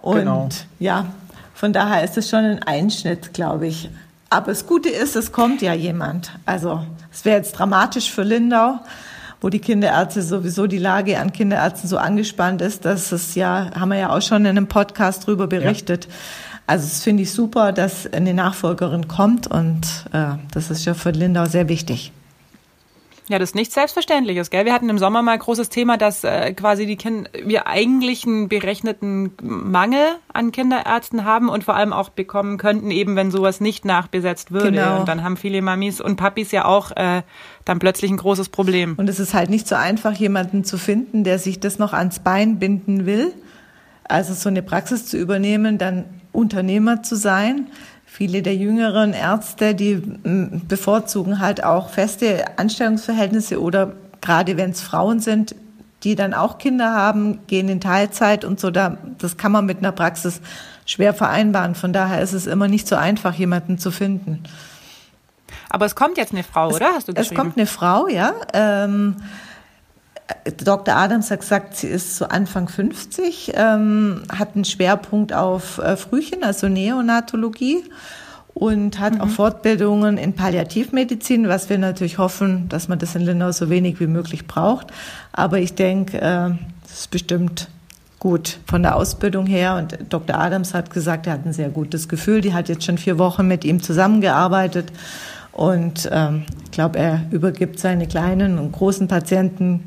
Und 0.01 0.19
genau. 0.19 0.49
ja, 0.79 1.07
von 1.55 1.73
daher 1.73 2.05
ist 2.05 2.17
es 2.17 2.31
schon 2.31 2.45
ein 2.45 2.63
Einschnitt, 2.63 3.35
glaube 3.35 3.67
ich. 3.67 3.91
Aber 4.31 4.47
das 4.47 4.67
Gute 4.67 4.89
ist, 4.89 5.17
es 5.17 5.33
kommt 5.33 5.61
ja 5.61 5.75
jemand. 5.75 6.31
Also 6.47 6.87
es 7.13 7.25
wäre 7.25 7.39
jetzt 7.39 7.53
dramatisch 7.53 8.13
für 8.13 8.23
Lindau, 8.23 8.79
wo 9.41 9.49
die 9.49 9.59
Kinderärzte 9.59 10.23
sowieso 10.23 10.69
die 10.69 10.79
Lage 10.79 11.19
an 11.19 11.33
Kinderärzten 11.33 11.89
so 11.89 11.99
angespannt 11.99 12.63
ist, 12.63 12.85
dass 12.85 13.11
es 13.11 13.35
ja, 13.35 13.71
haben 13.79 13.89
wir 13.89 13.99
ja 13.99 14.17
auch 14.17 14.23
schon 14.23 14.43
in 14.43 14.57
einem 14.57 14.69
Podcast 14.69 15.27
drüber 15.27 15.49
berichtet. 15.49 16.05
Ja. 16.05 16.11
Also 16.69 16.87
das 16.87 17.03
finde 17.03 17.25
ich 17.25 17.33
super, 17.33 17.73
dass 17.73 18.07
eine 18.13 18.33
Nachfolgerin 18.33 19.09
kommt 19.09 19.49
und 19.49 20.05
äh, 20.13 20.37
das 20.53 20.71
ist 20.71 20.85
ja 20.85 20.95
für 20.95 21.11
Lindau 21.11 21.47
sehr 21.47 21.69
wichtig. 21.69 22.13
Ja, 23.31 23.39
das 23.39 23.51
ist 23.51 23.55
nichts 23.55 23.75
Selbstverständliches, 23.75 24.51
gell? 24.51 24.65
Wir 24.65 24.73
hatten 24.73 24.89
im 24.89 24.99
Sommer 24.99 25.23
mal 25.23 25.35
ein 25.35 25.39
großes 25.39 25.69
Thema, 25.69 25.97
dass 25.97 26.25
äh, 26.25 26.53
quasi 26.53 26.85
die 26.85 26.97
kind 26.97 27.31
wir 27.45 27.69
eigentlich 27.69 28.27
einen 28.27 28.49
berechneten 28.49 29.31
Mangel 29.41 30.05
an 30.33 30.51
Kinderärzten 30.51 31.25
haben 31.25 31.49
und 31.49 31.63
vor 31.63 31.77
allem 31.77 31.93
auch 31.93 32.09
bekommen 32.09 32.59
könnten, 32.59 32.91
eben 32.91 33.15
wenn 33.15 33.31
sowas 33.31 33.61
nicht 33.61 33.85
nachbesetzt 33.85 34.51
würde. 34.51 34.73
Genau. 34.73 34.99
Und 34.99 35.09
dann 35.09 35.23
haben 35.23 35.37
viele 35.37 35.63
Mamis 35.63 36.01
und 36.01 36.17
Papis 36.17 36.51
ja 36.51 36.65
auch 36.65 36.91
äh, 36.97 37.23
dann 37.65 37.79
plötzlich 37.79 38.11
ein 38.11 38.17
großes 38.17 38.49
Problem. 38.49 38.97
Und 38.97 39.09
es 39.09 39.21
ist 39.21 39.33
halt 39.33 39.49
nicht 39.49 39.69
so 39.69 39.77
einfach, 39.77 40.15
jemanden 40.15 40.65
zu 40.65 40.77
finden, 40.77 41.23
der 41.23 41.39
sich 41.39 41.61
das 41.61 41.79
noch 41.79 41.93
ans 41.93 42.19
Bein 42.19 42.59
binden 42.59 43.07
will. 43.07 43.33
Also 44.03 44.35
so 44.35 44.49
eine 44.49 44.65
Praxis 44.65 45.07
zu 45.07 45.17
übernehmen, 45.17 45.79
dann 45.79 46.05
Unternehmer 46.33 47.05
zu 47.05 47.15
sein 47.15 47.69
Viele 48.21 48.43
der 48.43 48.55
jüngeren 48.55 49.15
Ärzte, 49.15 49.75
die 49.75 49.95
mm, 49.95 50.67
bevorzugen 50.69 51.41
halt 51.41 51.65
auch 51.65 51.89
feste 51.89 52.59
Anstellungsverhältnisse 52.59 53.59
oder 53.59 53.95
gerade 54.21 54.59
wenn 54.59 54.73
es 54.73 54.83
Frauen 54.83 55.21
sind, 55.21 55.55
die 56.03 56.17
dann 56.17 56.35
auch 56.35 56.59
Kinder 56.59 56.93
haben, 56.93 57.39
gehen 57.47 57.71
in 57.71 57.81
Teilzeit 57.81 58.45
und 58.45 58.61
so. 58.61 58.71
Da, 58.71 58.99
das 59.17 59.39
kann 59.39 59.53
man 59.53 59.65
mit 59.65 59.79
einer 59.79 59.93
Praxis 59.93 60.43
schwer 60.85 61.15
vereinbaren. 61.15 61.75
Von 61.75 61.95
daher 61.95 62.21
ist 62.21 62.35
es 62.35 62.47
immer 62.47 62.69
nicht 62.69 62.87
so 62.87 62.95
einfach, 62.95 63.33
jemanden 63.37 63.79
zu 63.79 63.91
finden. 63.91 64.43
Aber 65.71 65.87
es 65.87 65.95
kommt 65.95 66.19
jetzt 66.19 66.35
eine 66.35 66.45
Frau, 66.45 66.69
es, 66.69 66.77
oder? 66.77 66.89
Hast 66.93 67.09
du 67.09 67.15
geschrieben? 67.15 67.35
Es 67.35 67.43
kommt 67.43 67.57
eine 67.57 67.67
Frau, 67.67 68.07
ja. 68.07 68.35
Ähm, 68.53 69.17
Dr. 70.65 70.95
Adams 70.95 71.31
hat 71.31 71.41
gesagt, 71.41 71.77
sie 71.77 71.89
ist 71.89 72.17
so 72.17 72.27
Anfang 72.27 72.69
50, 72.69 73.53
ähm, 73.55 74.23
hat 74.33 74.55
einen 74.55 74.65
Schwerpunkt 74.65 75.33
auf 75.33 75.79
äh, 75.79 75.97
Frühchen, 75.97 76.45
also 76.45 76.69
Neonatologie 76.69 77.85
und 78.55 78.99
hat 78.99 79.15
mhm. 79.15 79.21
auch 79.23 79.29
Fortbildungen 79.29 80.19
in 80.19 80.35
Palliativmedizin, 80.35 81.49
was 81.49 81.71
wir 81.71 81.79
natürlich 81.79 82.19
hoffen, 82.19 82.69
dass 82.69 82.89
man 82.89 82.99
das 82.99 83.15
in 83.15 83.23
Lindau 83.23 83.53
so 83.53 83.71
wenig 83.71 84.01
wie 84.01 84.07
möglich 84.07 84.47
braucht. 84.47 84.89
Aber 85.33 85.59
ich 85.59 85.75
denke, 85.75 86.19
äh, 86.19 86.51
das 86.83 87.01
ist 87.01 87.11
bestimmt 87.11 87.69
gut 88.19 88.59
von 88.67 88.83
der 88.83 88.97
Ausbildung 88.97 89.47
her. 89.47 89.77
Und 89.77 89.99
Dr. 90.11 90.39
Adams 90.39 90.75
hat 90.75 90.91
gesagt, 90.91 91.27
er 91.27 91.35
hat 91.35 91.47
ein 91.47 91.53
sehr 91.53 91.71
gutes 91.71 92.09
Gefühl. 92.09 92.41
Die 92.41 92.53
hat 92.53 92.69
jetzt 92.69 92.85
schon 92.85 92.99
vier 92.99 93.19
Wochen 93.19 93.49
mit 93.49 93.65
ihm 93.65 93.83
zusammengearbeitet. 93.83 94.93
Und 95.53 96.09
ähm, 96.13 96.45
ich 96.65 96.71
glaube, 96.71 96.99
er 96.99 97.23
übergibt 97.31 97.79
seine 97.81 98.07
kleinen 98.07 98.59
und 98.59 98.73
großen 98.73 99.09
Patienten 99.09 99.85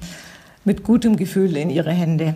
mit 0.66 0.84
gutem 0.84 1.18
Gefühl 1.18 1.56
in 1.58 1.70
ihre 1.70 1.92
Hände. 1.92 2.36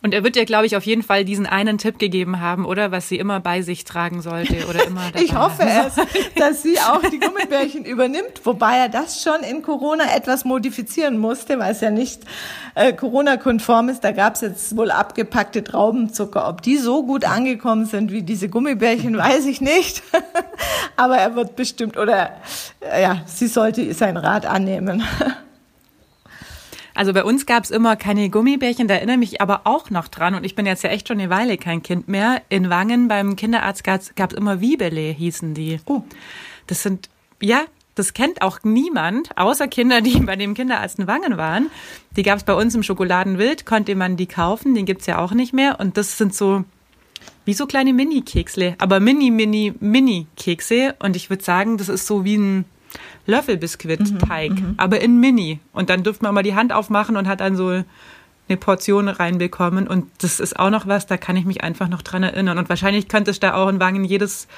Und 0.00 0.14
er 0.14 0.22
wird 0.22 0.36
dir, 0.36 0.44
glaube 0.44 0.66
ich, 0.66 0.76
auf 0.76 0.84
jeden 0.84 1.02
Fall 1.02 1.24
diesen 1.24 1.46
einen 1.46 1.76
Tipp 1.76 1.98
gegeben 1.98 2.40
haben, 2.40 2.64
oder? 2.64 2.92
Was 2.92 3.08
sie 3.08 3.18
immer 3.18 3.40
bei 3.40 3.62
sich 3.62 3.84
tragen 3.84 4.22
sollte 4.22 4.66
oder 4.68 4.86
immer 4.86 5.02
Ich 5.20 5.34
hoffe 5.34 5.64
es, 5.64 5.96
dass 6.36 6.62
sie 6.62 6.78
auch 6.78 7.02
die 7.02 7.18
Gummibärchen 7.18 7.84
übernimmt, 7.84 8.42
wobei 8.44 8.76
er 8.76 8.88
das 8.88 9.22
schon 9.22 9.40
in 9.42 9.62
Corona 9.62 10.04
etwas 10.14 10.44
modifizieren 10.44 11.18
musste, 11.18 11.58
weil 11.58 11.72
es 11.72 11.80
ja 11.80 11.90
nicht 11.90 12.22
äh, 12.76 12.92
Corona-konform 12.92 13.88
ist. 13.88 14.04
Da 14.04 14.12
gab 14.12 14.36
es 14.36 14.42
jetzt 14.42 14.76
wohl 14.76 14.92
abgepackte 14.92 15.64
Traubenzucker. 15.64 16.48
Ob 16.48 16.62
die 16.62 16.78
so 16.78 17.04
gut 17.04 17.24
angekommen 17.24 17.86
sind 17.86 18.12
wie 18.12 18.22
diese 18.22 18.48
Gummibärchen, 18.48 19.16
weiß 19.18 19.46
ich 19.46 19.60
nicht. 19.60 20.04
Aber 20.94 21.18
er 21.18 21.34
wird 21.34 21.56
bestimmt, 21.56 21.96
oder 21.96 22.36
äh, 22.80 23.02
ja, 23.02 23.22
sie 23.26 23.48
sollte 23.48 23.92
seinen 23.94 24.16
Rat 24.16 24.46
annehmen. 24.46 25.02
Also 26.98 27.12
bei 27.12 27.22
uns 27.22 27.46
gab 27.46 27.62
es 27.62 27.70
immer 27.70 27.94
keine 27.94 28.28
Gummibärchen, 28.28 28.88
da 28.88 28.94
erinnere 28.94 29.18
mich 29.18 29.40
aber 29.40 29.60
auch 29.62 29.88
noch 29.88 30.08
dran. 30.08 30.34
Und 30.34 30.42
ich 30.42 30.56
bin 30.56 30.66
jetzt 30.66 30.82
ja 30.82 30.90
echt 30.90 31.06
schon 31.06 31.20
eine 31.20 31.30
Weile 31.30 31.56
kein 31.56 31.80
Kind 31.80 32.08
mehr. 32.08 32.42
In 32.48 32.70
Wangen 32.70 33.06
beim 33.06 33.36
Kinderarzt 33.36 33.84
gab 33.84 34.02
es 34.02 34.36
immer 34.36 34.60
Wiebele, 34.60 35.12
hießen 35.12 35.54
die. 35.54 35.78
Oh. 35.86 36.02
Das 36.66 36.82
sind, 36.82 37.08
ja, 37.40 37.60
das 37.94 38.14
kennt 38.14 38.42
auch 38.42 38.64
niemand, 38.64 39.30
außer 39.38 39.68
Kinder, 39.68 40.00
die 40.00 40.18
bei 40.18 40.34
dem 40.34 40.54
Kinderarzt 40.54 40.98
in 40.98 41.06
Wangen 41.06 41.36
waren. 41.36 41.70
Die 42.16 42.24
gab 42.24 42.38
es 42.38 42.42
bei 42.42 42.54
uns 42.54 42.74
im 42.74 42.82
Schokoladenwild, 42.82 43.64
konnte 43.64 43.94
man 43.94 44.16
die 44.16 44.26
kaufen, 44.26 44.74
den 44.74 44.84
gibt's 44.84 45.06
ja 45.06 45.18
auch 45.18 45.30
nicht 45.30 45.52
mehr. 45.52 45.78
Und 45.78 45.96
das 45.98 46.18
sind 46.18 46.34
so 46.34 46.64
wie 47.44 47.54
so 47.54 47.66
kleine 47.66 47.92
Mini-Keksle, 47.92 48.74
aber 48.78 48.98
mini, 48.98 49.30
mini, 49.30 49.72
Mini-Kekse. 49.78 50.96
Und 50.98 51.14
ich 51.14 51.30
würde 51.30 51.44
sagen, 51.44 51.78
das 51.78 51.88
ist 51.88 52.08
so 52.08 52.24
wie 52.24 52.38
ein 52.38 52.64
Löffelbiskuit-Teig, 53.26 54.50
mhm, 54.50 54.56
mhm, 54.56 54.74
aber 54.76 55.00
in 55.00 55.20
Mini. 55.20 55.60
Und 55.72 55.90
dann 55.90 56.02
dürfte 56.02 56.24
man 56.24 56.34
mal 56.34 56.42
die 56.42 56.54
Hand 56.54 56.72
aufmachen 56.72 57.16
und 57.16 57.28
hat 57.28 57.40
dann 57.40 57.56
so 57.56 57.68
eine 58.48 58.56
Portion 58.58 59.08
reinbekommen. 59.08 59.86
Und 59.86 60.10
das 60.18 60.40
ist 60.40 60.58
auch 60.58 60.70
noch 60.70 60.86
was, 60.86 61.06
da 61.06 61.16
kann 61.16 61.36
ich 61.36 61.44
mich 61.44 61.62
einfach 61.62 61.88
noch 61.88 62.02
dran 62.02 62.22
erinnern. 62.22 62.58
Und 62.58 62.68
wahrscheinlich 62.68 63.08
könnte 63.08 63.30
es 63.30 63.40
da 63.40 63.54
auch 63.54 63.68
in 63.68 63.80
Wangen 63.80 64.04
jedes 64.04 64.48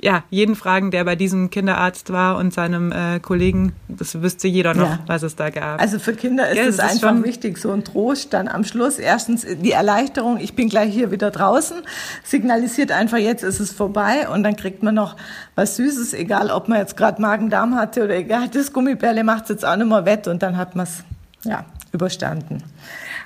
ja, 0.00 0.24
jeden 0.30 0.56
fragen, 0.56 0.90
der 0.90 1.04
bei 1.04 1.16
diesem 1.16 1.50
Kinderarzt 1.50 2.12
war 2.12 2.36
und 2.36 2.52
seinem 2.52 2.92
äh, 2.92 3.18
Kollegen, 3.20 3.72
das 3.88 4.20
wüsste 4.20 4.48
jeder 4.48 4.74
noch, 4.74 4.90
ja. 4.90 4.98
was 5.06 5.22
es 5.22 5.36
da 5.36 5.50
gab. 5.50 5.80
Also 5.80 5.98
für 5.98 6.12
Kinder 6.14 6.48
ist 6.48 6.56
ja, 6.56 6.64
es 6.64 6.78
einfach 6.78 7.14
ist 7.14 7.24
wichtig, 7.24 7.58
so 7.58 7.72
ein 7.72 7.84
Trost 7.84 8.32
dann 8.32 8.48
am 8.48 8.64
Schluss. 8.64 8.98
Erstens 8.98 9.46
die 9.46 9.72
Erleichterung, 9.72 10.38
ich 10.38 10.54
bin 10.54 10.68
gleich 10.68 10.92
hier 10.92 11.10
wieder 11.10 11.30
draußen, 11.30 11.78
signalisiert 12.24 12.92
einfach, 12.92 13.18
jetzt 13.18 13.42
ist 13.42 13.60
es 13.60 13.72
vorbei 13.72 14.28
und 14.28 14.42
dann 14.42 14.56
kriegt 14.56 14.82
man 14.82 14.94
noch 14.94 15.16
was 15.54 15.76
Süßes, 15.76 16.12
egal 16.14 16.50
ob 16.50 16.68
man 16.68 16.78
jetzt 16.78 16.96
gerade 16.96 17.20
Magen-Darm 17.20 17.76
hatte 17.76 18.04
oder 18.04 18.16
egal, 18.16 18.48
das 18.48 18.72
Gummibärle 18.72 19.24
macht 19.24 19.44
es 19.44 19.48
jetzt 19.50 19.64
auch 19.64 19.76
nicht 19.76 19.88
mehr 19.88 20.04
wett 20.04 20.28
und 20.28 20.42
dann 20.42 20.56
hat 20.56 20.76
man 20.76 20.84
es, 20.84 21.04
ja, 21.44 21.64
überstanden. 21.92 22.62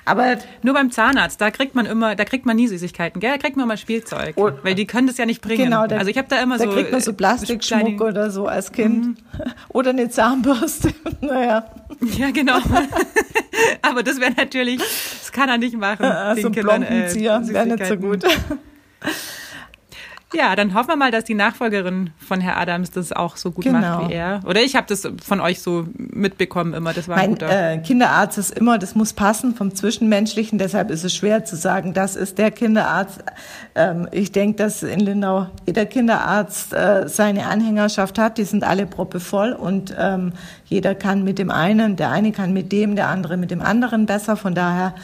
Aber 0.05 0.37
nur 0.63 0.73
beim 0.73 0.91
Zahnarzt, 0.91 1.39
da 1.39 1.51
kriegt 1.51 1.75
man 1.75 1.85
immer, 1.85 2.15
da 2.15 2.25
kriegt 2.25 2.45
man 2.45 2.55
nie 2.55 2.67
Süßigkeiten, 2.67 3.19
gell? 3.19 3.31
Da 3.31 3.37
kriegt 3.37 3.55
man 3.55 3.67
mal 3.67 3.77
Spielzeug, 3.77 4.33
oh, 4.35 4.51
weil 4.63 4.75
die 4.75 4.87
können 4.87 5.07
das 5.07 5.17
ja 5.17 5.25
nicht 5.25 5.41
bringen. 5.41 5.65
Genau, 5.65 5.85
da, 5.85 5.97
also 5.97 6.09
ich 6.09 6.17
habe 6.17 6.27
da 6.27 6.41
immer 6.41 6.57
da 6.57 6.63
so. 6.63 6.69
Da 6.69 6.75
kriegt 6.75 6.91
man 6.91 7.01
so 7.01 7.13
Plastikschmuck 7.13 8.01
oder 8.01 8.31
so 8.31 8.47
als 8.47 8.71
Kind 8.71 9.05
mhm. 9.05 9.17
oder 9.69 9.91
eine 9.91 10.09
Zahnbürste. 10.09 10.93
naja. 11.21 11.65
Ja, 12.17 12.31
genau. 12.31 12.57
Aber 13.81 14.01
das 14.03 14.19
wäre 14.19 14.31
natürlich, 14.31 14.77
das 14.79 15.31
kann 15.31 15.49
er 15.49 15.57
nicht 15.57 15.77
machen. 15.77 16.03
Ja, 16.03 16.33
den 16.33 16.43
so 16.43 16.49
Kindern, 16.49 16.83
äh, 16.83 17.13
wäre 17.13 17.67
nicht 17.67 17.85
so 17.85 17.97
gut. 17.97 18.23
Ja, 20.33 20.55
dann 20.55 20.73
hoffen 20.73 20.89
wir 20.89 20.95
mal, 20.95 21.11
dass 21.11 21.25
die 21.25 21.33
Nachfolgerin 21.33 22.11
von 22.17 22.39
Herr 22.39 22.57
Adams 22.57 22.91
das 22.91 23.11
auch 23.11 23.35
so 23.35 23.51
gut 23.51 23.65
genau. 23.65 23.79
macht 23.79 24.09
wie 24.09 24.13
er. 24.13 24.39
Oder 24.45 24.61
ich 24.61 24.75
habe 24.75 24.87
das 24.87 25.07
von 25.23 25.41
euch 25.41 25.61
so 25.61 25.85
mitbekommen 25.97 26.73
immer. 26.73 26.93
Das 26.93 27.07
war 27.07 27.17
mein 27.17 27.25
ein 27.25 27.31
guter. 27.31 27.71
Äh, 27.73 27.77
Kinderarzt 27.79 28.37
ist 28.37 28.51
immer, 28.57 28.77
das 28.77 28.95
muss 28.95 29.11
passen 29.13 29.55
vom 29.55 29.75
Zwischenmenschlichen. 29.75 30.57
Deshalb 30.57 30.89
ist 30.89 31.03
es 31.03 31.13
schwer 31.13 31.43
zu 31.43 31.57
sagen, 31.57 31.93
das 31.93 32.15
ist 32.15 32.37
der 32.37 32.51
Kinderarzt. 32.51 33.23
Ähm, 33.75 34.07
ich 34.11 34.31
denke, 34.31 34.57
dass 34.57 34.83
in 34.83 35.01
Lindau 35.01 35.47
jeder 35.65 35.85
Kinderarzt 35.85 36.73
äh, 36.73 37.09
seine 37.09 37.47
Anhängerschaft 37.47 38.17
hat. 38.17 38.37
Die 38.37 38.45
sind 38.45 38.63
alle 38.63 38.85
proppevoll 38.85 39.51
und 39.51 39.93
ähm, 39.99 40.31
jeder 40.65 40.95
kann 40.95 41.23
mit 41.23 41.39
dem 41.39 41.51
einen, 41.51 41.97
der 41.97 42.11
eine 42.11 42.31
kann 42.31 42.53
mit 42.53 42.71
dem, 42.71 42.95
der 42.95 43.09
andere 43.09 43.35
mit 43.35 43.51
dem 43.51 43.61
anderen 43.61 44.05
besser. 44.05 44.37
Von 44.37 44.55
daher 44.55 44.95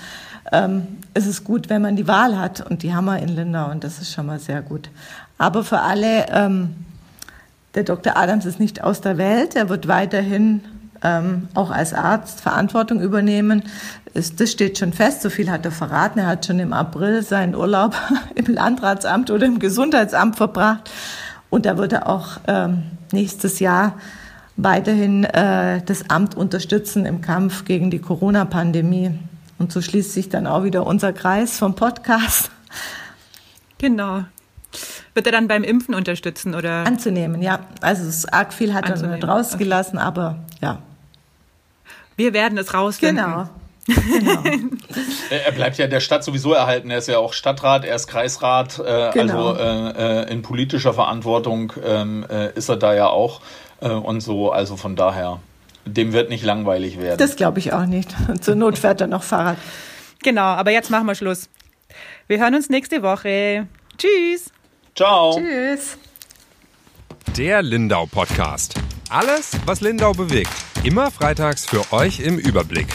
ähm, 0.51 0.87
ist 1.13 1.27
es 1.27 1.43
gut, 1.43 1.69
wenn 1.69 1.81
man 1.81 1.95
die 1.95 2.07
Wahl 2.07 2.37
hat. 2.37 2.61
Und 2.61 2.83
die 2.83 2.93
haben 2.93 3.05
wir 3.05 3.19
in 3.19 3.29
Lindau 3.29 3.69
und 3.69 3.83
das 3.83 3.99
ist 3.99 4.11
schon 4.11 4.25
mal 4.25 4.39
sehr 4.39 4.61
gut. 4.61 4.89
Aber 5.37 5.63
für 5.63 5.79
alle, 5.79 6.27
ähm, 6.29 6.75
der 7.75 7.83
Dr. 7.83 8.17
Adams 8.17 8.45
ist 8.45 8.59
nicht 8.59 8.83
aus 8.83 9.01
der 9.01 9.17
Welt. 9.17 9.55
Er 9.55 9.69
wird 9.69 9.87
weiterhin 9.87 10.61
ähm, 11.03 11.47
auch 11.53 11.69
als 11.69 11.93
Arzt 11.93 12.41
Verantwortung 12.41 13.01
übernehmen. 13.01 13.63
Ist, 14.13 14.39
das 14.39 14.51
steht 14.51 14.77
schon 14.77 14.93
fest. 14.93 15.21
So 15.21 15.29
viel 15.29 15.51
hat 15.51 15.65
er 15.65 15.71
verraten. 15.71 16.19
Er 16.19 16.27
hat 16.27 16.45
schon 16.45 16.59
im 16.59 16.73
April 16.73 17.21
seinen 17.21 17.55
Urlaub 17.55 17.95
im 18.35 18.53
Landratsamt 18.53 19.29
oder 19.29 19.45
im 19.45 19.59
Gesundheitsamt 19.59 20.37
verbracht. 20.37 20.89
Und 21.49 21.65
da 21.65 21.77
wird 21.77 21.93
er 21.93 22.09
auch 22.09 22.37
ähm, 22.47 22.83
nächstes 23.11 23.59
Jahr 23.59 23.95
weiterhin 24.57 25.23
äh, 25.23 25.81
das 25.85 26.09
Amt 26.09 26.35
unterstützen 26.35 27.05
im 27.05 27.21
Kampf 27.21 27.63
gegen 27.65 27.91
die 27.91 27.99
Corona-Pandemie. 27.99 29.11
Und 29.59 29.71
so 29.71 29.81
schließt 29.81 30.13
sich 30.13 30.29
dann 30.29 30.47
auch 30.47 30.63
wieder 30.63 30.85
unser 30.85 31.13
Kreis 31.13 31.57
vom 31.57 31.75
Podcast. 31.75 32.51
Genau. 33.77 34.23
Wird 35.13 35.25
er 35.25 35.31
dann 35.31 35.47
beim 35.47 35.63
Impfen 35.63 35.95
unterstützen 35.95 36.53
oder? 36.53 36.85
Anzunehmen, 36.85 37.41
ja. 37.41 37.59
Also 37.81 38.07
es 38.07 38.25
arg 38.25 38.53
viel 38.53 38.73
hat 38.73 38.89
er 38.89 39.07
nicht 39.07 39.27
rausgelassen, 39.27 39.97
okay. 39.97 40.07
aber 40.07 40.35
ja. 40.61 40.79
Wir 42.15 42.33
werden 42.33 42.57
es 42.57 42.73
rausfinden. 42.73 43.25
Genau. 43.25 43.49
Genau. 43.87 44.43
er 45.29 45.51
bleibt 45.53 45.77
ja 45.77 45.87
der 45.87 46.01
Stadt 46.01 46.21
sowieso 46.21 46.51
erhalten. 46.51 46.89
Er 46.89 46.97
ist 46.97 47.07
ja 47.07 47.19
auch 47.19 47.31
Stadtrat, 47.31 47.85
er 47.85 47.95
ist 47.95 48.07
Kreisrat. 48.07 48.79
Äh, 48.79 49.11
genau. 49.13 49.51
Also 49.51 49.61
äh, 49.61 50.23
äh 50.23 50.31
in 50.31 50.41
politischer 50.41 50.93
Verantwortung 50.93 51.71
ähm, 51.85 52.25
äh, 52.29 52.51
ist 52.51 52.67
er 52.67 52.75
da 52.75 52.93
ja 52.93 53.07
auch. 53.07 53.39
Äh, 53.79 53.87
und 53.87 54.19
so, 54.19 54.51
also 54.51 54.75
von 54.75 54.97
daher. 54.97 55.39
Dem 55.87 56.13
wird 56.13 56.29
nicht 56.29 56.43
langweilig 56.43 56.99
werden. 56.99 57.17
Das 57.17 57.35
glaube 57.35 57.59
ich 57.59 57.73
auch 57.73 57.85
nicht. 57.85 58.15
Und 58.27 58.43
zur 58.43 58.55
Not 58.55 58.77
fährt 58.77 59.01
er 59.01 59.07
noch 59.07 59.23
Fahrrad. 59.23 59.57
Genau, 60.23 60.41
aber 60.41 60.71
jetzt 60.71 60.89
machen 60.89 61.07
wir 61.07 61.15
Schluss. 61.15 61.49
Wir 62.27 62.39
hören 62.39 62.55
uns 62.55 62.69
nächste 62.69 63.01
Woche. 63.03 63.67
Tschüss. 63.97 64.51
Ciao. 64.95 65.39
Tschüss. 65.39 65.97
Der 67.37 67.61
Lindau 67.61 68.05
Podcast. 68.05 68.75
Alles, 69.09 69.51
was 69.65 69.81
Lindau 69.81 70.11
bewegt. 70.13 70.51
Immer 70.83 71.11
freitags 71.11 71.65
für 71.65 71.93
euch 71.93 72.19
im 72.19 72.37
Überblick. 72.37 72.87